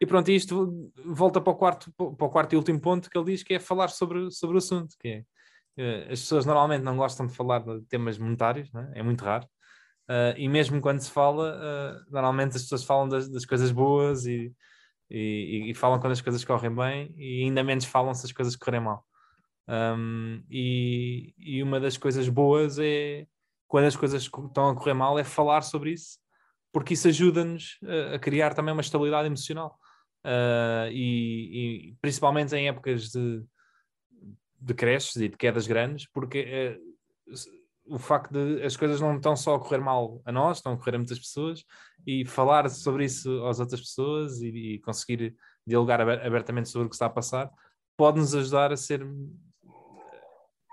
[0.01, 3.33] E pronto, isto volta para o, quarto, para o quarto e último ponto que ele
[3.33, 5.25] diz, que é falar sobre, sobre o assunto, que é,
[5.77, 9.01] eh, as pessoas normalmente não gostam de falar de temas monetários, é?
[9.01, 9.03] é?
[9.03, 9.45] muito raro,
[10.09, 14.25] uh, e mesmo quando se fala, uh, normalmente as pessoas falam das, das coisas boas
[14.25, 14.51] e,
[15.11, 18.57] e, e, falam quando as coisas correm bem, e ainda menos falam se as coisas
[18.57, 19.05] correm mal.
[19.69, 23.27] Um, e, e uma das coisas boas é
[23.69, 26.19] quando as coisas estão a correr mal, é falar sobre isso,
[26.73, 29.79] porque isso ajuda-nos a, a criar também uma estabilidade emocional.
[30.25, 33.43] Uh, e, e, principalmente em épocas de,
[34.61, 36.79] de creches e de quedas grandes, porque
[37.27, 40.75] uh, o facto de as coisas não estão só a correr mal a nós, estão
[40.75, 41.65] a correr a muitas pessoas,
[42.07, 45.35] e falar sobre isso às outras pessoas e, e conseguir
[45.67, 47.51] dialogar abertamente sobre o que está a passar,
[47.97, 49.07] pode nos ajudar a ser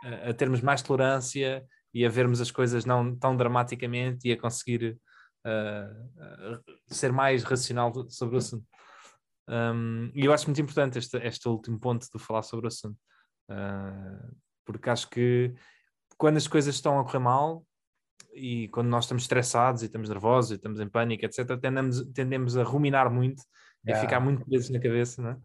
[0.03, 4.97] a, termos mais tolerância e a vermos as coisas não tão dramaticamente e a conseguir
[5.45, 8.65] uh, ser mais racional sobre o assunto.
[9.47, 12.97] Um, e eu acho muito importante este, este último ponto de falar sobre o assunto,
[13.49, 15.53] uh, porque acho que
[16.17, 17.65] quando as coisas estão a correr mal
[18.33, 22.57] e quando nós estamos estressados e estamos nervosos e estamos em pânico, etc., tendemos, tendemos
[22.57, 23.41] a ruminar muito
[23.85, 25.37] e a ficar muito presos na cabeça, não é?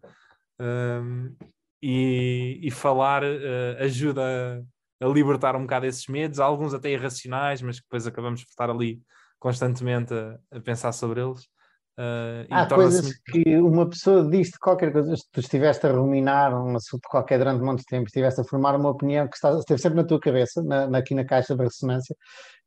[1.01, 1.37] Um,
[1.81, 4.65] e, e, falar uh, ajuda
[5.01, 8.70] a libertar um bocado esses medos, alguns até irracionais, mas que depois acabamos por estar
[8.70, 9.03] ali
[9.39, 11.49] constantemente a, a pensar sobre eles.
[11.98, 13.20] Uh, Há coisas muito...
[13.27, 17.39] que uma pessoa diz de qualquer coisa, se tu estiveste a ruminar um assunto qualquer
[17.39, 20.62] durante de tempo, estiveste a formar uma opinião que está, esteve sempre na tua cabeça,
[20.62, 22.16] na, na, aqui na caixa de ressonância,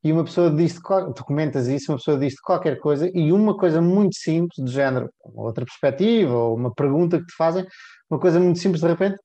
[0.04, 0.80] e uma pessoa diz,
[1.16, 4.70] tu comentas isso, uma pessoa diz de qualquer coisa, e uma coisa muito simples, do
[4.70, 7.66] género, outra perspectiva, ou uma pergunta que te fazem,
[8.08, 9.18] uma coisa muito simples, de repente,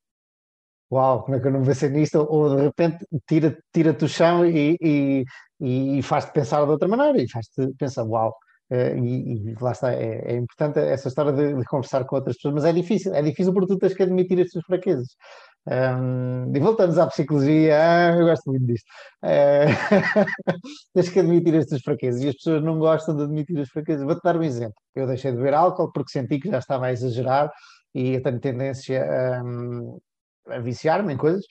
[0.90, 2.26] uau, como é que eu não pensei nisto?
[2.28, 5.24] Ou de repente tira-te tira o chão e, e,
[5.98, 8.34] e faz-te pensar de outra maneira e faz-te pensar, uau.
[8.70, 12.36] Uh, e, e, lá está, é, é importante essa história de, de, conversar com outras
[12.36, 15.08] pessoas, mas é difícil, é difícil porque tu tens que admitir as tuas fraquezas.
[15.66, 18.86] Um, e voltamos à psicologia, ah, eu gosto muito disto.
[19.24, 19.66] Uh,
[20.94, 24.04] tens que admitir as tuas fraquezas e as pessoas não gostam de admitir as fraquezas.
[24.04, 24.76] Vou-te dar um exemplo.
[24.94, 27.50] Eu deixei de beber álcool porque senti que já estava a exagerar
[27.94, 29.04] e eu tenho tendência
[29.44, 29.98] um,
[30.46, 31.44] a viciar-me em coisas,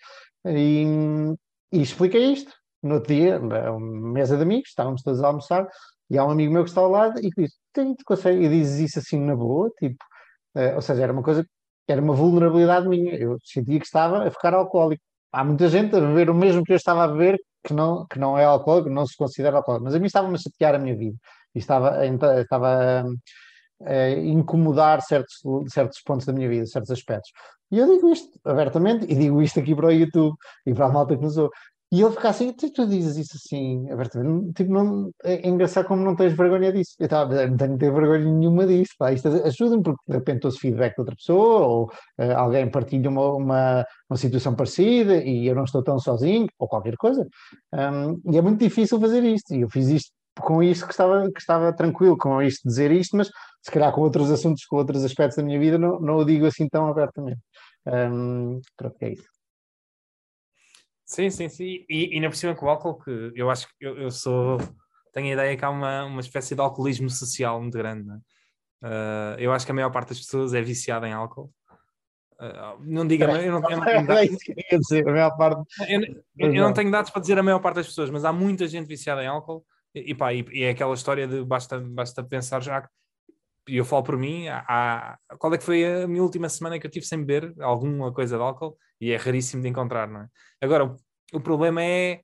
[0.46, 0.86] e,
[1.72, 2.52] e expliquei isto.
[2.82, 5.68] No outro dia, uma mesa de amigos, estávamos todos a almoçar,
[6.10, 8.46] e há um amigo meu que está ao lado e que diz: Tem, consegue?
[8.46, 10.04] E dizes isso assim na boa, tipo,
[10.56, 11.46] uh, ou seja, era uma coisa,
[11.88, 13.16] era uma vulnerabilidade minha.
[13.16, 15.04] Eu sentia que estava a ficar alcoólico.
[15.32, 18.18] Há muita gente a beber o mesmo que eu estava a beber, que não, que
[18.20, 20.96] não é alcoólico, não se considera alcoólico, mas a mim estava-me a chatear a minha
[20.98, 21.18] vida.
[21.54, 23.06] E estava, estava
[23.86, 25.42] a incomodar certos,
[25.72, 27.32] certos pontos da minha vida, certos aspectos.
[27.72, 30.90] E eu digo isto abertamente, e digo isto aqui para o YouTube e para a
[30.90, 31.54] malta que nos ouve.
[31.92, 35.88] E ele fica assim, tu, tu dizes isso assim, abertamente, tipo, não, é, é engraçado
[35.88, 36.94] como não tens vergonha disso.
[37.00, 40.46] Eu estava, não tenho que ter vergonha nenhuma disso, pá, isto ajuda-me, porque de repente
[40.46, 45.48] ouço feedback de outra pessoa, ou uh, alguém partilha uma, uma, uma, situação parecida e
[45.48, 47.28] eu não estou tão sozinho, ou qualquer coisa.
[47.74, 51.32] Um, e é muito difícil fazer isto, e eu fiz isto com isto que estava,
[51.32, 53.30] que estava tranquilo, com isto dizer isto, mas
[53.64, 56.46] se calhar com outros assuntos, com outros aspectos da minha vida, não, não o digo
[56.46, 57.40] assim tão abertamente.
[57.88, 59.39] Um, pronto, é isso.
[61.10, 61.86] Sim, sim, sim.
[61.90, 64.60] E, e na por cima com o álcool, que eu acho que eu, eu, sou.
[65.12, 68.08] Tenho a ideia que há uma, uma espécie de alcoolismo social muito grande.
[68.08, 68.20] Né?
[68.84, 71.52] Uh, eu acho que a maior parte das pessoas é viciada em álcool.
[72.40, 74.38] Uh, não diga, eu não, eu não tenho dados.
[74.72, 75.64] dizer, a maior parte.
[75.90, 76.02] Eu,
[76.38, 78.68] eu, eu, não tenho dados para dizer a maior parte das pessoas, mas há muita
[78.68, 79.66] gente viciada em álcool.
[79.96, 82.88] E, pá, e, e é aquela história de basta, basta pensar já
[83.70, 86.88] e eu falo por mim, há, qual é que foi a minha última semana que
[86.88, 88.78] eu tive sem beber alguma coisa de álcool?
[89.00, 90.28] E é raríssimo de encontrar, não é?
[90.62, 90.96] Agora,
[91.32, 92.22] o, problema é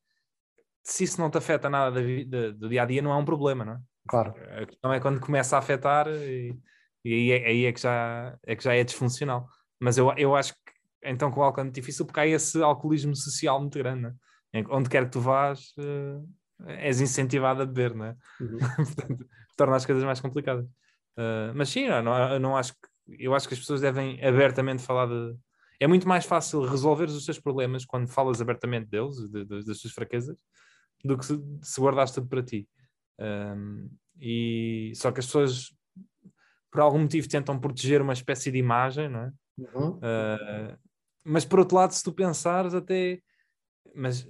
[0.83, 3.73] se isso não te afeta nada do dia a dia, não é um problema, não
[3.73, 3.79] é?
[4.07, 4.33] Claro.
[4.61, 6.57] A questão é quando começa a afetar e,
[7.03, 9.47] e aí, é, aí é, que já, é que já é disfuncional.
[9.79, 10.59] Mas eu, eu acho que
[11.03, 14.07] então com o álcool é muito difícil porque há esse alcoolismo social muito grande,
[14.53, 14.63] é?
[14.69, 16.27] Onde quer que tu vás, uh,
[16.67, 18.15] és incentivado a beber, não é?
[18.39, 18.57] Uhum.
[18.95, 19.25] Portanto,
[19.57, 20.65] torna as coisas mais complicadas.
[21.17, 24.83] Uh, mas sim, não, não, não acho que, eu acho que as pessoas devem abertamente
[24.83, 25.35] falar de.
[25.79, 29.79] É muito mais fácil resolver os teus problemas quando falas abertamente deles, de, de, das
[29.79, 30.37] tuas fraquezas,
[31.03, 32.67] do que se, se guardares tudo para ti.
[33.19, 33.89] Um,
[34.19, 35.75] e só que as pessoas,
[36.71, 39.31] por algum motivo, tentam proteger uma espécie de imagem, não é?
[39.57, 39.97] Uhum.
[39.97, 40.77] Uh,
[41.23, 43.19] mas por outro lado, se tu pensares, até
[43.95, 44.27] mas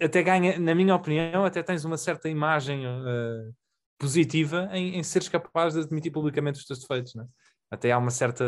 [0.00, 3.54] até ganha, na minha opinião, até tens uma certa imagem uh,
[3.98, 7.26] positiva em, em seres capaz de admitir publicamente os teus defeitos, né?
[7.70, 8.44] Até há uma certa.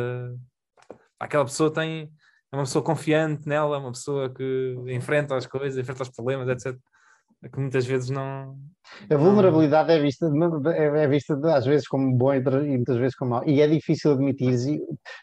[1.18, 2.10] Aquela pessoa tem.
[2.52, 6.78] É uma pessoa confiante nela, uma pessoa que enfrenta as coisas, enfrenta os problemas, etc.
[7.42, 8.58] É que muitas vezes não.
[9.10, 10.30] A vulnerabilidade é vista,
[10.74, 13.44] é, é vista às vezes como bom e muitas vezes como mau.
[13.46, 14.52] E é difícil admitir,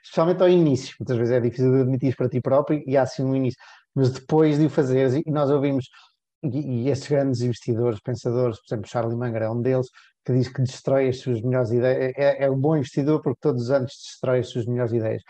[0.03, 0.95] especialmente ao início.
[0.99, 3.59] Muitas vezes é difícil de admitir para ti próprio e há assim um início.
[3.95, 5.87] Mas depois de o fazeres, e nós ouvimos,
[6.43, 9.87] e, e esses grandes investidores, pensadores, por exemplo, Charlie Munger é um deles,
[10.25, 12.13] que diz que destrói as suas melhores ideias.
[12.17, 15.21] É, é um bom investidor porque todos os anos destrói as suas melhores ideias.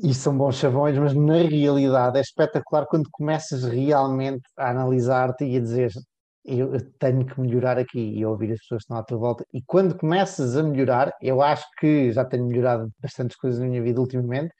[0.00, 5.56] E são bons chavões, mas na realidade é espetacular quando começas realmente a analisar-te e
[5.56, 5.90] a dizer
[6.48, 9.44] eu, tenho que melhorar aqui e ouvir as pessoas que estão à tua volta.
[9.52, 13.82] E quando começas a melhorar, eu acho que já tenho melhorado bastantes coisas na minha
[13.82, 14.52] vida ultimamente,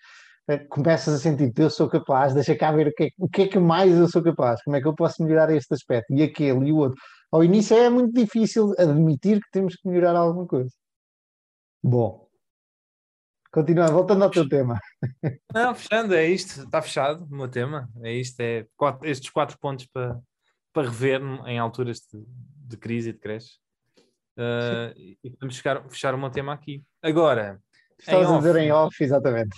[0.49, 3.29] eh, começas a sentir que eu sou capaz, deixa cá ver o que, é, o
[3.29, 6.13] que é que mais eu sou capaz, como é que eu posso melhorar este aspecto,
[6.13, 7.01] e aquele e o outro.
[7.31, 10.75] Ao início é muito difícil admitir que temos que melhorar alguma coisa.
[11.83, 12.29] Bom,
[13.53, 14.81] continua, voltando ao teu tema.
[15.55, 19.59] Não, fechando, é isto, está fechado o meu tema, é isto, é quatro, estes quatro
[19.59, 20.21] pontos para
[20.79, 22.25] para rever em alturas de,
[22.69, 23.57] de crise e de creche.
[24.37, 26.85] Uh, e podemos fechar, fechar o meu tema aqui.
[27.03, 27.61] Agora.
[27.99, 29.57] Estavas a dizer em off, exatamente.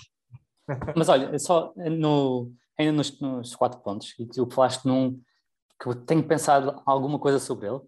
[0.96, 5.20] Mas olha, só no, ainda nos, nos, quatro pontos, e tu falaste num
[5.80, 7.80] que eu tenho pensado alguma coisa sobre ele,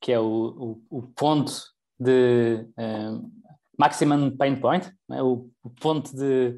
[0.00, 1.52] que é o, o, o ponto
[1.98, 3.32] de um,
[3.78, 5.22] maximum pain point, é?
[5.22, 6.56] o, o, ponto de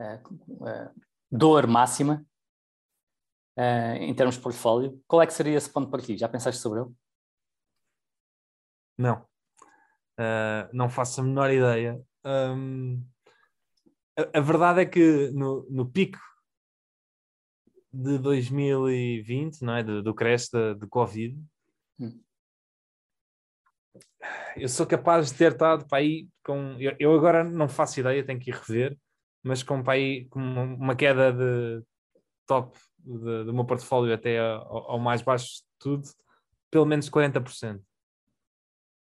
[0.00, 1.00] uh, uh,
[1.30, 2.26] dor máxima
[3.56, 5.00] uh, em termos de portfólio.
[5.06, 6.16] Qual é que seria esse ponto para ti?
[6.16, 6.90] Já pensaste sobre ele?
[8.98, 9.24] Não.
[10.74, 11.98] Não faço a menor ideia.
[12.22, 13.02] Um,
[14.18, 16.18] a, a, verdade é que no, no pico
[17.92, 19.82] de 2020, não é?
[19.82, 21.36] do, do crash de, de Covid,
[21.98, 22.20] hum.
[24.56, 26.76] eu sou capaz de ter estado para aí com.
[26.78, 28.96] Eu, eu, agora não faço ideia, tenho que ir rever,
[29.42, 31.84] mas com, para aí, com uma queda de
[32.46, 36.08] top de, do meu portfólio até ao, ao, mais baixo de tudo,
[36.70, 37.78] pelo menos 40%.
[37.78, 37.82] Uh,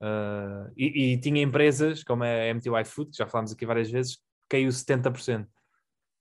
[0.02, 4.20] ah, e, e, tinha empresas como a MTY Food, que já falámos aqui várias vezes,
[4.50, 5.48] caiu 70%.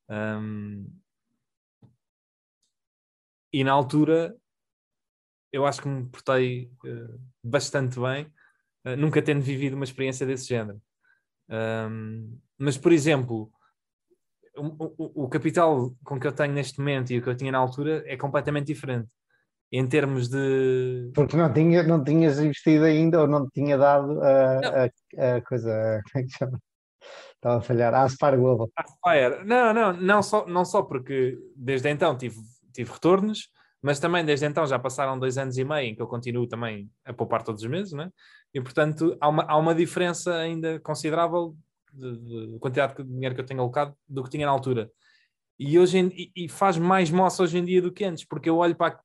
[0.09, 0.87] Um,
[3.53, 4.35] e na altura
[5.53, 8.25] eu acho que me portei uh, bastante bem,
[8.87, 10.81] uh, nunca tendo vivido uma experiência desse género.
[11.51, 13.53] Um, mas, por exemplo,
[14.57, 17.59] o, o, capital com que eu tenho neste momento e o que eu tinha na
[17.59, 19.09] altura é completamente diferente
[19.71, 21.11] em termos de.
[21.15, 26.01] Porque não, tinha, não tinhas investido ainda ou não tinha dado a, a, a, coisa.
[26.13, 26.59] Como é que chama?
[27.35, 27.95] Estava a falhar.
[27.95, 28.71] Aspire Global.
[28.77, 29.45] Aspire.
[29.45, 32.37] Não, não, não só, não só porque desde então tive,
[32.73, 33.49] tive retornos,
[33.83, 36.91] mas também desde então já passaram dois anos e meio em que eu continuo também
[37.05, 38.11] a poupar todos os meses, né?
[38.55, 41.57] E portanto há uma, há uma diferença ainda considerável
[41.93, 44.91] de, de, quantidade de dinheiro que eu tenho alocado do que tinha na altura.
[45.59, 48.57] E, hoje em, e, faz mais moça hoje em dia do que antes, porque eu
[48.57, 49.01] olho para a,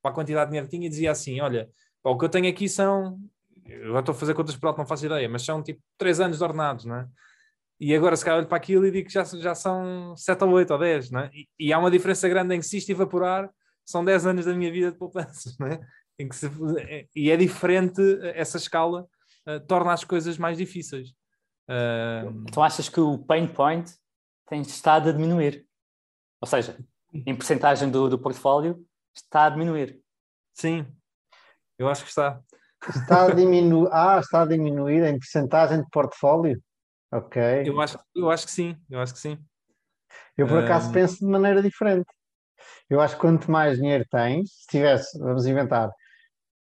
[0.00, 1.68] para a quantidade de dinheiro que tinha e dizia assim: olha,
[2.02, 3.20] pá, o que eu tenho aqui são.
[3.64, 6.20] Eu já estou a fazer contas por alto, não faço ideia, mas são tipo 3
[6.20, 7.08] anos de ordenados, não é?
[7.84, 10.50] E agora, se calhar, olho para aquilo e digo que já, já são 7 ou
[10.50, 11.30] 8 ou 10, não é?
[11.34, 13.50] E, e há uma diferença grande em que se isto evaporar,
[13.84, 15.80] são 10 anos da minha vida de poupanças, não é?
[16.16, 16.48] Em que se,
[17.12, 18.00] e é diferente
[18.34, 19.04] essa escala,
[19.48, 21.08] uh, torna as coisas mais difíceis.
[21.68, 22.44] Uh...
[22.48, 23.92] Então achas que o pain point
[24.48, 25.66] tem estado a diminuir?
[26.40, 26.78] Ou seja,
[27.12, 30.00] em percentagem do, do portfólio está a diminuir.
[30.54, 30.86] Sim,
[31.76, 32.40] eu acho que está.
[32.88, 36.62] Está a diminuir, ah, está a diminuir em percentagem de portfólio?
[37.12, 37.42] Ok.
[37.66, 39.38] Eu acho, eu acho que sim, eu acho que sim.
[40.36, 40.92] Eu por acaso um...
[40.92, 42.06] penso de maneira diferente.
[42.88, 45.90] Eu acho que quanto mais dinheiro tens, se tivesse, vamos inventar,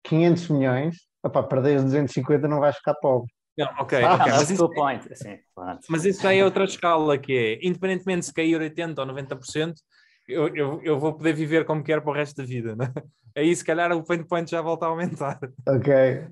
[0.04, 3.32] 500 milhões, opa, perderes 250 não vais ficar pobre.
[3.58, 4.32] Não, ok, ah, okay.
[4.32, 5.14] Mas, isso, point.
[5.14, 5.40] Assim,
[5.88, 9.74] mas isso já é outra escala, que é, independentemente se cair 80% ou 90%,
[10.28, 12.92] eu, eu, eu vou poder viver como quero para o resto da vida, né?
[13.36, 15.40] Aí se calhar o pain point já volta a aumentar.
[15.68, 16.28] Ok.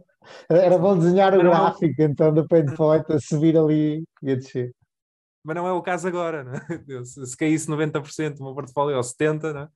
[0.50, 2.06] Era bom desenhar o mas gráfico não...
[2.06, 4.74] então do pain point a subir ali e a descer.
[5.44, 6.60] Mas não é o caso agora, né?
[7.04, 9.68] se, se caísse 90% do meu portfólio ou 70%, né?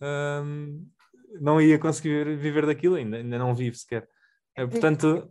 [0.00, 0.86] Um,
[1.40, 4.08] não ia conseguir viver daquilo, ainda, ainda não vivo sequer.
[4.56, 5.28] Eh, portanto,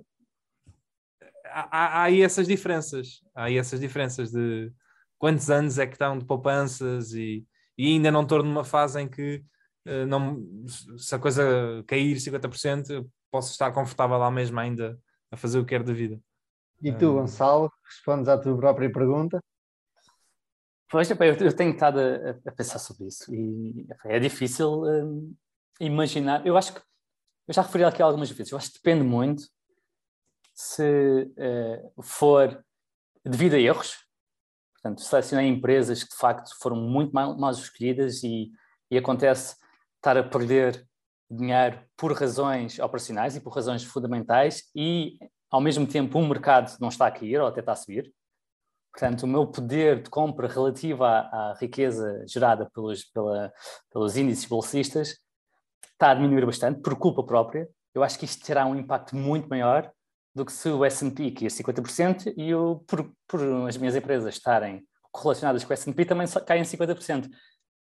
[1.45, 3.21] há, há aí essas diferenças.
[3.33, 4.71] Há aí essas diferenças de
[5.17, 7.45] quantos anos é que estão de poupanças e,
[7.77, 9.43] e ainda não estou numa fase em que
[9.87, 10.43] uh, não,
[10.97, 14.99] se a coisa cair 50%, posso estar confortável lá mesmo ainda
[15.31, 16.19] a fazer o que quero da vida.
[16.81, 19.43] E tu, Gonçalo, respondes à tua própria pergunta?
[20.89, 25.35] Pois, eu tenho estado a, a pensar sobre isso e é difícil um,
[25.79, 26.45] imaginar.
[26.45, 26.81] Eu acho que
[27.47, 28.51] eu já referi aqui algumas vezes.
[28.51, 29.43] Eu acho que depende muito
[30.53, 32.63] se uh, for
[33.23, 33.97] devido a erros,
[34.75, 38.51] portanto, selecionei empresas que de facto foram muito mal, mal escolhidas e,
[38.89, 39.57] e acontece
[39.97, 40.86] estar a perder
[41.29, 45.17] dinheiro por razões operacionais e por razões fundamentais e
[45.49, 48.13] ao mesmo tempo o mercado não está a cair ou até está a subir.
[48.91, 53.53] Portanto, o meu poder de compra relativo à, à riqueza gerada pelos, pela,
[53.91, 55.19] pelos índices bolsistas
[55.91, 57.69] está a diminuir bastante por culpa própria.
[57.93, 59.91] Eu acho que isto terá um impacto muito maior
[60.33, 64.83] do que se o S&P é 50% e eu, por, por as minhas empresas estarem
[65.11, 67.29] correlacionadas com o S&P também caem 50%.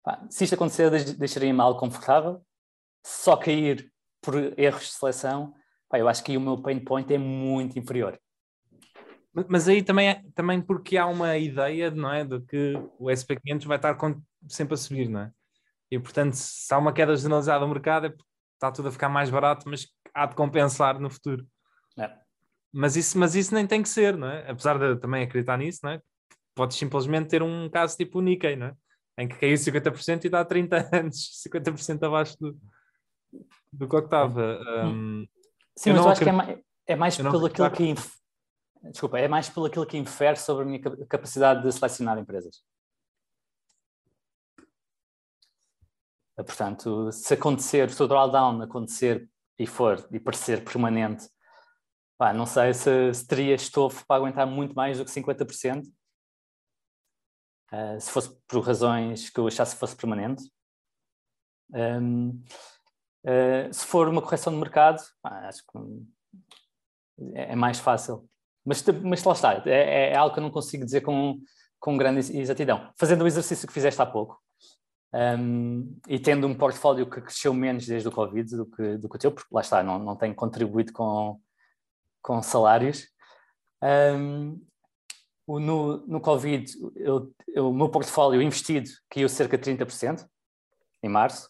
[0.03, 2.41] Pá, se isto acontecer, deixaria-me algo confortável.
[3.05, 3.91] Só cair
[4.21, 5.53] por erros de seleção,
[5.89, 8.19] pá, eu acho que o meu pain point é muito inferior.
[9.47, 13.65] Mas aí também, é, também porque há uma ideia, não é, de que o SP500
[13.65, 13.97] vai estar
[14.47, 15.31] sempre a subir, não é?
[15.89, 18.25] E portanto, se há uma queda generalizada no mercado, é porque
[18.55, 21.45] está tudo a ficar mais barato, mas há de compensar no futuro.
[21.97, 22.11] É.
[22.73, 24.49] Mas, isso, mas isso nem tem que ser, não é?
[24.49, 26.01] Apesar de também acreditar nisso, não é?
[26.53, 28.75] Podes simplesmente ter um caso tipo o Nikkei, não é?
[29.17, 32.57] Em que caiu 50% e dá 30 anos, 50% abaixo do,
[33.71, 34.59] do que estava.
[34.85, 35.25] Um,
[35.75, 36.23] Sim, mas eu acho acredito...
[36.23, 37.83] que é mais, é mais pelo aquilo que.
[37.83, 38.15] Inf...
[38.83, 42.63] Desculpa, é mais pelo aquilo que infere sobre a minha capacidade de selecionar empresas.
[46.35, 49.29] Portanto, se acontecer, se o drawdown acontecer
[49.59, 51.29] e for e parecer permanente,
[52.17, 55.91] pá, não sei se, se, teria estofo para aguentar muito mais do que 50%, uh,
[57.71, 60.43] eh, se fosse por razões que eu achasse que fosse permanente.
[61.73, 62.43] Um,
[63.25, 65.79] uh, se for uma correção de mercado, pá, acho que
[67.35, 68.27] é, é, mais fácil.
[68.65, 71.39] Mas, mas lá está, é, é, algo que eu não consigo dizer com,
[71.79, 72.91] com grande exatidão.
[72.97, 74.39] Fazendo o exercício que fizeste há pouco,
[75.13, 79.15] um, e tendo um portfólio que cresceu menos desde o Covid do que, do que
[79.15, 81.39] o teu, porque lá está, não, não tem contribuído com,
[82.21, 83.07] com salários.
[83.83, 84.63] Um,
[85.47, 90.25] no, no Covid, eu, eu, o meu portfólio investido caiu cerca de 30%
[91.03, 91.49] em março,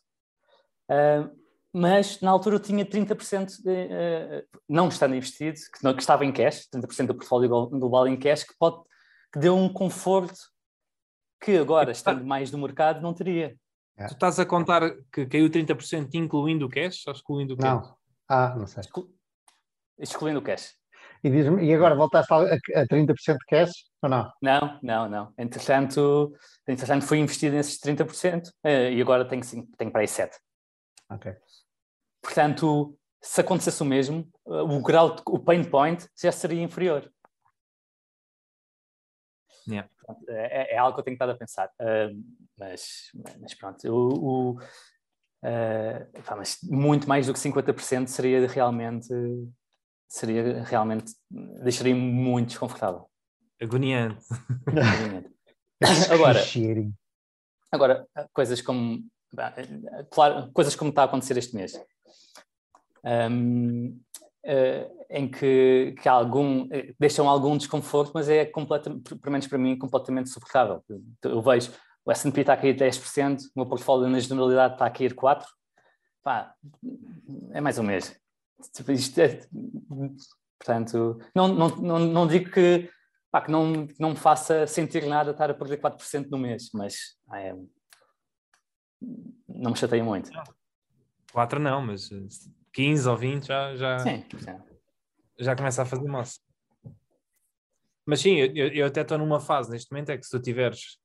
[0.90, 1.41] uh,
[1.74, 6.26] mas na altura eu tinha 30% de, uh, não estando investido, que, não, que, estava
[6.26, 8.82] em cash, 30% do portfólio global em cash, que, pode,
[9.32, 10.40] que deu um conforto
[11.42, 13.56] que agora, estando mais no mercado, não teria.
[13.98, 14.06] É.
[14.08, 14.82] Tu estás a contar
[15.12, 17.88] que caiu 30% incluindo o cash ou excluindo o cash?
[17.88, 17.98] Não.
[18.28, 18.82] Ah, não sei.
[18.82, 19.10] Exclu...
[19.98, 20.74] Excluindo o cash.
[21.24, 22.38] E, e agora voltaste a,
[22.82, 23.72] a 30% de cash
[24.02, 24.32] ou não?
[24.42, 25.34] Não, não, não.
[25.38, 26.34] Entretanto,
[26.68, 29.44] entretanto fui investido nesses 30% eh, e agora tenho,
[29.78, 30.32] tenho para aí 7%.
[31.12, 31.36] Ok.
[32.22, 37.12] Portanto, se acontecesse o mesmo, o grau, o pain point já seria inferior.
[39.68, 39.90] Yeah.
[40.28, 41.70] É, é, algo que eu tenho estado a pensar.
[41.80, 42.20] Uh,
[42.58, 49.14] mas, mas pronto, o, o uh, pá, mas muito mais do que 50% seria realmente
[50.08, 51.14] seria realmente
[51.64, 53.10] deixaria-me muito desconfortável.
[53.62, 54.26] Agoniante.
[54.68, 55.32] Agoniante.
[56.12, 56.40] agora,
[57.72, 59.04] agora, coisas como
[60.12, 61.80] claro, coisas como está a acontecer este mês.
[63.04, 64.00] Um,
[64.46, 69.58] uh, em que, que algum, eh, deixam algum desconforto, mas é completamente, pelo menos para
[69.58, 70.82] mim, completamente suportável.
[71.24, 71.72] Eu vejo
[72.06, 75.46] o S&P está a cair 10%, o meu portfólio na generalidade está a cair 4%,
[76.24, 76.56] pá,
[77.52, 78.16] é mais um mês.
[78.74, 79.48] Tipo, é,
[80.58, 82.90] portanto, não, não, não, não digo que,
[83.32, 87.18] pá, que, não, não me faça sentir nada estar a perder 4% no mês, mas
[87.34, 87.54] é,
[89.48, 90.32] não me chateia muito.
[91.32, 92.10] 4 não, mas
[92.74, 94.58] 15 ou 20 já, já, sim, sim.
[95.40, 96.40] já começa a fazer massa.
[98.06, 100.98] Mas sim, eu, eu até estou numa fase neste momento, é que se tu tiveres,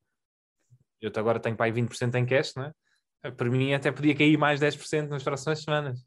[1.01, 3.31] eu agora tenho para aí 20% em cash, não é?
[3.31, 6.01] Para mim até podia cair mais 10% nas próximas semanas,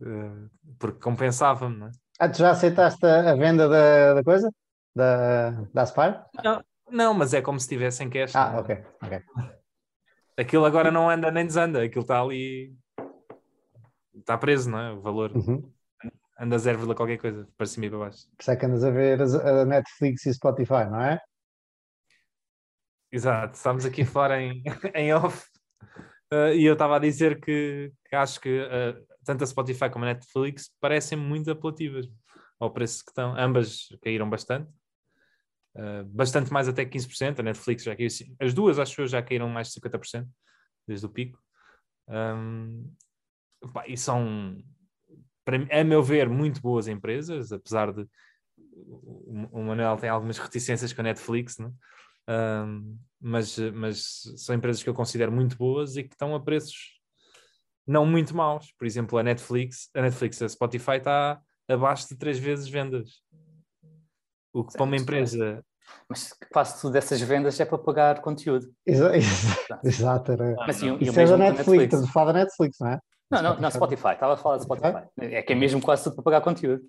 [0.00, 1.90] uh, porque compensava-me, não é?
[2.18, 4.50] Ah, tu já aceitaste a, venda da, da coisa?
[4.94, 6.18] Da, da Aspire?
[6.42, 8.34] Não, não, mas é como se estivesse em cash.
[8.34, 9.22] Ah, ok, ok.
[10.36, 12.74] Aquilo agora não anda nem desanda, aquilo está ali
[14.18, 14.92] está preso, não é?
[14.92, 15.70] O valor uhum.
[16.38, 18.26] anda zero qualquer coisa, para cima e para baixo.
[18.36, 21.20] Por isso é que andas a ver a Netflix e Spotify, não é?
[23.10, 24.62] Exato, estamos aqui fora em,
[24.94, 25.46] em off
[26.32, 30.04] uh, e eu estava a dizer que, que acho que uh, tanto a Spotify como
[30.04, 32.06] a Netflix parecem muito apelativas
[32.58, 33.34] ao preço que estão.
[33.38, 34.70] Ambas caíram bastante,
[35.76, 37.40] uh, bastante mais até 15%.
[37.40, 38.08] A Netflix já caiu,
[38.40, 40.26] as duas acho que já caíram mais de 50%
[40.86, 41.38] desde o pico.
[42.08, 42.90] Um,
[43.72, 44.62] Pá, e são,
[45.44, 48.06] para, a meu ver, muito boas empresas, apesar de
[49.52, 51.70] o, Manuel tem algumas reticências com a Netflix, né?
[52.28, 56.98] Um, mas, mas são empresas que eu considero muito boas e que estão a preços
[57.86, 58.72] não muito maus.
[58.78, 63.22] Por exemplo, a Netflix, a Netflix, a Spotify está abaixo de três vezes vendas.
[64.52, 65.64] O que para uma empresa.
[66.08, 68.70] Mas quase tudo dessas vendas é para pagar conteúdo.
[68.84, 69.14] Exato,
[69.84, 70.54] exato era.
[70.66, 71.84] Mas, e, Isso e é da Netflix, Netflix.
[71.84, 73.00] estás a falar da Netflix, não é?
[73.30, 75.06] Não, não, não, Spotify, estava a falar de Spotify.
[75.18, 76.82] É que é mesmo quase tudo para pagar conteúdo.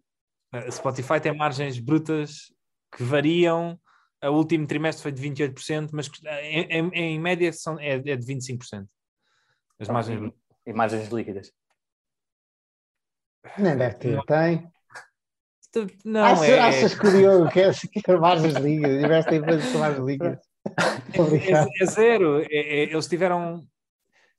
[0.52, 2.54] A Spotify tem margens brutas
[2.96, 3.80] que variam.
[4.24, 6.10] O último trimestre foi de 28%, mas
[6.44, 8.88] em, em, em média são, é, é de 25%.
[9.80, 10.40] As ah, margens brutas.
[10.66, 11.52] E margens líquidas.
[13.58, 14.70] Nem deve ter, tem.
[16.04, 16.60] Não, Achas, é...
[16.60, 19.04] achas curioso que é, que é margens líquidas?
[19.04, 20.40] Investe em empresas com margens líquidas.
[21.80, 22.42] é, é zero.
[22.42, 23.66] É, é, eles tiveram,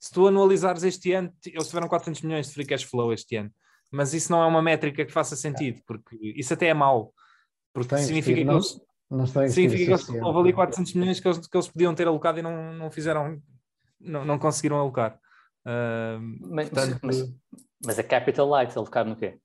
[0.01, 3.51] se tu anualizares este ano, eles tiveram 400 milhões de free cash flow este ano.
[3.93, 7.13] Mas isso não é uma métrica que faça sentido, porque isso até é mau.
[7.73, 11.29] Porque Tem significa que não- eles, Não significa que eles, houve ali 400 milhões que
[11.29, 13.41] eles, que eles podiam ter alocado e não, não fizeram,
[14.01, 15.19] não, não conseguiram alocar.
[15.67, 17.35] Ah, Mas, portanto, mas,
[17.85, 19.39] mas a Capital Light, ele ficar no quê?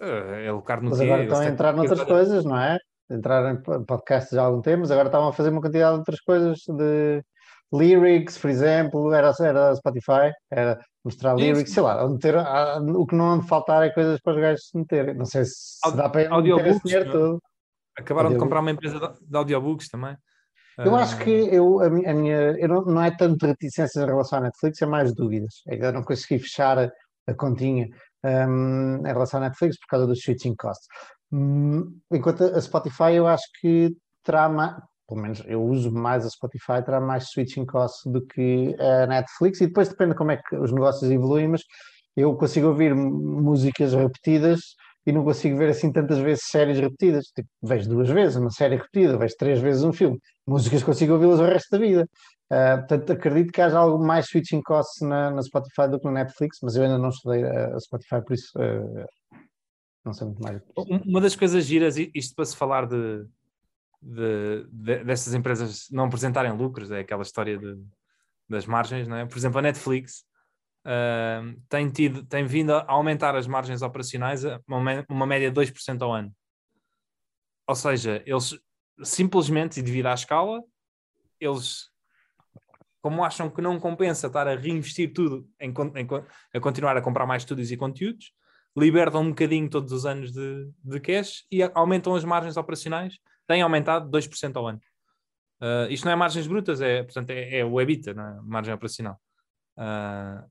[0.00, 1.04] ah, alocar no Mas quê?
[1.04, 2.78] agora estão a entrar noutras coisas, não é?
[3.10, 5.92] Entraram em po- podcasts já há algum tempo, mas agora estavam a fazer uma quantidade
[5.94, 7.24] de outras coisas de
[7.72, 13.14] lyrics, por exemplo, era, era Spotify, era mostrar lyrics, sei lá, meter, ah, o que
[13.14, 15.14] não de faltar é coisas para os gajos se meterem.
[15.14, 15.54] Não sei se,
[15.90, 17.04] se dá para meter audiobooks, não é?
[17.12, 17.42] todo.
[17.98, 18.38] Acabaram de Audiobooks.
[18.38, 20.16] comprar uma empresa de, de audiobooks também.
[20.84, 24.06] Eu Ah, acho que eu, a, a minha, eu não, não é tanto reticências em
[24.06, 25.54] relação à Netflix, é mais dúvidas.
[25.66, 26.90] Eu não consegui fechar a,
[27.26, 27.88] a continha
[28.24, 30.86] hum, em relação à Netflix por causa dos switching costs.
[31.32, 34.76] Hum, enquanto a Spotify, eu acho que terá mais,
[35.08, 39.60] pelo menos eu uso mais a Spotify, terá mais switching costs do que a Netflix,
[39.60, 41.62] e depois depende de como é que os negócios evoluem, mas
[42.16, 44.60] eu consigo ouvir músicas repetidas
[45.06, 47.26] e não consigo ver assim tantas vezes séries repetidas.
[47.26, 50.18] Tipo, vejo duas vezes uma série repetida, vejo três vezes um filme.
[50.46, 52.08] Músicas consigo ouvi-las o resto da vida.
[52.50, 56.12] Ah, portanto, acredito que haja algo mais switching costs na, na Spotify do que na
[56.12, 59.06] Netflix, mas eu ainda não estudei a, Spotify, por isso ah,
[60.04, 60.60] não sei muito mais.
[60.76, 63.24] Um- Uma das coisas giras, isto para se falar de,
[64.06, 67.82] de- de- dessas empresas não apresentarem lucros, é aquela história de-
[68.48, 69.26] das margens, não é?
[69.26, 70.24] Por exemplo, a Netflix
[70.88, 75.54] ah, tem, tido, tem vindo a aumentar as margens operacionais a uma, uma média de
[75.54, 76.32] 2% ao ano.
[77.66, 78.56] Ou seja, eles
[79.02, 80.62] simplesmente, e devido à escala,
[81.40, 81.90] eles,
[83.02, 86.06] como acham que não compensa estar a reinvestir tudo em, em
[86.54, 88.32] a continuar a comprar mais estúdios e conteúdos,
[88.76, 93.62] libertam um bocadinho todos os anos de, de cash e aumentam as margens operacionais, têm
[93.62, 94.80] aumentado 2% ao ano.
[95.60, 98.40] Ah, isto não é margens brutas, é, portanto, é, é o EBITDA, não é?
[98.42, 99.18] margem operacional.
[99.76, 100.44] Ah,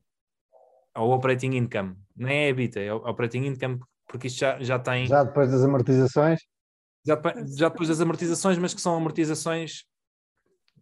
[0.97, 1.95] ou operating income.
[2.15, 5.51] Nem é EBITDA, é o operating income, porque isto já, já tem, já, Já depois
[5.51, 6.39] das amortizações,
[7.21, 9.83] pa- já depois das amortizações, mas que são amortizações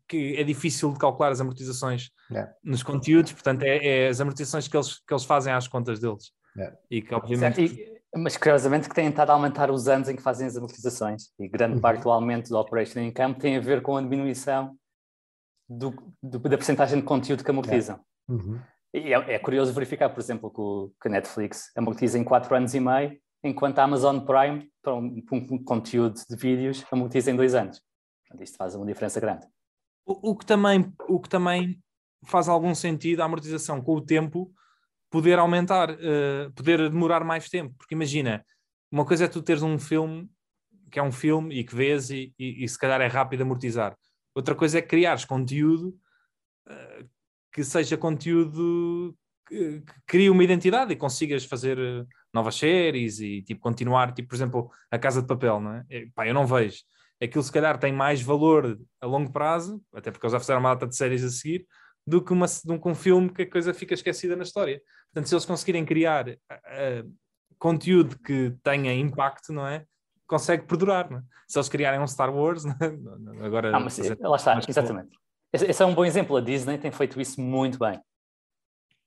[0.07, 2.51] que é difícil de calcular as amortizações Yeah.
[2.63, 6.31] nos conteúdos, portanto, é, é as amortizações que eles, que eles fazem às contas deles.
[6.55, 6.77] Yeah.
[6.91, 10.15] E que, obviamente, Certo, e- mas curiosamente que têm estado a aumentar os anos em
[10.15, 11.81] que fazem as amortizações e grande Uhum.
[11.81, 14.77] parte do aumento do Operation Income tem a ver com a diminuição
[15.67, 17.99] do- do- da percentagem de conteúdo que amortizam.
[18.29, 18.59] uhum,
[18.93, 22.55] E é, é curioso verificar, por exemplo, que, o, que a Netflix amortiza em 4
[22.55, 27.31] anos e meio, enquanto a Amazon Prime, para um, para um conteúdo de vídeos, amortiza
[27.31, 27.81] em 2 anos.
[28.27, 29.47] Portanto, isto faz uma diferença grande.
[30.05, 31.81] O, o que também, o que também
[32.25, 34.51] faz algum sentido a amortização com o tempo
[35.13, 37.75] poder aumentar, eh, poder demorar mais tempo.
[37.77, 38.43] Porque imagina,
[38.91, 40.27] uma coisa é tu teres um filme
[40.89, 43.95] que é um filme e que vês e, e, e se calhar é rápido amortizar.
[44.33, 45.95] Outra coisa é criares conteúdo
[46.67, 47.05] eh,
[47.51, 49.15] que seja conteúdo
[49.47, 54.29] que, que crie uma identidade e consigas fazer eh, novas séries e tipo continuar, tipo,
[54.29, 55.85] por exemplo, a Casa de Papel, não é?
[55.91, 56.81] Eh, Pá, eu não vejo
[57.21, 60.73] aquilo se calhar tem mais valor a longo prazo, até porque eles já fizeram uma
[60.73, 61.65] data de séries a seguir,
[62.05, 64.81] do que, uma, do que um filme que a coisa fica esquecida na história.
[65.11, 67.03] Portanto, se eles conseguirem criar ah,
[67.57, 69.85] conteúdo que tenha impacto, não é?
[70.27, 71.23] Consegue perdurar, não é?
[71.47, 73.45] Se eles criarem um Star Wars, não é?
[73.45, 73.75] agora...
[73.75, 75.17] Ah, mas, fazer- lá está, exatamente.
[75.53, 76.35] Esse, esse é um bom exemplo.
[76.35, 78.01] A Disney tem feito isso muito bem.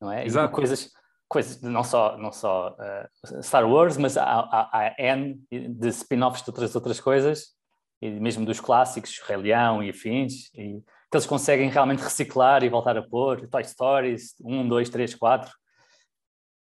[0.01, 0.23] Não é?
[0.23, 0.55] E Exato.
[0.55, 0.91] coisas,
[1.29, 5.89] coisas de não só, não só uh, Star Wars, mas há, há, há N de
[5.89, 7.57] spin-offs de outras, outras coisas,
[8.01, 10.83] e mesmo dos clássicos, Rei Leão e afins, e
[11.17, 13.49] que eles conseguem realmente reciclar e voltar a pôr.
[13.49, 15.51] Toy Stories, 1, 2, 3, 4.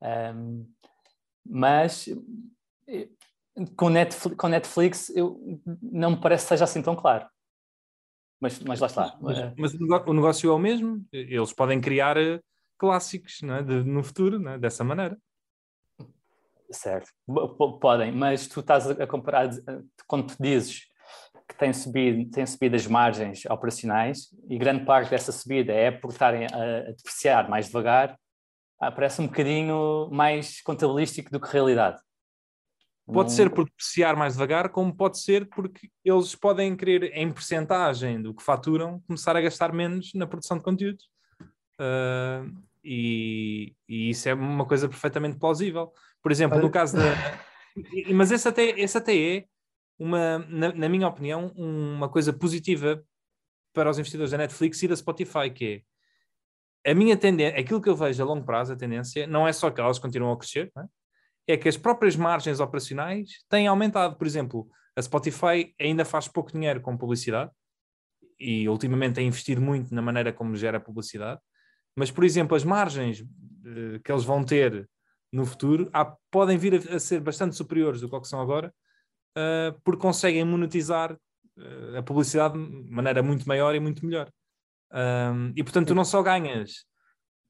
[0.01, 0.71] Um,
[1.45, 2.07] mas
[2.88, 3.09] eh,
[3.75, 7.27] com Netflix, com Netflix eu, não me parece que seja assim tão claro.
[8.39, 9.17] Mas, mas lá está.
[9.21, 12.39] Mas, Eh, mas o negócio é o mesmo, eles podem criar eh,
[12.77, 13.63] clássicos é?
[13.63, 14.57] De- no futuro, é?
[14.59, 15.17] dessa maneira.
[16.71, 17.11] Certo,
[17.80, 19.47] podem, mas tu estás a comparar,
[20.07, 20.88] quando tu dizes
[21.47, 26.11] que tem subido, tem subido as margens operacionais e grande parte dessa subida é por
[26.11, 28.17] estarem a, a depreciar mais devagar,
[28.79, 32.01] ah, parece um bocadinho mais contabilístico do que realidade.
[33.05, 37.31] Pode Não- ser por depreciar mais devagar, como pode ser porque eles podem querer, em
[37.31, 41.09] percentagem do que faturam, começar a gastar menos na produção de conteúdos.
[41.79, 42.45] Ah,
[42.83, 45.91] e, e isso é uma coisa perfeitamente plausível.
[46.21, 47.03] Por exemplo, no caso da.
[48.13, 49.45] Mas esse até, esse até é,
[49.97, 53.03] uma, na, na minha opinião, uma coisa positiva
[53.73, 55.83] para os investidores da Netflix e da Spotify, que
[56.85, 59.53] é a minha tendência, aquilo que eu vejo a longo prazo, a tendência, não é
[59.53, 61.53] só que elas continuam a crescer, é?
[61.53, 64.17] é que as próprias margens operacionais têm aumentado.
[64.17, 67.51] Por exemplo, a Spotify ainda faz pouco dinheiro com publicidade
[68.39, 71.39] e ultimamente tem investido muito na maneira como gera publicidade,
[71.95, 74.89] mas, por exemplo, as margens uh, que eles vão ter
[75.31, 78.73] no futuro há, podem vir a, a, ser bastante superiores do que são agora,
[79.38, 84.30] uh, porque conseguem monetizar uh, a publicidade de maneira muito maior e muito melhor.
[84.91, 86.85] Um, e portanto, tu não só ganhas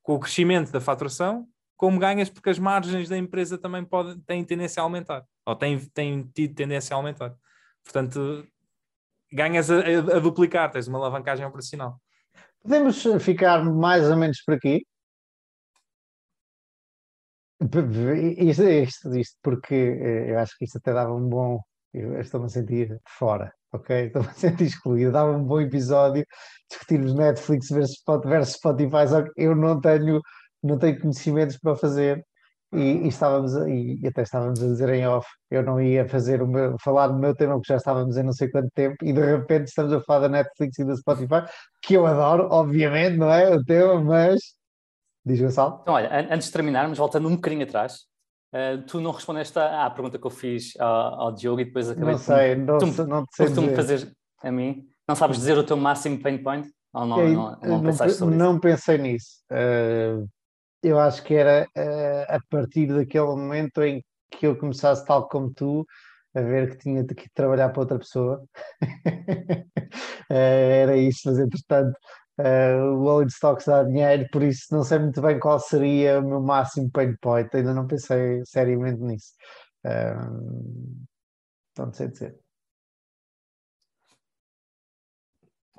[0.01, 4.43] com o crescimento da faturação, como ganhas porque as margens da empresa também podem, têm
[4.43, 7.35] tendência a aumentar, ou têm, têm tido tendência a aumentar.
[7.83, 8.47] Portanto,
[9.31, 11.99] ganhas a, a, a duplicar, tens uma alavancagem operacional.
[12.61, 14.85] Podemos ficar mais ou menos por aqui?
[18.37, 21.59] Isto, isto, isto porque eh, eu acho que isto até dava um bom.
[21.93, 24.07] Eu estou-me a sentir fora, ok?
[24.07, 25.11] Estou-me a sentir excluído.
[25.11, 26.25] Dava um bom episódio
[26.69, 30.21] discutirmos Netflix versus Spotify, só que eu não tenho,
[30.63, 32.25] não tenho conhecimentos para fazer
[32.73, 36.47] e, e, estávamos e, até estávamos a dizer em off, eu não ia fazer o
[36.47, 39.21] meu, falar do meu tema, porque já estávamos em não sei quanto tempo, e de
[39.21, 41.43] repente estamos a falar da Netflix e da Spotify,
[41.83, 44.39] que eu adoro, obviamente, não é o tema, mas
[45.23, 45.79] diz Gonçalo.
[45.83, 48.07] Então, olha, antes de terminarmos, voltando um bocadinho atrás,
[48.53, 51.89] uh, tu não respondeste à, à, pergunta que eu fiz ao, ao Diogo e depois
[51.89, 54.11] acabei não sei, não, tu, não sei tu me fazer
[54.41, 54.85] a mim.
[55.07, 56.69] Não sabes dizer o teu máximo pain point?
[56.93, 58.53] Ou não, não, não, não pensaste sobre não isso?
[58.53, 59.43] Não pensei nisso.
[59.51, 60.27] Uh,
[60.81, 65.51] eu acho que era uh, a partir daquele momento em que eu começasse, tal como
[65.53, 65.85] tu,
[66.35, 68.43] a ver que tinha que trabalhar para outra pessoa.
[70.29, 71.97] era isso, mas entretanto
[72.39, 76.23] uh, o Rolling Stocks dá dinheiro, por isso não sei muito bem qual seria o
[76.23, 79.33] meu máximo pain point, ainda não pensei seriamente nisso.
[79.85, 81.05] Uh,
[81.77, 82.39] não sei dizer.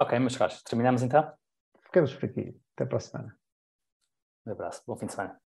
[0.00, 1.32] Ok, meus caros, terminamos então?
[1.84, 2.60] Ficamos por aqui.
[2.74, 3.38] Até para a semana.
[4.46, 4.82] Um abraço.
[4.86, 5.40] Bom fim de semana.